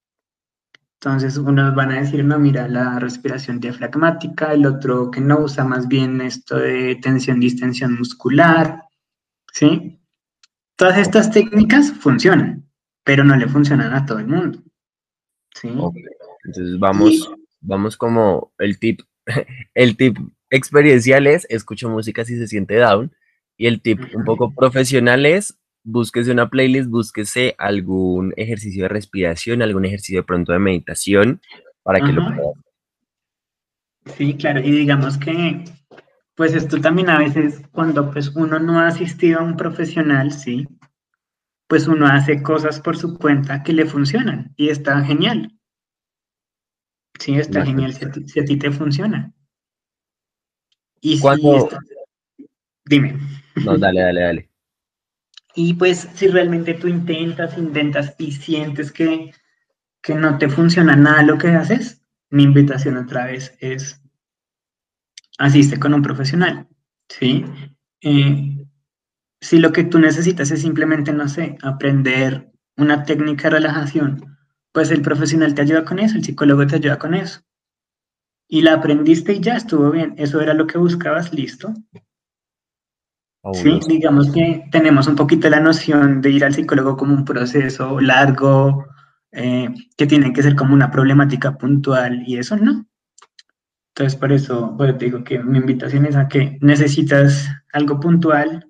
Entonces, 0.99 1.37
unos 1.37 1.75
van 1.75 1.91
a 1.91 2.01
decir, 2.01 2.23
no, 2.23 2.39
mira, 2.39 2.67
la 2.67 2.99
respiración 2.99 3.59
diafragmática, 3.59 4.53
el 4.53 4.65
otro 4.65 5.11
que 5.11 5.21
no 5.21 5.39
usa 5.39 5.63
más 5.63 5.87
bien 5.87 6.21
esto 6.21 6.57
de 6.57 6.95
tensión-distensión 6.95 7.97
muscular, 7.97 8.83
¿sí? 9.53 9.99
Todas 10.75 10.97
estas 10.97 11.31
técnicas 11.31 11.91
funcionan, 11.91 12.67
pero 13.03 13.23
no 13.23 13.35
le 13.35 13.47
funcionan 13.47 13.93
a 13.93 14.05
todo 14.05 14.19
el 14.19 14.27
mundo, 14.27 14.63
¿sí? 15.61 15.67
Entonces, 15.67 16.79
vamos, 16.79 17.29
vamos 17.61 17.97
como 17.97 18.51
el 18.59 18.79
tip 18.79 19.01
el 19.73 19.97
tip 19.97 20.17
experiencial 20.49 21.27
es 21.27 21.45
escucho 21.49 21.89
música 21.89 22.23
si 22.23 22.37
se 22.37 22.47
siente 22.47 22.75
down 22.75 23.11
y 23.57 23.67
el 23.67 23.81
tip 23.81 23.99
un 24.13 24.23
poco 24.23 24.53
profesional 24.53 25.25
es 25.25 25.57
búsquese 25.83 26.31
una 26.33 26.49
playlist, 26.49 26.89
búsquese 26.89 27.55
algún 27.57 28.33
ejercicio 28.35 28.83
de 28.83 28.89
respiración, 28.89 29.61
algún 29.61 29.85
ejercicio 29.85 30.19
de 30.19 30.25
pronto 30.25 30.51
de 30.51 30.59
meditación 30.59 31.41
para 31.81 32.01
que 32.01 32.11
lo 32.11 32.25
pueda 32.25 32.51
Sí, 34.17 34.35
claro, 34.35 34.59
y 34.59 34.71
digamos 34.71 35.17
que 35.17 35.63
pues 36.35 36.53
esto 36.53 36.79
también 36.79 37.09
a 37.09 37.17
veces 37.17 37.61
cuando 37.71 38.11
pues 38.11 38.29
uno 38.35 38.59
no 38.59 38.79
ha 38.79 38.87
asistido 38.87 39.39
a 39.39 39.43
un 39.43 39.57
profesional, 39.57 40.31
sí, 40.31 40.67
pues 41.67 41.87
uno 41.87 42.07
hace 42.07 42.41
cosas 42.41 42.79
por 42.79 42.97
su 42.97 43.17
cuenta 43.17 43.63
que 43.63 43.73
le 43.73 43.85
funcionan 43.85 44.53
y 44.55 44.69
está 44.69 45.03
genial. 45.03 45.53
Sí, 47.19 47.35
está 47.35 47.65
genial 47.65 47.93
si 47.93 48.05
a, 48.39 48.45
ti, 48.45 48.57
te 48.57 48.71
funciona. 48.71 49.33
Y 51.01 51.17
si 51.17 51.27
Dime. 52.85 53.19
No, 53.65 53.77
dale, 53.77 54.01
dale, 54.01 54.21
dale. 54.21 54.49
Y 55.59 55.73
pues 55.73 56.07
si 56.13 56.27
realmente 56.27 56.75
tú 56.75 56.87
intentas, 56.87 57.57
intentas 57.57 58.13
y 58.19 58.31
sientes 58.31 58.91
que, 58.91 59.31
que 60.03 60.13
no 60.13 60.37
te 60.37 60.49
funciona 60.49 60.95
nada 60.95 61.23
lo 61.23 61.39
que 61.39 61.47
haces, 61.47 62.03
mi 62.29 62.43
invitación 62.43 62.95
otra 62.95 63.25
vez 63.25 63.57
es 63.59 63.99
asiste 65.39 65.79
con 65.79 65.95
un 65.95 66.03
profesional, 66.03 66.67
¿sí? 67.09 67.43
Eh, 68.01 68.56
si 69.41 69.59
lo 69.59 69.71
que 69.71 69.83
tú 69.83 69.99
necesitas 69.99 70.51
es 70.51 70.61
simplemente, 70.61 71.13
no 71.13 71.27
sé, 71.27 71.57
aprender 71.61 72.51
una 72.75 73.03
técnica 73.03 73.43
de 73.43 73.55
relajación 73.55 74.37
pues 74.77 74.91
el 74.91 75.01
profesional 75.01 75.55
te 75.55 75.63
ayuda 75.63 75.83
con 75.83 75.97
eso, 75.97 76.17
el 76.17 76.23
psicólogo 76.23 76.67
te 76.67 76.75
ayuda 76.75 76.99
con 76.99 77.15
eso. 77.15 77.41
Y 78.47 78.61
la 78.61 78.73
aprendiste 78.73 79.33
y 79.33 79.39
ya 79.39 79.55
estuvo 79.55 79.89
bien, 79.89 80.13
eso 80.17 80.39
era 80.39 80.53
lo 80.53 80.67
que 80.67 80.77
buscabas, 80.77 81.33
listo. 81.33 81.73
sí, 83.53 83.79
digamos 83.87 84.31
que 84.31 84.65
tenemos 84.71 85.07
un 85.07 85.15
poquito 85.15 85.49
la 85.49 85.59
noción 85.59 86.21
de 86.21 86.29
ir 86.29 86.45
al 86.45 86.53
psicólogo 86.53 86.95
como 86.95 87.15
un 87.15 87.25
proceso 87.25 87.99
largo, 87.99 88.85
eh, 89.31 89.67
que 89.97 90.05
tiene 90.05 90.31
que 90.31 90.43
ser 90.43 90.55
como 90.55 90.75
una 90.75 90.91
problemática 90.91 91.57
puntual 91.57 92.21
y 92.27 92.37
eso 92.37 92.55
no. 92.55 92.85
Entonces, 93.95 94.15
por 94.15 94.31
eso, 94.31 94.75
pues, 94.77 94.95
te 94.99 95.05
digo 95.05 95.23
que 95.23 95.39
mi 95.39 95.57
invitación 95.57 96.05
es 96.05 96.15
a 96.15 96.27
que 96.27 96.59
necesitas 96.61 97.49
algo 97.73 97.99
puntual, 97.99 98.66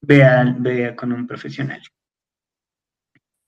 vea, 0.00 0.54
vea 0.58 0.96
con 0.96 1.12
un 1.12 1.26
profesional. 1.26 1.82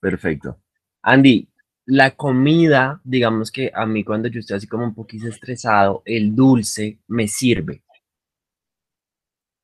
Perfecto. 0.00 0.60
Andy, 1.02 1.48
la 1.86 2.12
comida, 2.12 3.00
digamos 3.04 3.50
que 3.50 3.70
a 3.74 3.84
mí 3.86 4.04
cuando 4.04 4.28
yo 4.28 4.40
estoy 4.40 4.56
así 4.56 4.66
como 4.66 4.84
un 4.84 4.94
poquito 4.94 5.28
estresado, 5.28 6.02
el 6.04 6.34
dulce 6.34 7.00
me 7.08 7.26
sirve. 7.28 7.82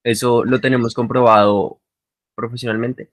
¿Eso 0.05 0.45
lo 0.45 0.61
tenemos 0.61 0.95
comprobado 0.95 1.81
profesionalmente? 2.35 3.11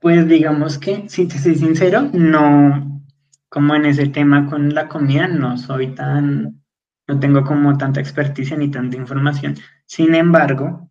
Pues 0.00 0.28
digamos 0.28 0.78
que, 0.78 1.08
si 1.08 1.26
te 1.26 1.38
soy 1.38 1.56
sincero, 1.56 2.10
no, 2.12 3.02
como 3.48 3.74
en 3.74 3.86
ese 3.86 4.08
tema 4.08 4.48
con 4.48 4.74
la 4.74 4.88
comida, 4.88 5.26
no 5.26 5.56
soy 5.56 5.94
tan, 5.94 6.62
no 7.06 7.18
tengo 7.18 7.44
como 7.44 7.76
tanta 7.78 8.00
experticia 8.00 8.56
ni 8.56 8.70
tanta 8.70 8.96
información. 8.96 9.56
Sin 9.86 10.14
embargo, 10.14 10.90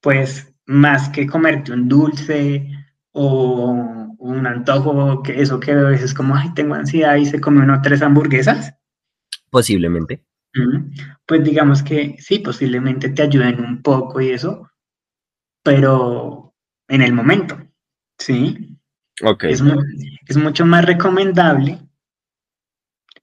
pues 0.00 0.54
más 0.66 1.08
que 1.08 1.26
comerte 1.26 1.72
un 1.72 1.88
dulce 1.88 2.70
o 3.12 4.14
un 4.18 4.46
antojo, 4.46 5.22
que 5.22 5.40
eso 5.40 5.58
que 5.60 5.72
a 5.72 5.76
veces 5.76 6.12
como, 6.12 6.36
ay, 6.36 6.52
tengo 6.54 6.74
ansiedad 6.74 7.16
y 7.16 7.26
se 7.26 7.40
come 7.40 7.62
uno 7.62 7.80
tres 7.82 8.02
hamburguesas. 8.02 8.74
Posiblemente. 9.50 10.24
Pues 11.26 11.44
digamos 11.44 11.82
que 11.82 12.16
sí, 12.18 12.40
posiblemente 12.40 13.10
te 13.10 13.22
ayuden 13.22 13.60
un 13.64 13.82
poco 13.82 14.20
y 14.20 14.30
eso, 14.30 14.70
pero 15.62 16.54
en 16.88 17.02
el 17.02 17.12
momento, 17.12 17.58
¿sí? 18.18 18.76
Ok. 19.22 19.44
Es, 19.44 19.62
es 20.26 20.36
mucho 20.36 20.66
más 20.66 20.84
recomendable 20.84 21.78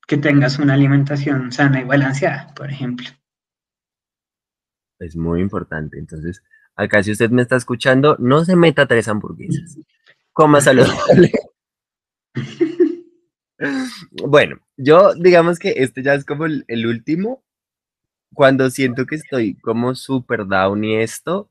que 0.07 0.17
tengas 0.17 0.59
una 0.59 0.75
alimentación 0.75 1.51
sana 1.51 1.81
y 1.81 1.83
balanceada, 1.83 2.53
por 2.53 2.69
ejemplo. 2.69 3.07
Es 4.99 5.15
muy 5.15 5.41
importante. 5.41 5.97
Entonces, 5.97 6.43
acá 6.75 7.03
si 7.03 7.11
usted 7.11 7.29
me 7.29 7.41
está 7.41 7.55
escuchando, 7.55 8.15
no 8.19 8.45
se 8.45 8.55
meta 8.55 8.85
tres 8.85 9.07
hamburguesas 9.07 9.77
coma 10.35 10.59
saludable. 10.59 11.31
bueno, 14.27 14.57
yo 14.75 15.13
digamos 15.15 15.59
que 15.59 15.75
este 15.77 16.03
ya 16.03 16.13
es 16.13 16.25
como 16.25 16.45
el, 16.45 16.85
último. 16.85 17.41
Cuando 18.33 18.69
siento 18.69 19.05
que 19.05 19.15
estoy 19.15 19.55
como 19.61 19.95
súper 19.95 20.45
down 20.45 20.83
y 20.83 20.97
esto, 20.97 21.49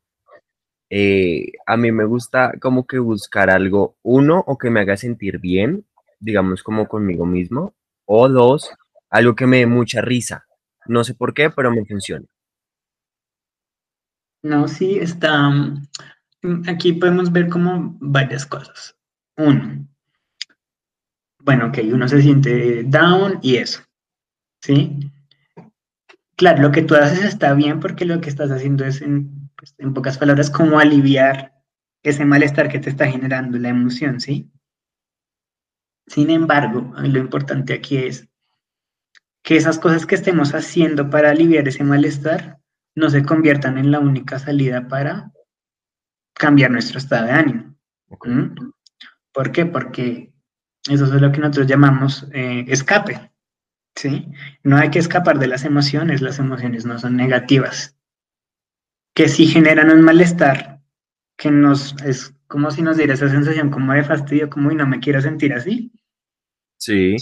eh, 0.90 1.52
a 1.66 1.78
mí 1.78 1.92
me 1.92 2.04
gusta 2.04 2.52
como 2.60 2.86
que 2.86 2.98
buscar 2.98 3.48
algo, 3.48 3.96
uno, 4.02 4.44
o 4.46 4.58
que 4.58 4.68
me 4.68 4.80
haga 4.80 4.98
sentir 4.98 5.38
bien, 5.38 5.86
digamos 6.20 6.62
como 6.62 6.86
conmigo 6.86 7.24
mismo, 7.24 7.74
o 8.04 8.28
dos, 8.28 8.70
algo 9.08 9.34
que 9.34 9.46
me 9.46 9.60
dé 9.60 9.66
mucha 9.66 10.02
risa. 10.02 10.44
No 10.86 11.04
sé 11.04 11.14
por 11.14 11.32
qué, 11.32 11.48
pero 11.48 11.70
me 11.70 11.86
funciona. 11.86 12.26
No, 14.44 14.68
sí, 14.68 14.98
está. 14.98 15.48
mm, 15.48 16.68
Aquí 16.68 16.92
podemos 16.92 17.32
ver 17.32 17.48
como 17.48 17.96
varias 17.98 18.44
cosas. 18.44 18.94
Uno, 19.38 19.88
bueno, 21.40 21.66
ok, 21.68 21.78
uno 21.90 22.06
se 22.06 22.20
siente 22.20 22.84
down 22.84 23.38
y 23.42 23.56
eso, 23.56 23.82
¿sí? 24.62 25.10
Claro, 26.36 26.62
lo 26.62 26.72
que 26.72 26.82
tú 26.82 26.94
haces 26.94 27.24
está 27.24 27.54
bien 27.54 27.80
porque 27.80 28.04
lo 28.04 28.20
que 28.20 28.28
estás 28.28 28.50
haciendo 28.50 28.84
es, 28.84 29.00
en, 29.00 29.50
pues, 29.56 29.74
pocas 29.94 30.18
palabras, 30.18 30.50
como 30.50 30.78
aliviar 30.78 31.54
ese 32.02 32.26
malestar 32.26 32.68
que 32.68 32.78
te 32.78 32.90
está 32.90 33.06
generando 33.06 33.58
la 33.58 33.70
emoción, 33.70 34.20
¿sí? 34.20 34.50
Sin 36.06 36.28
embargo, 36.28 36.92
lo 36.98 37.18
importante 37.18 37.72
aquí 37.72 37.96
es 37.96 38.28
que 39.42 39.56
esas 39.56 39.78
cosas 39.78 40.04
que 40.04 40.14
estemos 40.14 40.54
haciendo 40.54 41.08
para 41.08 41.30
aliviar 41.30 41.66
ese 41.66 41.82
malestar 41.82 42.60
no 42.94 43.10
se 43.10 43.24
conviertan 43.24 43.78
en 43.78 43.90
la 43.90 44.00
única 44.00 44.38
salida 44.38 44.88
para 44.88 45.32
cambiar 46.34 46.70
nuestro 46.70 46.98
estado 46.98 47.26
de 47.26 47.32
ánimo. 47.32 47.76
Ok. 48.08 48.26
¿Mm? 48.26 48.54
¿Por 49.32 49.52
qué? 49.52 49.66
Porque 49.66 50.32
eso 50.88 51.04
es 51.04 51.20
lo 51.20 51.32
que 51.32 51.40
nosotros 51.40 51.66
llamamos 51.66 52.26
eh, 52.32 52.64
escape. 52.68 53.32
¿sí? 53.94 54.26
No 54.62 54.76
hay 54.76 54.90
que 54.90 54.98
escapar 54.98 55.38
de 55.38 55.46
las 55.46 55.64
emociones, 55.64 56.20
las 56.20 56.38
emociones 56.38 56.84
no 56.84 56.98
son 56.98 57.16
negativas. 57.16 57.96
Que 59.14 59.28
sí 59.28 59.46
generan 59.46 59.90
un 59.90 60.02
malestar, 60.02 60.80
que 61.36 61.50
nos 61.50 61.94
es 62.02 62.34
como 62.46 62.70
si 62.70 62.82
nos 62.82 62.96
diera 62.96 63.14
esa 63.14 63.28
sensación 63.28 63.70
como 63.70 63.92
de 63.92 64.04
fastidio, 64.04 64.50
como 64.50 64.70
y 64.70 64.74
no 64.74 64.86
me 64.86 65.00
quiero 65.00 65.20
sentir 65.20 65.52
así. 65.52 65.92
Sí, 66.78 67.16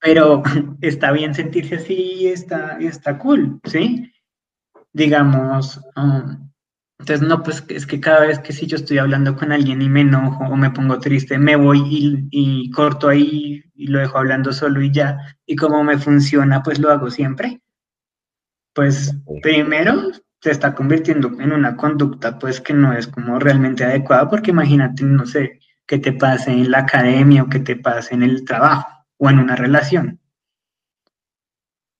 Pero 0.00 0.42
está 0.80 1.12
bien 1.12 1.34
sentirse 1.34 1.76
así 1.76 1.94
y 1.94 2.26
está, 2.28 2.78
está 2.78 3.18
cool, 3.18 3.60
¿sí? 3.64 4.12
Digamos, 4.98 5.80
um, 5.94 6.50
entonces 6.98 7.26
no, 7.26 7.40
pues 7.44 7.64
es 7.68 7.86
que 7.86 8.00
cada 8.00 8.26
vez 8.26 8.40
que 8.40 8.52
si 8.52 8.66
yo 8.66 8.76
estoy 8.76 8.98
hablando 8.98 9.36
con 9.36 9.52
alguien 9.52 9.80
y 9.80 9.88
me 9.88 10.00
enojo 10.00 10.42
o 10.44 10.56
me 10.56 10.72
pongo 10.72 10.98
triste, 10.98 11.38
me 11.38 11.54
voy 11.54 11.78
y, 11.88 12.28
y 12.32 12.70
corto 12.72 13.08
ahí 13.08 13.62
y 13.76 13.86
lo 13.86 14.00
dejo 14.00 14.18
hablando 14.18 14.52
solo 14.52 14.82
y 14.82 14.90
ya. 14.90 15.36
Y 15.46 15.54
como 15.54 15.84
me 15.84 15.98
funciona, 15.98 16.64
pues 16.64 16.80
lo 16.80 16.90
hago 16.90 17.12
siempre. 17.12 17.60
Pues 18.74 19.14
primero 19.40 20.10
se 20.40 20.50
está 20.50 20.74
convirtiendo 20.74 21.28
en 21.40 21.52
una 21.52 21.76
conducta 21.76 22.36
pues 22.36 22.60
que 22.60 22.74
no 22.74 22.92
es 22.92 23.06
como 23.06 23.38
realmente 23.38 23.84
adecuada 23.84 24.28
porque 24.28 24.50
imagínate, 24.50 25.04
no 25.04 25.26
sé, 25.26 25.60
que 25.86 25.98
te 25.98 26.12
pase 26.12 26.50
en 26.50 26.72
la 26.72 26.80
academia 26.80 27.44
o 27.44 27.48
que 27.48 27.60
te 27.60 27.76
pase 27.76 28.14
en 28.14 28.24
el 28.24 28.44
trabajo 28.44 29.06
o 29.16 29.30
en 29.30 29.38
una 29.38 29.54
relación. 29.54 30.20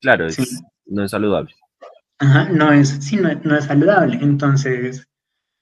claro, 0.00 0.28
Sí. 0.30 0.42
es, 0.42 0.62
no 0.86 1.04
es 1.04 1.12
saludable. 1.12 1.54
Ajá, 2.20 2.48
no 2.50 2.72
es, 2.72 2.88
sí, 3.00 3.16
no, 3.16 3.28
no 3.44 3.56
es 3.56 3.64
saludable. 3.64 4.18
Entonces, 4.20 5.08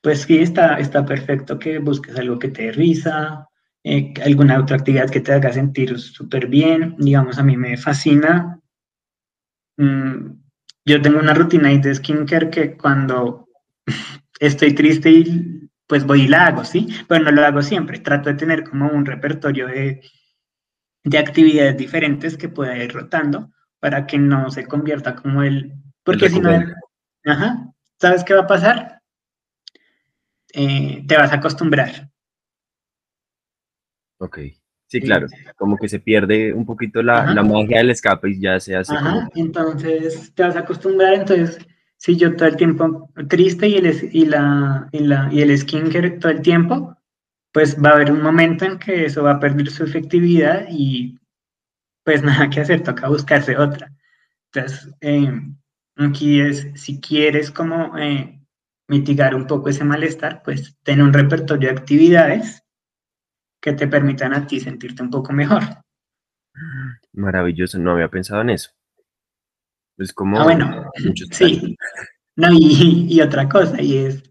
pues 0.03 0.23
sí, 0.23 0.39
está, 0.39 0.79
está 0.79 1.05
perfecto 1.05 1.59
que 1.59 1.79
busques 1.79 2.17
algo 2.17 2.39
que 2.39 2.49
te 2.49 2.65
dé 2.65 2.73
risa, 2.73 3.49
eh, 3.85 4.15
alguna 4.25 4.61
otra 4.61 4.77
actividad 4.77 5.11
que 5.11 5.21
te 5.21 5.33
haga 5.33 5.53
sentir 5.53 5.99
súper 5.99 6.49
bien. 6.49 6.97
Digamos, 6.99 7.39
a 7.39 7.43
mí 7.43 7.57
me 7.57 7.77
fascina. 7.77 8.61
mm, 9.77 10.31
yo 10.85 11.03
tengo 11.03 11.19
una 11.19 11.35
rutina 11.35 11.69
de 11.71 11.95
skincare 11.95 12.51
que 12.51 12.77
cuando 12.77 13.49
estoy 14.41 14.75
triste 14.75 15.11
y 15.11 15.71
pues 15.87 16.05
voy 16.07 16.23
y 16.23 16.29
la 16.29 16.47
hago, 16.49 16.65
¿sí? 16.65 16.89
Pero 17.09 17.25
no 17.25 17.31
lo 17.33 17.45
hago 17.45 17.63
siempre. 17.63 17.99
Trato 18.01 18.31
de 18.31 18.37
tener 18.37 18.65
como 18.65 18.89
un 18.91 19.07
repertorio 19.07 19.69
de, 19.69 20.03
de 21.05 21.19
actividades 21.19 21.77
diferentes 21.77 22.37
que 22.37 22.49
pueda 22.49 22.77
ir 22.83 22.93
rotando 22.93 23.51
para 23.81 24.07
que 24.07 24.19
no 24.19 24.51
se 24.51 24.67
convierta 24.67 25.17
como 25.17 25.43
el... 25.43 25.75
Porque 26.07 26.31
si 26.31 26.41
no, 26.41 26.51
ajá, 27.25 27.73
¿sabes 28.01 28.25
qué 28.25 28.33
va 28.35 28.43
a 28.43 28.47
pasar? 28.47 29.03
Eh, 30.55 31.05
te 31.07 31.17
vas 31.17 31.33
a 31.33 31.37
acostumbrar. 31.37 32.09
Ok. 34.19 34.39
Sí, 34.39 35.01
Sí. 35.01 35.01
claro. 35.01 35.27
Como 35.57 35.77
que 35.77 35.89
se 35.89 35.99
pierde 35.99 36.53
un 36.55 36.65
poquito 36.65 37.03
la, 37.03 37.35
la 37.35 37.43
magia 37.43 37.79
del 37.79 37.91
escape 37.91 38.31
y 38.31 38.41
ya 38.41 38.61
se 38.61 38.77
hace 38.77 38.95
Ajá, 38.95 39.15
como. 39.15 39.31
entonces 39.35 40.33
te 40.35 40.45
vas 40.45 40.55
a 40.55 40.61
acostumbrar, 40.61 41.15
entonces 41.15 41.59
si 41.97 42.17
yo 42.17 42.37
todo 42.37 42.49
el 42.49 42.57
tiempo 42.57 43.11
triste 43.29 43.67
y 43.69 43.75
el, 43.79 44.09
y 44.13 44.27
la, 44.27 44.89
y 44.93 45.01
la, 45.01 45.29
y 45.33 45.41
el 45.43 45.59
skincare 45.59 46.11
todo 46.13 46.31
el 46.31 46.41
tiempo, 46.41 46.97
pues 47.53 47.77
va 47.83 47.91
a 47.91 47.93
haber 47.95 48.13
un 48.13 48.23
momento 48.23 48.65
en 48.65 48.79
que 48.79 49.07
eso 49.07 49.25
va 49.25 49.33
a 49.33 49.41
perder 49.41 49.71
su 49.71 49.83
efectividad 49.83 50.67
y 50.71 51.19
pues 52.05 52.23
nada 52.23 52.49
que 52.49 52.61
hacer, 52.61 52.83
toca 52.85 53.09
buscarse 53.09 53.57
otra. 53.57 53.93
Entonces, 54.53 54.95
eh, 55.01 55.33
aquí 55.97 56.41
es, 56.41 56.69
si 56.75 57.01
quieres 57.01 57.51
como 57.51 57.97
eh, 57.99 58.41
mitigar 58.89 59.35
un 59.35 59.47
poco 59.47 59.69
ese 59.69 59.85
malestar, 59.85 60.43
pues 60.45 60.77
ten 60.83 61.03
un 61.03 61.13
repertorio 61.13 61.69
de 61.69 61.77
actividades 61.77 62.63
que 63.61 63.73
te 63.73 63.89
permitan 63.89 64.35
a 64.35 64.47
ti 64.47 64.61
sentirte 64.61 65.03
un 65.03 65.11
poco 65.11 65.33
mejor. 65.33 65.63
Maravilloso, 67.13 67.79
no 67.79 67.93
había 67.93 68.09
pensado 68.09 68.43
en 68.43 68.51
eso. 68.51 68.71
Es 69.99 70.13
como 70.13 70.39
Ah, 70.39 70.45
bueno, 70.45 70.91
sí. 71.33 71.77
No, 72.37 72.49
y, 72.53 73.07
y 73.09 73.21
otra 73.23 73.49
cosa, 73.49 73.81
y 73.81 73.97
es, 73.97 74.23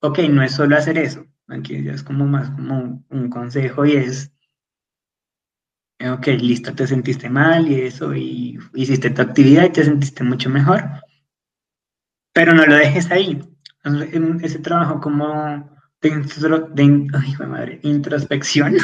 ok, 0.00 0.18
no 0.28 0.42
es 0.42 0.52
solo 0.52 0.76
hacer 0.76 0.98
eso, 0.98 1.26
aquí 1.48 1.82
ya 1.82 1.92
es 1.92 2.02
como 2.02 2.26
más 2.26 2.50
como 2.50 3.02
un 3.08 3.30
consejo 3.30 3.86
y 3.86 3.92
es, 3.92 4.33
ok, 6.12 6.26
listo, 6.40 6.74
te 6.74 6.86
sentiste 6.86 7.28
mal 7.30 7.68
y 7.70 7.80
eso, 7.82 8.14
y 8.14 8.58
hiciste 8.74 9.10
tu 9.10 9.22
actividad 9.22 9.64
y 9.64 9.70
te 9.72 9.84
sentiste 9.84 10.22
mucho 10.24 10.50
mejor, 10.50 10.82
pero 12.32 12.52
no 12.54 12.66
lo 12.66 12.76
dejes 12.76 13.10
ahí. 13.10 13.40
Entonces, 13.82 14.14
en 14.14 14.44
Ese 14.44 14.58
trabajo 14.58 15.00
como 15.00 15.70
de, 16.00 16.10
intro- 16.10 16.68
de 16.74 16.82
ay, 17.14 17.34
madre, 17.48 17.80
introspección, 17.82 18.76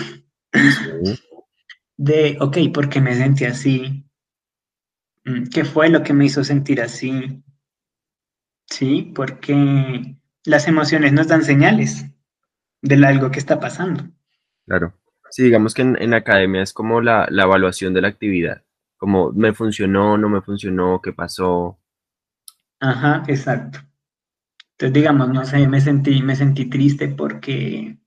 Sí, 0.68 1.18
de, 1.96 2.36
ok, 2.40 2.58
¿por 2.74 2.88
qué 2.88 3.00
me 3.00 3.14
sentí 3.14 3.44
así? 3.44 4.04
Mm, 5.24 5.44
¿Qué 5.48 5.64
fue 5.64 5.88
lo 5.88 6.02
que 6.02 6.12
me 6.12 6.26
hizo 6.26 6.44
sentir 6.44 6.82
así? 6.82 7.42
Sí, 8.70 9.12
porque 9.14 10.16
las 10.46 10.66
emociones 10.66 11.12
nos 11.12 11.28
dan 11.28 11.44
señales 11.44 12.06
de 12.82 13.06
algo 13.06 13.30
que 13.30 13.38
está 13.40 13.60
pasando. 13.60 14.10
claro. 14.66 14.99
Sí, 15.30 15.44
digamos 15.44 15.74
que 15.74 15.82
en, 15.82 16.00
en 16.00 16.14
academia 16.14 16.62
es 16.62 16.72
como 16.72 17.00
la, 17.00 17.26
la 17.30 17.44
evaluación 17.44 17.94
de 17.94 18.02
la 18.02 18.08
actividad. 18.08 18.62
Como 18.96 19.32
me 19.32 19.54
funcionó, 19.54 20.18
no 20.18 20.28
me 20.28 20.42
funcionó, 20.42 21.00
qué 21.02 21.12
pasó. 21.12 21.78
Ajá, 22.80 23.22
exacto. 23.28 23.80
Entonces, 24.72 24.94
digamos, 24.94 25.28
no 25.28 25.44
sé, 25.44 25.68
me 25.68 25.80
sentí, 25.80 26.22
me 26.22 26.34
sentí 26.36 26.66
triste 26.70 27.08
porque, 27.08 27.98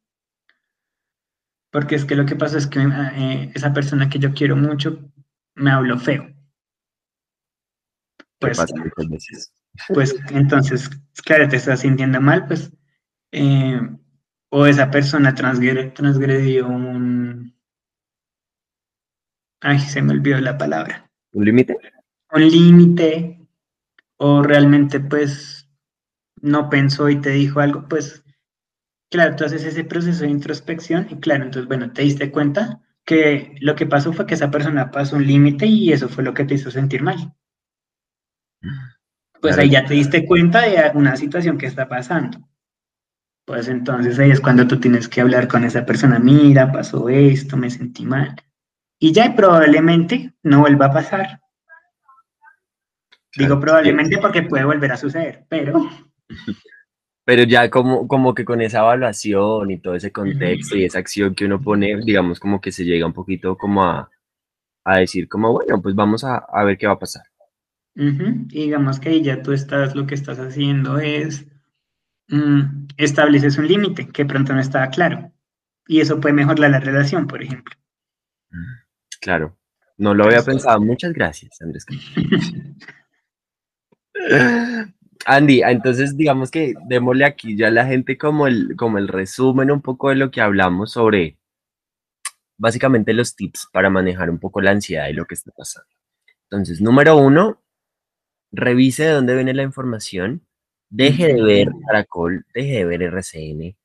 porque 1.72 1.96
es 1.96 2.06
que 2.06 2.16
lo 2.16 2.26
que 2.26 2.36
pasó 2.36 2.58
es 2.58 2.68
que 2.68 2.80
eh, 2.82 3.52
esa 3.54 3.74
persona 3.74 4.10
que 4.10 4.20
yo 4.20 4.34
quiero 4.34 4.56
mucho 4.56 5.00
me 5.56 5.72
habló 5.72 6.00
feo. 6.00 6.26
¿Qué 8.40 8.52
Pues, 8.52 8.66
pues 9.94 10.16
entonces, 10.32 10.90
claro, 11.24 11.48
te 11.48 11.56
estás 11.58 11.82
sintiendo 11.82 12.20
mal, 12.20 12.48
pues, 12.48 12.72
eh, 13.32 13.80
o 14.56 14.68
esa 14.68 14.92
persona 14.92 15.34
transgre- 15.34 15.92
transgredió 15.94 16.68
un, 16.68 17.56
ay, 19.62 19.80
se 19.80 20.02
me 20.04 20.12
olvidó 20.14 20.40
la 20.42 20.58
palabra, 20.60 21.10
¿Un 21.34 21.46
límite? 21.46 21.76
un 22.32 22.48
límite, 22.48 23.40
o 24.18 24.44
realmente, 24.44 25.00
pues, 25.00 25.68
no 26.42 26.70
pensó 26.70 27.10
y 27.10 27.20
te 27.20 27.32
dijo 27.32 27.62
algo, 27.62 27.88
pues, 27.88 28.24
claro, 29.10 29.36
tú 29.36 29.46
haces 29.46 29.66
ese 29.66 29.84
proceso 29.86 30.24
de 30.24 30.30
introspección 30.30 31.08
y 31.10 31.16
claro, 31.20 31.46
entonces, 31.46 31.68
bueno, 31.68 31.92
te 31.92 32.04
diste 32.04 32.32
cuenta 32.32 32.82
que 33.06 33.56
lo 33.60 33.76
que 33.76 33.88
pasó 33.88 34.14
fue 34.14 34.28
que 34.28 34.36
esa 34.36 34.52
persona 34.52 34.92
pasó 34.92 35.16
un 35.16 35.26
límite 35.26 35.66
y 35.66 35.92
eso 35.94 36.10
fue 36.10 36.24
lo 36.24 36.34
que 36.36 36.46
te 36.46 36.54
hizo 36.56 36.70
sentir 36.70 37.02
mal. 37.02 37.34
Pues 39.42 39.56
Claro. 39.56 39.62
ahí 39.64 39.70
ya 39.72 39.86
te 39.86 39.96
diste 39.96 40.26
cuenta 40.26 40.62
de 40.62 40.92
una 40.96 41.16
situación 41.18 41.58
que 41.58 41.66
está 41.66 41.90
pasando. 41.90 42.38
Pues 43.46 43.68
entonces 43.68 44.18
ahí 44.20 44.32
es 44.32 44.40
cuando 44.40 44.68
tú 44.68 44.80
tienes 44.80 45.08
que 45.08 45.22
hablar 45.22 45.48
con 45.48 45.64
esa 45.64 45.86
persona, 45.86 46.20
mira, 46.20 46.72
pasó 46.72 47.10
esto, 47.10 47.58
me 47.58 47.70
sentí 47.70 48.06
mal. 48.06 48.36
Y 49.00 49.12
ya 49.12 49.36
probablemente 49.36 50.34
no 50.44 50.62
vuelva 50.62 50.88
a 50.88 50.94
pasar. 50.94 51.42
Digo 53.36 53.60
probablemente 53.60 54.18
porque 54.20 54.44
puede 54.44 54.64
volver 54.64 54.92
a 54.92 54.98
suceder, 54.98 55.46
pero 55.50 55.90
Pero 57.26 57.44
ya 57.44 57.70
como, 57.70 58.08
como 58.08 58.34
que 58.34 58.44
con 58.44 58.62
esa 58.62 58.80
evaluación 58.80 59.72
y 59.72 59.80
todo 59.80 59.96
ese 59.96 60.12
contexto 60.12 60.76
y 60.76 60.84
esa 60.84 61.00
acción 61.00 61.34
que 61.34 61.46
uno 61.46 61.62
pone, 61.62 61.98
digamos 62.04 62.40
como 62.40 62.60
que 62.60 62.72
se 62.72 62.84
llega 62.84 63.06
un 63.06 63.14
poquito 63.14 63.58
como 63.58 63.84
a, 63.84 64.10
a 64.84 64.98
decir 65.00 65.30
como, 65.30 65.54
bueno, 65.54 65.82
pues 65.82 65.96
vamos 65.96 66.26
a, 66.26 66.38
a 66.38 66.64
ver 66.66 66.78
qué 66.78 66.88
va 66.88 66.94
a 66.94 67.00
pasar. 67.00 67.24
Y 67.96 68.64
digamos 68.64 69.00
que 69.00 69.10
ahí 69.10 69.22
ya 69.22 69.42
tú 69.42 69.54
estás, 69.54 69.96
lo 69.96 70.06
que 70.06 70.16
estás 70.16 70.40
haciendo 70.40 71.00
es 71.00 71.48
mm, 72.28 72.88
estableces 72.98 73.58
un 73.58 73.68
límite 73.68 74.08
que 74.08 74.26
pronto 74.26 74.54
no 74.54 74.60
estaba 74.60 74.90
claro. 74.90 75.32
Y 75.88 76.02
eso 76.02 76.20
puede 76.20 76.34
mejorar 76.34 76.72
la 76.72 76.80
relación, 76.80 77.28
por 77.28 77.44
ejemplo. 77.44 77.76
Claro, 79.20 79.58
no 79.98 80.14
lo 80.14 80.26
había 80.26 80.44
pensado. 80.44 80.80
Muchas 80.82 81.14
gracias, 81.14 81.62
Andrés. 81.62 81.86
Andy, 85.26 85.62
entonces 85.64 86.18
digamos 86.18 86.52
que 86.52 86.74
démosle 86.88 87.26
aquí 87.26 87.56
ya 87.56 87.68
a 87.68 87.72
la 87.72 87.86
gente 87.86 88.18
como 88.18 88.48
el, 88.48 88.76
como 88.76 88.98
el 88.98 89.08
resumen 89.08 89.72
un 89.72 89.82
poco 89.82 90.10
de 90.10 90.16
lo 90.16 90.32
que 90.32 90.42
hablamos 90.42 90.92
sobre 90.92 91.38
básicamente 92.58 93.14
los 93.14 93.36
tips 93.36 93.70
para 93.72 93.90
manejar 93.90 94.30
un 94.30 94.40
poco 94.40 94.62
la 94.62 94.72
ansiedad 94.72 95.08
y 95.08 95.14
lo 95.14 95.26
que 95.26 95.36
está 95.36 95.52
pasando. 95.52 95.90
Entonces, 96.50 96.82
número 96.82 97.18
uno, 97.18 97.62
revise 98.52 99.04
de 99.04 99.12
dónde 99.12 99.36
viene 99.36 99.54
la 99.54 99.64
información, 99.64 100.46
deje 100.94 101.34
de 101.34 101.42
ver 101.42 101.70
Caracol, 101.88 102.46
deje 102.54 102.78
de 102.78 102.86
ver 102.86 103.02
RCN, 103.02 103.76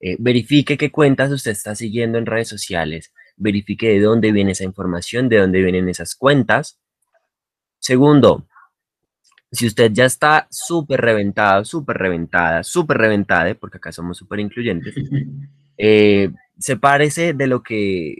eh, 0.00 0.16
verifique 0.18 0.76
qué 0.76 0.90
cuentas 0.90 1.32
usted 1.32 1.52
está 1.52 1.74
siguiendo 1.74 2.18
en 2.18 2.26
redes 2.26 2.48
sociales, 2.48 3.12
verifique 3.36 3.88
de 3.88 4.00
dónde 4.00 4.32
viene 4.32 4.52
esa 4.52 4.64
información, 4.64 5.28
de 5.28 5.38
dónde 5.38 5.62
vienen 5.62 5.88
esas 5.88 6.14
cuentas. 6.14 6.78
Segundo, 7.78 8.46
si 9.50 9.66
usted 9.66 9.92
ya 9.92 10.04
está 10.04 10.46
súper 10.50 11.00
reventado, 11.00 11.64
súper 11.64 11.96
reventada, 11.96 12.62
súper 12.64 12.98
reventada, 12.98 13.54
porque 13.54 13.78
acá 13.78 13.90
somos 13.90 14.18
súper 14.18 14.40
incluyentes, 14.40 14.94
eh, 15.78 16.30
sepárese 16.58 17.32
de 17.32 17.46
lo 17.46 17.62
que 17.62 18.16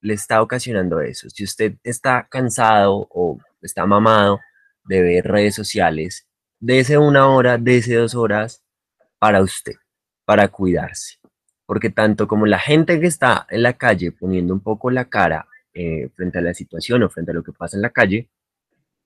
le 0.00 0.14
está 0.14 0.42
ocasionando 0.42 1.00
eso. 1.00 1.30
Si 1.30 1.44
usted 1.44 1.76
está 1.84 2.26
cansado 2.28 3.06
o 3.10 3.38
está 3.62 3.86
mamado 3.86 4.40
de 4.86 5.02
ver 5.02 5.24
redes 5.26 5.54
sociales, 5.54 6.26
dése 6.60 6.98
una 6.98 7.28
hora, 7.28 7.58
dése 7.58 7.94
dos 7.94 8.14
horas 8.14 8.62
para 9.18 9.42
usted, 9.42 9.74
para 10.24 10.48
cuidarse 10.48 11.18
porque 11.66 11.90
tanto 11.90 12.28
como 12.28 12.46
la 12.46 12.60
gente 12.60 12.98
que 13.00 13.06
está 13.06 13.46
en 13.50 13.62
la 13.62 13.74
calle 13.74 14.12
poniendo 14.12 14.54
un 14.54 14.60
poco 14.60 14.90
la 14.90 15.06
cara 15.06 15.46
eh, 15.74 16.08
frente 16.14 16.38
a 16.38 16.40
la 16.40 16.54
situación 16.54 17.02
o 17.02 17.10
frente 17.10 17.32
a 17.32 17.34
lo 17.34 17.42
que 17.42 17.52
pasa 17.52 17.76
en 17.76 17.82
la 17.82 17.90
calle, 17.90 18.30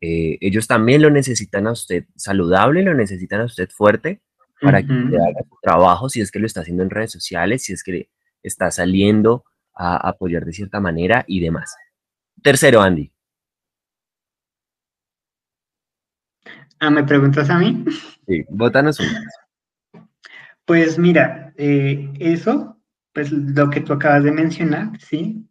eh, 0.01 0.39
ellos 0.41 0.67
también 0.67 1.03
lo 1.03 1.11
necesitan 1.11 1.67
a 1.67 1.73
usted 1.73 2.05
saludable, 2.17 2.83
lo 2.83 2.95
necesitan 2.95 3.41
a 3.41 3.45
usted 3.45 3.69
fuerte 3.71 4.21
para 4.61 4.83
que 4.83 4.93
haga 4.93 5.43
su 5.49 5.57
trabajo, 5.63 6.11
si 6.11 6.21
es 6.21 6.31
que 6.31 6.39
lo 6.39 6.47
está 6.47 6.61
haciendo 6.61 6.83
en 6.83 6.91
redes 6.91 7.11
sociales, 7.11 7.63
si 7.63 7.73
es 7.73 7.83
que 7.83 8.11
está 8.43 8.71
saliendo 8.71 9.45
a 9.75 9.97
apoyar 10.09 10.45
de 10.45 10.53
cierta 10.53 10.81
manera 10.81 11.25
y 11.27 11.41
demás. 11.41 11.75
Tercero, 12.43 12.83
Andy. 12.83 13.11
Ah, 16.81 16.91
¿me 16.91 17.05
preguntas 17.05 17.51
a 17.51 17.59
mí? 17.59 17.85
Sí, 18.27 18.43
bótanos 18.49 18.99
un. 19.01 19.07
Pues 20.65 20.99
mira, 20.99 21.53
eh, 21.57 22.11
eso, 22.19 22.81
pues 23.13 23.31
lo 23.31 23.69
que 23.69 23.83
tú 23.83 23.93
acabas 23.93 24.25
de 24.25 24.33
mencionar, 24.33 24.99
¿sí? 24.99 25.47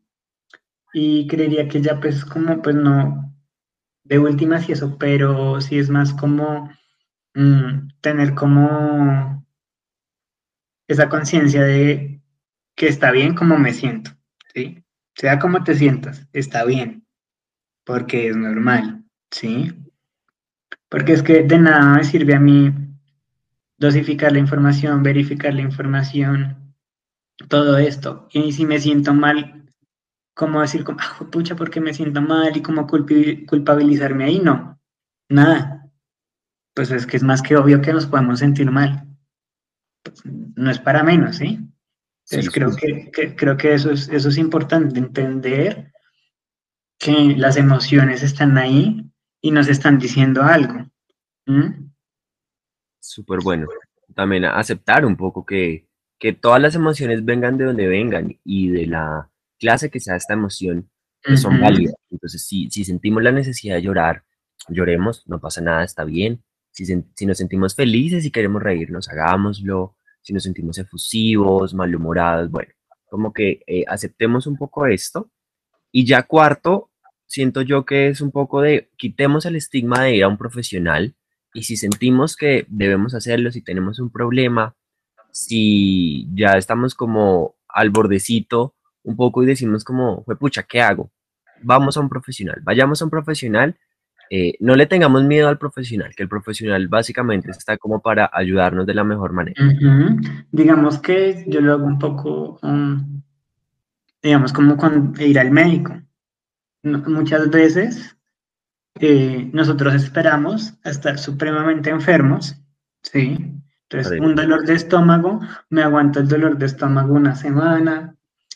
Y 0.92 1.28
creería 1.28 1.68
que 1.68 1.82
ya 1.82 2.00
pues 2.00 2.26
como 2.26 2.62
pues 2.64 2.76
no, 2.76 3.32
de 4.04 4.18
últimas 4.18 4.68
y 4.68 4.72
eso, 4.72 4.98
pero 4.98 5.62
sí 5.62 5.78
es 5.78 5.92
más 5.92 6.14
como 6.14 6.72
mm, 7.36 7.90
tener 8.02 8.34
como 8.34 9.46
esa 10.88 11.10
conciencia 11.10 11.62
de 11.62 12.24
que 12.76 12.88
está 12.88 13.12
bien 13.12 13.36
como 13.36 13.56
me 13.60 13.74
siento, 13.74 14.12
¿sí? 14.56 14.84
Sea 15.14 15.38
como 15.38 15.64
te 15.64 15.76
sientas, 15.76 16.28
está 16.34 16.66
bien, 16.66 17.06
porque 17.86 18.30
es 18.30 18.36
normal, 18.36 19.06
¿sí? 19.30 19.72
Porque 20.90 21.14
es 21.14 21.24
que 21.24 21.44
de 21.44 21.58
nada 21.58 21.96
me 21.96 22.04
sirve 22.04 22.36
a 22.36 22.40
mí 22.40 22.74
dosificar 23.78 24.32
la 24.32 24.40
información, 24.40 25.04
verificar 25.04 25.54
la 25.54 25.62
información, 25.62 26.76
todo 27.48 27.78
esto. 27.78 28.28
Y 28.32 28.52
si 28.52 28.66
me 28.66 28.80
siento 28.80 29.14
mal, 29.14 29.72
¿cómo 30.34 30.62
decir, 30.62 30.84
como, 30.84 31.00
ah, 31.02 31.26
pucha, 31.32 31.56
¿por 31.56 31.70
qué 31.70 31.80
me 31.80 31.94
siento 31.94 32.22
mal? 32.22 32.56
Y 32.58 32.62
cómo 32.62 32.88
culpabilizarme 32.88 34.26
ahí, 34.26 34.40
no, 34.40 34.80
nada. 35.30 35.90
Pues 36.74 36.92
es 36.92 37.06
que 37.06 37.18
es 37.18 37.24
más 37.24 37.42
que 37.42 37.56
obvio 37.56 37.82
que 37.82 37.94
nos 37.94 38.06
podemos 38.06 38.40
sentir 38.40 38.70
mal. 38.70 39.08
Pues, 40.04 40.22
no 40.26 40.70
es 40.70 40.80
para 40.80 41.04
menos, 41.04 41.38
¿sí? 41.38 41.60
Entonces 42.32 42.54
creo, 42.54 42.76
Que, 42.76 43.36
creo 43.36 43.58
que 43.58 43.74
eso 43.74 43.92
es, 43.92 44.08
eso 44.10 44.30
es 44.30 44.38
importante, 44.38 45.00
entender 45.00 45.92
que 47.00 47.36
las 47.38 47.58
emociones 47.58 48.24
están 48.24 48.58
ahí 48.58 49.09
y 49.42 49.52
nos 49.52 49.68
están 49.68 49.98
diciendo 49.98 50.44
algo 50.44 50.86
súper 53.00 53.40
bueno. 53.44 53.68
También 54.16 54.46
aceptar 54.46 55.06
un 55.06 55.16
poco 55.16 55.46
que, 55.46 55.88
todas 56.42 56.62
las 56.62 56.76
emociones 56.76 57.24
vengan 57.24 57.58
de 57.58 57.66
donde 57.66 57.88
vengan 57.88 58.38
y 58.44 58.70
de 58.70 58.88
la 58.88 59.30
clase 59.58 59.90
que 59.90 60.00
sea 60.00 60.16
esta 60.16 60.34
emoción, 60.34 60.90
que 61.22 61.38
son 61.38 61.60
válidas. 61.60 61.96
Entonces, 62.10 62.46
si, 62.46 62.70
si 62.70 62.84
sentimos 62.84 63.24
la 63.24 63.32
necesidad 63.32 63.76
de 63.76 63.82
llorar, 63.82 64.24
lloremos, 64.68 65.24
no 65.28 65.40
pasa 65.40 65.62
nada, 65.62 65.84
está 65.84 66.04
bien. 66.04 66.44
Si, 66.72 66.86
si 66.86 67.26
nos 67.26 67.38
sentimos 67.38 67.76
felices 67.76 68.26
y 68.26 68.32
queremos 68.32 68.62
reírnos, 68.62 69.10
hagámoslo. 69.10 69.96
Si 70.22 70.34
nos 70.34 70.44
sentimos 70.44 70.78
efusivos, 70.78 71.74
malhumorados, 71.74 72.52
bueno, 72.52 72.74
como 73.10 73.32
que 73.32 73.62
eh, 73.66 73.86
aceptemos 73.88 74.46
un 74.46 74.58
poco 74.58 74.86
esto. 74.86 75.32
Y 75.92 76.06
ya 76.06 76.24
cuarto, 76.24 76.92
siento 77.30 77.62
yo 77.62 77.86
que 77.86 78.08
es 78.08 78.22
un 78.22 78.32
poco 78.32 78.60
de 78.60 78.90
quitemos 78.98 79.46
el 79.46 79.56
estigma 79.56 80.04
de 80.04 80.16
ir 80.16 80.24
a 80.24 80.28
un 80.28 80.38
profesional 80.38 81.16
y 81.54 81.64
si 81.64 81.78
sentimos 81.78 82.36
que 82.36 82.66
debemos 82.68 83.14
hacerlo, 83.14 83.52
si 83.52 83.62
tenemos 83.62 84.00
un 84.00 84.12
problema, 84.12 84.76
si 85.32 86.28
ya 86.34 86.54
estamos 86.58 86.96
como 86.96 87.56
al 87.68 87.92
bordecito 87.92 88.76
un 89.04 89.16
poco 89.16 89.44
y 89.44 89.46
decimos 89.46 89.84
como, 89.84 90.24
pucha, 90.40 90.64
¿qué 90.64 90.82
hago? 90.82 91.12
Vamos 91.62 91.98
a 91.98 92.00
un 92.00 92.10
profesional, 92.10 92.62
vayamos 92.64 93.02
a 93.02 93.06
un 93.06 93.12
profesional, 93.12 93.78
eh, 94.32 94.54
no 94.60 94.76
le 94.76 94.88
tengamos 94.88 95.24
miedo 95.24 95.50
al 95.50 95.60
profesional, 95.60 96.14
que 96.16 96.24
el 96.24 96.30
profesional 96.30 96.88
básicamente 96.88 97.52
está 97.52 97.78
como 97.78 98.02
para 98.02 98.30
ayudarnos 98.34 98.88
de 98.88 98.94
la 98.96 99.04
mejor 99.04 99.34
manera. 99.34 99.62
Digamos 100.52 100.98
que 100.98 101.46
yo 101.48 101.62
lo 101.62 101.74
hago 101.74 101.86
un 101.86 102.00
poco, 102.00 102.60
um, 102.64 103.22
digamos, 104.22 104.52
como 104.52 104.78
con 104.78 105.14
ir 105.20 105.38
al 105.38 105.52
médico. 105.52 105.94
Muchas 106.84 107.50
veces 107.50 108.18
eh, 109.00 109.50
nosotros 109.54 109.94
esperamos 109.94 110.74
estar 110.84 111.18
supremamente 111.18 111.90
enfermos, 111.90 112.56
¿sí? 113.02 113.38
Entonces, 113.90 114.20
un 114.20 114.36
dolor 114.36 114.66
de 114.66 114.74
estómago, 114.74 115.40
me 115.70 115.82
aguanto 115.82 116.20
el 116.20 116.28
dolor 116.28 116.58
de 116.58 116.68
estómago 116.68 117.14
una 117.14 117.36
semana, 117.36 118.16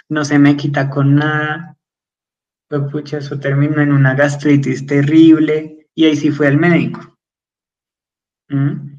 no 0.09 0.25
se 0.25 0.37
me 0.37 0.55
quita 0.55 0.89
con 0.89 1.15
nada, 1.15 1.77
pues 2.67 2.83
pucha, 2.91 3.17
eso 3.17 3.39
terminó 3.39 3.81
en 3.81 3.91
una 3.91 4.13
gastritis 4.13 4.85
terrible, 4.85 5.87
y 5.95 6.05
ahí 6.05 6.15
sí 6.15 6.29
fue 6.29 6.47
al 6.47 6.57
médico. 6.57 7.17
¿Mm? 8.49 8.93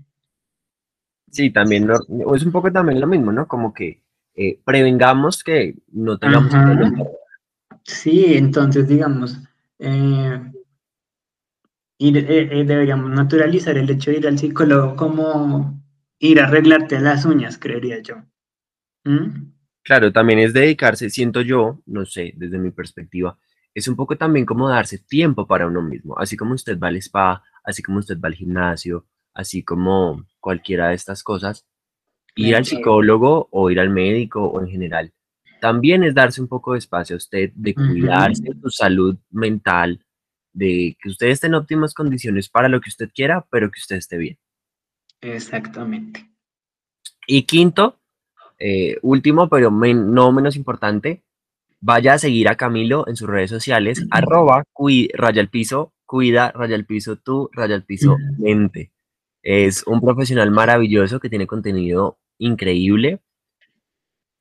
Sí, 1.31 1.51
también 1.51 1.89
es 1.91 2.45
un 2.45 2.53
poco 2.53 2.73
también 2.73 3.01
lo 3.01 3.07
mismo, 3.07 3.33
¿no? 3.33 3.47
Como 3.47 3.75
que 3.75 4.03
eh, 4.35 4.61
prevengamos 4.65 5.43
que 5.43 5.77
no 5.93 6.19
tengamos 6.19 6.53
Sí, 7.85 8.35
entonces 8.35 8.89
digamos, 8.89 9.39
eh, 9.79 10.41
y 11.99 12.17
eh, 12.19 12.49
eh, 12.61 12.65
deberíamos 12.65 13.11
naturalizar 13.11 13.77
el 13.79 13.89
hecho 13.91 14.11
de 14.11 14.19
ir 14.19 14.27
al 14.27 14.39
psicólogo 14.39 14.97
como 14.97 15.83
ir 16.19 16.41
a 16.41 16.47
arreglarte 16.47 17.01
las 17.01 17.25
uñas, 17.25 17.59
creería 17.59 18.01
yo. 18.03 18.17
¿Mm? 19.05 19.53
Claro, 19.83 20.13
también 20.13 20.39
es 20.39 20.53
dedicarse, 20.53 21.11
siento 21.11 21.43
yo, 21.43 21.83
no 21.87 22.07
sé, 22.07 22.33
desde 22.37 22.59
mi 22.59 22.71
perspectiva, 22.71 23.39
es 23.75 23.89
un 23.89 23.97
poco 23.97 24.17
también 24.17 24.47
como 24.47 24.69
darse 24.69 24.99
tiempo 24.99 25.47
para 25.47 25.67
uno 25.67 25.83
mismo, 25.83 26.19
así 26.19 26.37
como 26.37 26.55
usted 26.55 26.79
va 26.79 26.89
al 26.89 26.97
spa, 26.97 27.43
así 27.65 27.83
como 27.83 27.99
usted 27.99 28.19
va 28.19 28.29
al 28.29 28.35
gimnasio, 28.35 29.07
así 29.35 29.63
como 29.63 30.25
cualquiera 30.41 30.89
de 30.89 30.95
estas 30.95 31.23
cosas, 31.23 31.67
ir 32.37 32.55
al 32.55 32.65
psicólogo 32.65 33.49
o 33.51 33.71
ir 33.71 33.81
al 33.81 33.91
médico 33.91 34.45
o 34.45 34.61
en 34.61 34.69
general, 34.69 35.13
también 35.65 36.05
es 36.05 36.15
darse 36.15 36.43
un 36.43 36.47
poco 36.47 36.75
de 36.75 36.79
espacio 36.81 37.17
a 37.17 37.17
usted, 37.17 37.51
de 37.55 37.75
cuidarse 37.75 38.43
de 38.43 38.61
su 38.61 38.69
salud 38.69 39.17
mental, 39.31 39.99
de 40.53 40.95
que 41.01 41.09
usted 41.09 41.29
esté 41.29 41.47
en 41.47 41.55
óptimas 41.55 41.95
condiciones 41.95 42.51
para 42.51 42.69
lo 42.69 42.83
que 42.83 42.91
usted 42.91 43.09
quiera, 43.15 43.47
pero 43.51 43.71
que 43.71 43.81
usted 43.81 43.97
esté 43.97 44.19
bien. 44.19 44.37
Exactamente. 45.23 46.29
Y 47.27 47.45
quinto, 47.45 47.99
eh, 48.59 48.99
último, 49.01 49.49
pero 49.49 49.71
no 49.71 50.33
menos 50.33 50.55
importante, 50.55 51.25
vaya 51.81 52.13
a 52.13 52.19
seguir 52.19 52.51
a 52.51 52.57
Camilo 52.57 53.09
en 53.09 53.17
sus 53.17 53.31
redes 53.31 53.49
sociales, 53.49 54.05
arroba 54.11 54.65
raya 55.15 55.41
el 55.41 55.49
piso, 55.49 55.95
cuida, 56.05 56.53
raya 56.53 56.77
el 56.77 56.85
piso 56.85 57.17
tú, 57.17 57.49
raya 57.55 57.75
el 57.75 57.85
piso 57.85 58.19
mente. 58.37 58.93
Es 59.43 59.83
un 59.87 60.03
profesional 60.03 60.51
maravilloso 60.51 61.21
que 61.21 61.31
tiene 61.31 61.47
contenido 61.47 62.19
increíble. 62.37 63.21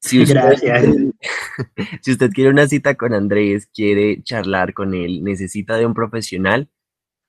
Si 0.04 0.26
Gracias. 0.26 0.86
si 2.02 2.12
usted 2.12 2.30
quiere 2.32 2.50
una 2.50 2.68
cita 2.68 2.96
con 2.96 3.14
Andrés, 3.14 3.70
quiere 3.74 4.22
charlar 4.22 4.74
con 4.74 4.94
él, 4.94 5.24
necesita 5.24 5.78
de 5.78 5.86
un 5.86 5.94
profesional, 5.94 6.70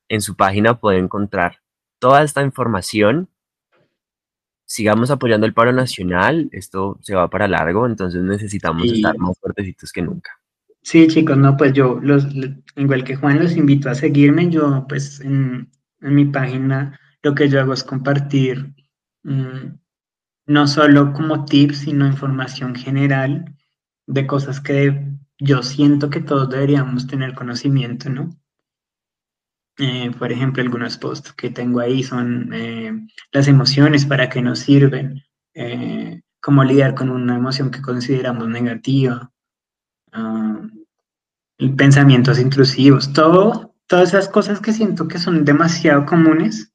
en 0.09 0.21
su 0.21 0.35
página 0.35 0.81
puede 0.81 0.99
encontrar 0.99 1.61
toda 2.01 2.25
esta 2.25 2.43
información. 2.43 3.29
Sigamos 4.67 5.13
apoyando 5.13 5.47
el 5.47 5.55
paro 5.55 5.73
nacional, 5.73 6.49
esto 6.51 6.99
se 7.01 7.15
va 7.15 7.31
para 7.31 7.47
largo, 7.47 7.87
entonces 7.87 8.23
necesitamos 8.23 8.91
estar 8.91 9.17
más 9.19 9.39
fuertecitos 9.39 9.93
que 9.93 10.03
nunca. 10.03 10.33
Sí, 10.83 11.07
chicos, 11.07 11.39
no, 11.39 11.57
pues 11.57 11.73
yo, 11.75 12.01
los, 12.03 12.27
igual 12.77 13.05
que 13.05 13.15
Juan, 13.15 13.39
los 13.39 13.57
invito 13.57 13.89
a 13.89 13.95
seguirme. 13.95 14.51
Yo, 14.51 14.85
pues, 14.89 15.21
en, 15.21 15.71
en 16.01 16.15
mi 16.15 16.25
página 16.25 16.99
lo 17.23 17.35
que 17.37 17.49
yo 17.49 17.61
hago 17.61 17.73
es 17.73 17.85
compartir 17.85 18.75
mm, 19.23 19.79
no 20.47 20.67
solo 20.67 21.13
como 21.13 21.45
tips, 21.45 21.79
sino 21.79 22.07
información 22.07 22.75
general 22.75 23.55
de 24.07 24.27
cosas 24.27 24.61
que 24.61 25.15
yo 25.39 25.63
siento 25.63 26.11
que 26.11 26.21
todos 26.21 26.49
deberíamos 26.49 27.07
tener 27.07 27.35
conocimiento, 27.35 28.11
¿no? 28.11 28.31
Eh, 29.79 30.13
por 30.19 30.31
ejemplo, 30.31 30.63
algunos 30.63 30.99
posts 30.99 31.33
que 31.33 31.51
tengo 31.51 31.81
ahí 31.81 32.03
son 32.03 32.51
eh, 32.53 32.93
las 33.33 33.49
emociones, 33.49 34.07
para 34.07 34.29
qué 34.29 34.41
nos 34.41 34.61
sirven, 34.61 35.23
eh, 35.55 36.23
cómo 36.41 36.63
lidiar 36.63 36.95
con 36.95 37.11
una 37.11 37.37
emoción 37.37 37.71
que 37.71 37.83
consideramos 37.83 38.49
negativa, 38.49 39.33
ah, 40.13 40.61
pensamientos 41.77 42.39
intrusivos, 42.39 43.13
todo, 43.13 43.75
todas 43.89 44.11
esas 44.11 44.29
cosas 44.29 44.61
que 44.61 44.73
siento 44.73 45.09
que 45.09 45.19
son 45.19 45.45
demasiado 45.45 46.07
comunes 46.07 46.74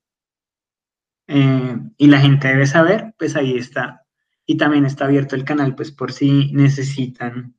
y 1.32 2.08
la 2.08 2.20
gente 2.20 2.48
debe 2.48 2.66
saber, 2.66 3.14
pues 3.18 3.36
ahí 3.36 3.56
está. 3.56 4.04
Y 4.48 4.58
también 4.58 4.86
está 4.86 5.06
abierto 5.06 5.36
el 5.36 5.44
canal, 5.44 5.76
pues 5.76 5.92
por 5.92 6.12
si 6.12 6.52
necesitan, 6.54 7.56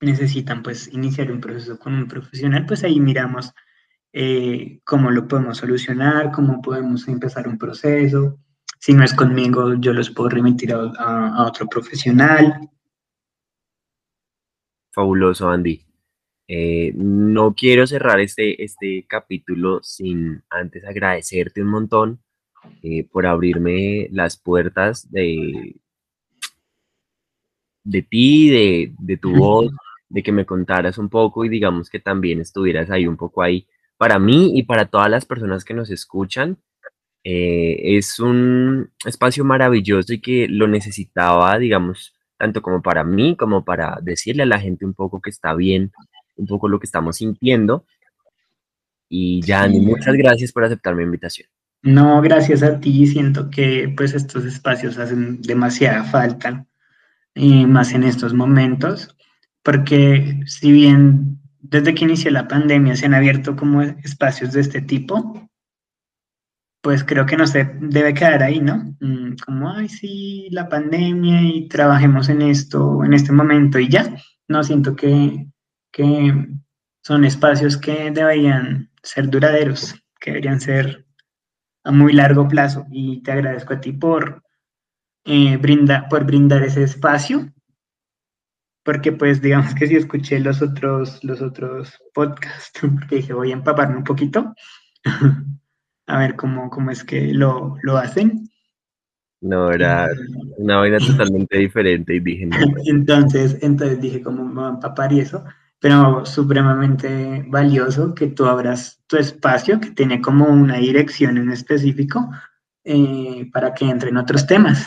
necesitan 0.00 0.64
pues 0.64 0.92
iniciar 0.92 1.30
un 1.30 1.40
proceso 1.40 1.78
con 1.78 1.94
un 1.94 2.08
profesional, 2.08 2.66
pues 2.66 2.82
ahí 2.82 2.98
miramos 2.98 3.54
eh, 4.12 4.80
cómo 4.82 5.12
lo 5.12 5.28
podemos 5.28 5.58
solucionar, 5.58 6.32
cómo 6.32 6.60
podemos 6.60 7.06
empezar 7.06 7.46
un 7.46 7.56
proceso. 7.56 8.40
Si 8.80 8.94
no 8.94 9.04
es 9.04 9.14
conmigo, 9.14 9.74
yo 9.74 9.92
los 9.92 10.10
puedo 10.10 10.30
remitir 10.30 10.74
a, 10.74 11.44
otro 11.46 11.68
profesional. 11.68 12.68
Fabuloso, 14.90 15.48
Andy. 15.48 15.86
Eh, 16.48 16.92
no 16.96 17.54
quiero 17.54 17.86
cerrar 17.86 18.18
este, 18.18 18.62
este 18.62 19.06
capítulo 19.08 19.80
sin 19.84 20.42
antes 20.50 20.84
agradecerte 20.84 21.62
un 21.62 21.68
montón 21.68 22.20
eh, 22.82 23.04
por 23.04 23.26
abrirme 23.26 24.08
las 24.10 24.36
puertas 24.36 25.10
de, 25.10 25.76
de 27.84 28.02
ti, 28.02 28.50
de, 28.50 28.92
de 28.98 29.16
tu 29.16 29.34
voz, 29.34 29.70
de 30.08 30.22
que 30.22 30.32
me 30.32 30.46
contaras 30.46 30.98
un 30.98 31.08
poco 31.08 31.44
y 31.44 31.48
digamos 31.48 31.88
que 31.88 32.00
también 32.00 32.40
estuvieras 32.40 32.90
ahí 32.90 33.06
un 33.06 33.16
poco 33.16 33.42
ahí 33.42 33.66
para 33.96 34.18
mí 34.18 34.58
y 34.58 34.64
para 34.64 34.86
todas 34.86 35.10
las 35.10 35.24
personas 35.24 35.64
que 35.64 35.74
nos 35.74 35.90
escuchan. 35.90 36.58
Eh, 37.24 37.96
es 37.96 38.18
un 38.18 38.90
espacio 39.04 39.44
maravilloso 39.44 40.12
y 40.12 40.20
que 40.20 40.48
lo 40.48 40.66
necesitaba, 40.66 41.56
digamos, 41.58 42.12
tanto 42.36 42.62
como 42.62 42.82
para 42.82 43.04
mí, 43.04 43.36
como 43.36 43.64
para 43.64 43.98
decirle 44.02 44.42
a 44.42 44.46
la 44.46 44.58
gente 44.58 44.84
un 44.84 44.94
poco 44.94 45.20
que 45.20 45.30
está 45.30 45.54
bien, 45.54 45.92
un 46.36 46.46
poco 46.46 46.68
lo 46.68 46.80
que 46.80 46.86
estamos 46.86 47.18
sintiendo. 47.18 47.86
Y 49.08 49.40
ya, 49.42 49.68
muchas 49.68 50.14
gracias 50.14 50.52
por 50.52 50.64
aceptar 50.64 50.94
mi 50.94 51.04
invitación. 51.04 51.48
No, 51.82 52.20
gracias 52.22 52.62
a 52.62 52.80
ti. 52.80 53.06
Siento 53.06 53.50
que 53.50 53.92
pues 53.96 54.14
estos 54.14 54.44
espacios 54.44 54.98
hacen 54.98 55.42
demasiada 55.42 56.04
falta, 56.04 56.66
y 57.34 57.66
más 57.66 57.92
en 57.92 58.04
estos 58.04 58.34
momentos, 58.34 59.16
porque 59.62 60.40
si 60.46 60.72
bien 60.72 61.40
desde 61.60 61.94
que 61.94 62.04
inició 62.04 62.30
la 62.30 62.48
pandemia 62.48 62.96
se 62.96 63.06
han 63.06 63.14
abierto 63.14 63.56
como 63.56 63.82
espacios 63.82 64.52
de 64.52 64.60
este 64.60 64.82
tipo, 64.82 65.48
pues 66.82 67.04
creo 67.04 67.26
que 67.26 67.36
no 67.36 67.46
se 67.46 67.70
debe 67.80 68.12
quedar 68.12 68.42
ahí, 68.42 68.60
¿no? 68.60 68.96
Mm, 69.00 69.36
como, 69.46 69.70
ay, 69.70 69.88
sí, 69.88 70.48
la 70.50 70.68
pandemia 70.68 71.42
y 71.42 71.68
trabajemos 71.68 72.28
en 72.28 72.42
esto 72.42 73.04
en 73.04 73.14
este 73.14 73.32
momento 73.32 73.78
y 73.78 73.88
ya. 73.88 74.16
No, 74.48 74.64
siento 74.64 74.96
que, 74.96 75.46
que 75.92 76.48
son 77.02 77.24
espacios 77.24 77.76
que 77.76 78.10
deberían 78.10 78.90
ser 79.02 79.30
duraderos, 79.30 79.94
que 80.20 80.32
deberían 80.32 80.60
ser 80.60 81.01
a 81.84 81.92
muy 81.92 82.12
largo 82.12 82.48
plazo. 82.48 82.86
Y 82.90 83.22
te 83.22 83.32
agradezco 83.32 83.74
a 83.74 83.80
ti 83.80 83.92
por, 83.92 84.42
eh, 85.24 85.58
por 86.08 86.24
brindar 86.24 86.62
ese 86.62 86.82
espacio 86.82 87.52
porque 88.84 89.12
pues 89.12 89.40
digamos 89.40 89.74
que 89.74 89.86
si 89.86 89.96
escuché 89.96 90.40
los 90.40 90.60
otros, 90.62 91.22
los 91.22 91.40
otros 91.40 91.98
podcasts, 92.14 92.72
porque 92.80 93.16
dije 93.16 93.32
voy 93.32 93.50
a 93.50 93.54
empaparme 93.54 93.96
un 93.96 94.04
poquito, 94.04 94.54
a 96.06 96.18
ver 96.18 96.36
cómo, 96.36 96.70
cómo 96.70 96.90
es 96.90 97.04
que 97.04 97.32
lo, 97.32 97.76
lo 97.82 97.96
hacen. 97.96 98.48
No, 99.40 99.70
era 99.72 100.08
una 100.58 100.76
vaina 100.76 100.98
totalmente 101.06 101.58
diferente 101.58 102.14
y 102.14 102.20
dije 102.20 102.46
no. 102.46 102.56
Entonces, 102.86 103.58
entonces 103.60 104.00
dije 104.00 104.22
cómo 104.22 104.44
me 104.44 104.54
voy 104.54 104.64
a 104.64 104.74
empapar 104.74 105.12
y 105.12 105.20
eso, 105.20 105.44
pero 105.82 106.24
supremamente 106.24 107.44
valioso 107.48 108.14
que 108.14 108.28
tú 108.28 108.46
abras 108.46 109.02
tu 109.08 109.16
espacio 109.16 109.80
que 109.80 109.90
tiene 109.90 110.22
como 110.22 110.46
una 110.46 110.76
dirección 110.76 111.36
en 111.38 111.50
específico 111.50 112.30
eh, 112.84 113.50
para 113.52 113.74
que 113.74 113.86
entren 113.86 114.16
otros 114.16 114.46
temas. 114.46 114.86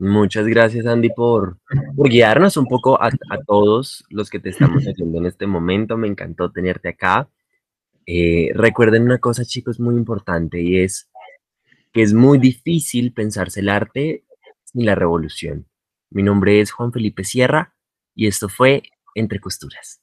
Muchas 0.00 0.46
gracias, 0.48 0.84
Andy, 0.84 1.10
por, 1.10 1.58
guiarnos 1.94 2.56
un 2.56 2.66
poco 2.66 3.00
a, 3.00 3.12
todos 3.46 4.04
los 4.10 4.30
que 4.30 4.40
te 4.40 4.48
estamos 4.48 4.82
haciendo 4.86 5.18
en 5.18 5.26
este 5.26 5.46
momento. 5.46 5.96
Me 5.96 6.08
encantó 6.08 6.50
tenerte 6.50 6.88
acá. 6.88 7.28
Eh, 8.04 8.50
recuerden 8.52 9.04
una 9.04 9.18
cosa, 9.18 9.44
chicos, 9.44 9.78
muy 9.78 9.94
importante 9.94 10.60
y 10.60 10.80
es 10.80 11.08
que 11.92 12.02
es 12.02 12.12
muy 12.12 12.38
difícil 12.38 13.12
pensarse 13.12 13.60
el 13.60 13.68
arte 13.68 14.24
sin 14.64 14.86
la 14.86 14.96
revolución. 14.96 15.68
Mi 16.10 16.24
nombre 16.24 16.60
es 16.60 16.72
Juan 16.72 16.92
Felipe 16.92 17.22
Sierra 17.22 17.76
y 18.12 18.26
esto 18.26 18.48
fue 18.48 18.82
Entre 19.16 19.40
Costuras. 19.40 20.02